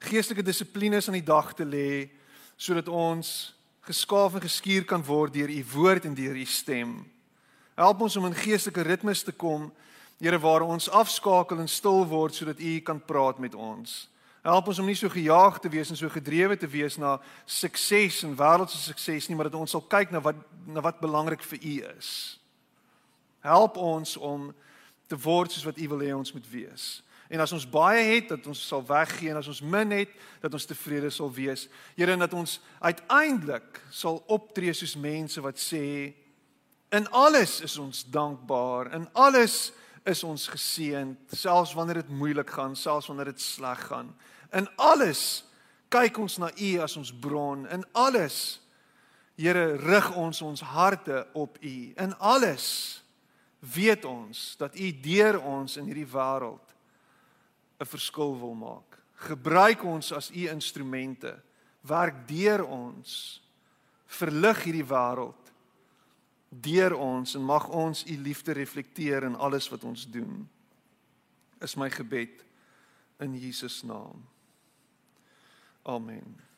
geestelike 0.00 0.44
dissiplines 0.44 1.08
aan 1.08 1.18
die 1.18 1.26
dag 1.26 1.52
te 1.56 1.64
lê 1.64 2.08
sodat 2.56 2.88
ons 2.88 3.52
geskaaf 3.88 4.36
en 4.36 4.44
geskuur 4.44 4.84
kan 4.88 5.04
word 5.04 5.34
deur 5.34 5.50
u 5.52 5.60
woord 5.72 6.08
en 6.08 6.14
deur 6.14 6.36
u 6.36 6.44
stem. 6.44 6.98
Help 7.76 8.00
ons 8.04 8.16
om 8.16 8.28
in 8.28 8.36
geestelike 8.36 8.84
ritmes 8.84 9.24
te 9.24 9.32
kom, 9.32 9.70
Here, 10.20 10.38
waar 10.38 10.60
ons 10.60 10.90
afskakel 10.92 11.62
en 11.62 11.68
stil 11.68 12.02
word 12.04 12.34
sodat 12.36 12.58
u 12.60 12.78
kan 12.84 12.98
praat 13.00 13.38
met 13.40 13.54
ons. 13.56 14.04
Help 14.44 14.66
ons 14.68 14.78
om 14.78 14.88
nie 14.88 14.96
so 14.96 15.08
gejaag 15.08 15.56
te 15.64 15.68
wees 15.72 15.88
en 15.88 15.96
so 15.96 16.08
gedrewe 16.12 16.56
te 16.60 16.68
wees 16.68 16.98
na 17.00 17.14
sukses 17.48 18.18
en 18.28 18.36
wêreldse 18.36 18.76
sukses 18.76 19.28
nie, 19.28 19.36
maar 19.36 19.48
dat 19.48 19.56
ons 19.56 19.72
sal 19.72 19.80
kyk 19.80 20.12
na 20.12 20.20
wat 20.20 20.36
na 20.68 20.84
wat 20.84 21.00
belangrik 21.00 21.40
vir 21.48 21.64
u 21.64 21.74
is. 21.96 22.10
Help 23.40 23.80
ons 23.80 24.16
om 24.20 24.50
te 25.08 25.16
word 25.16 25.56
soos 25.56 25.64
wat 25.64 25.80
u 25.80 25.88
wil 25.88 26.04
hê 26.04 26.12
ons 26.12 26.34
moet 26.36 26.52
wees. 26.52 27.00
En 27.32 27.40
as 27.40 27.56
ons 27.56 27.64
baie 27.64 28.04
het, 28.04 28.28
dat 28.28 28.44
ons 28.46 28.60
sal 28.60 28.84
weggee 28.84 29.32
en 29.32 29.40
as 29.40 29.48
ons 29.48 29.64
min 29.64 29.96
het, 30.02 30.12
dat 30.44 30.52
ons 30.52 30.68
tevrede 30.68 31.08
sal 31.14 31.32
wees. 31.32 31.64
Here, 31.96 32.16
dat 32.20 32.36
ons 32.36 32.58
uiteindelik 32.80 33.80
sal 33.88 34.20
optree 34.28 34.76
soos 34.76 34.98
mense 35.00 35.40
wat 35.40 35.56
sê 35.56 36.12
in 36.92 37.06
alles 37.08 37.60
is 37.64 37.78
ons 37.78 38.04
dankbaar, 38.04 38.92
in 38.98 39.08
alles 39.14 39.70
is 40.04 40.24
ons 40.24 40.48
geseënd, 40.48 41.18
selfs 41.36 41.74
wanneer 41.74 42.02
dit 42.02 42.08
moeilik 42.08 42.50
gaan, 42.50 42.76
selfs 42.76 43.06
wanneer 43.06 43.32
dit 43.32 43.40
sleg 43.40 43.80
gaan. 43.90 44.14
In 44.52 44.68
alles 44.76 45.44
kyk 45.88 46.18
ons 46.18 46.38
na 46.38 46.50
U 46.54 46.70
as 46.82 46.96
ons 46.96 47.12
bron. 47.12 47.66
In 47.68 47.84
alles 47.92 48.60
Here 49.40 49.76
rig 49.80 50.08
ons 50.20 50.42
ons 50.44 50.60
harte 50.60 51.22
op 51.32 51.56
U. 51.64 51.76
In 51.96 52.12
alles 52.18 53.00
weet 53.60 54.04
ons 54.04 54.56
dat 54.60 54.76
U 54.76 54.90
deur 55.00 55.38
ons 55.40 55.78
in 55.80 55.88
hierdie 55.88 56.08
wêreld 56.08 56.74
'n 57.80 57.88
verskil 57.88 58.36
wil 58.36 58.54
maak. 58.54 58.98
Gebruik 59.16 59.84
ons 59.84 60.12
as 60.12 60.30
U 60.30 60.48
instrumente. 60.48 61.40
Werk 61.80 62.28
deur 62.28 62.66
ons. 62.66 63.40
Verlig 64.06 64.64
hierdie 64.64 64.84
wêreld 64.84 65.49
deur 66.50 66.96
ons 66.98 67.34
en 67.34 67.44
mag 67.46 67.68
ons 67.68 68.04
U 68.06 68.16
liefde 68.18 68.52
reflekteer 68.52 69.22
in 69.22 69.38
alles 69.38 69.68
wat 69.70 69.84
ons 69.86 70.06
doen. 70.10 70.48
Is 71.62 71.76
my 71.78 71.90
gebed 71.90 72.44
in 73.22 73.38
Jesus 73.38 73.82
naam. 73.82 74.26
Amen. 75.82 76.49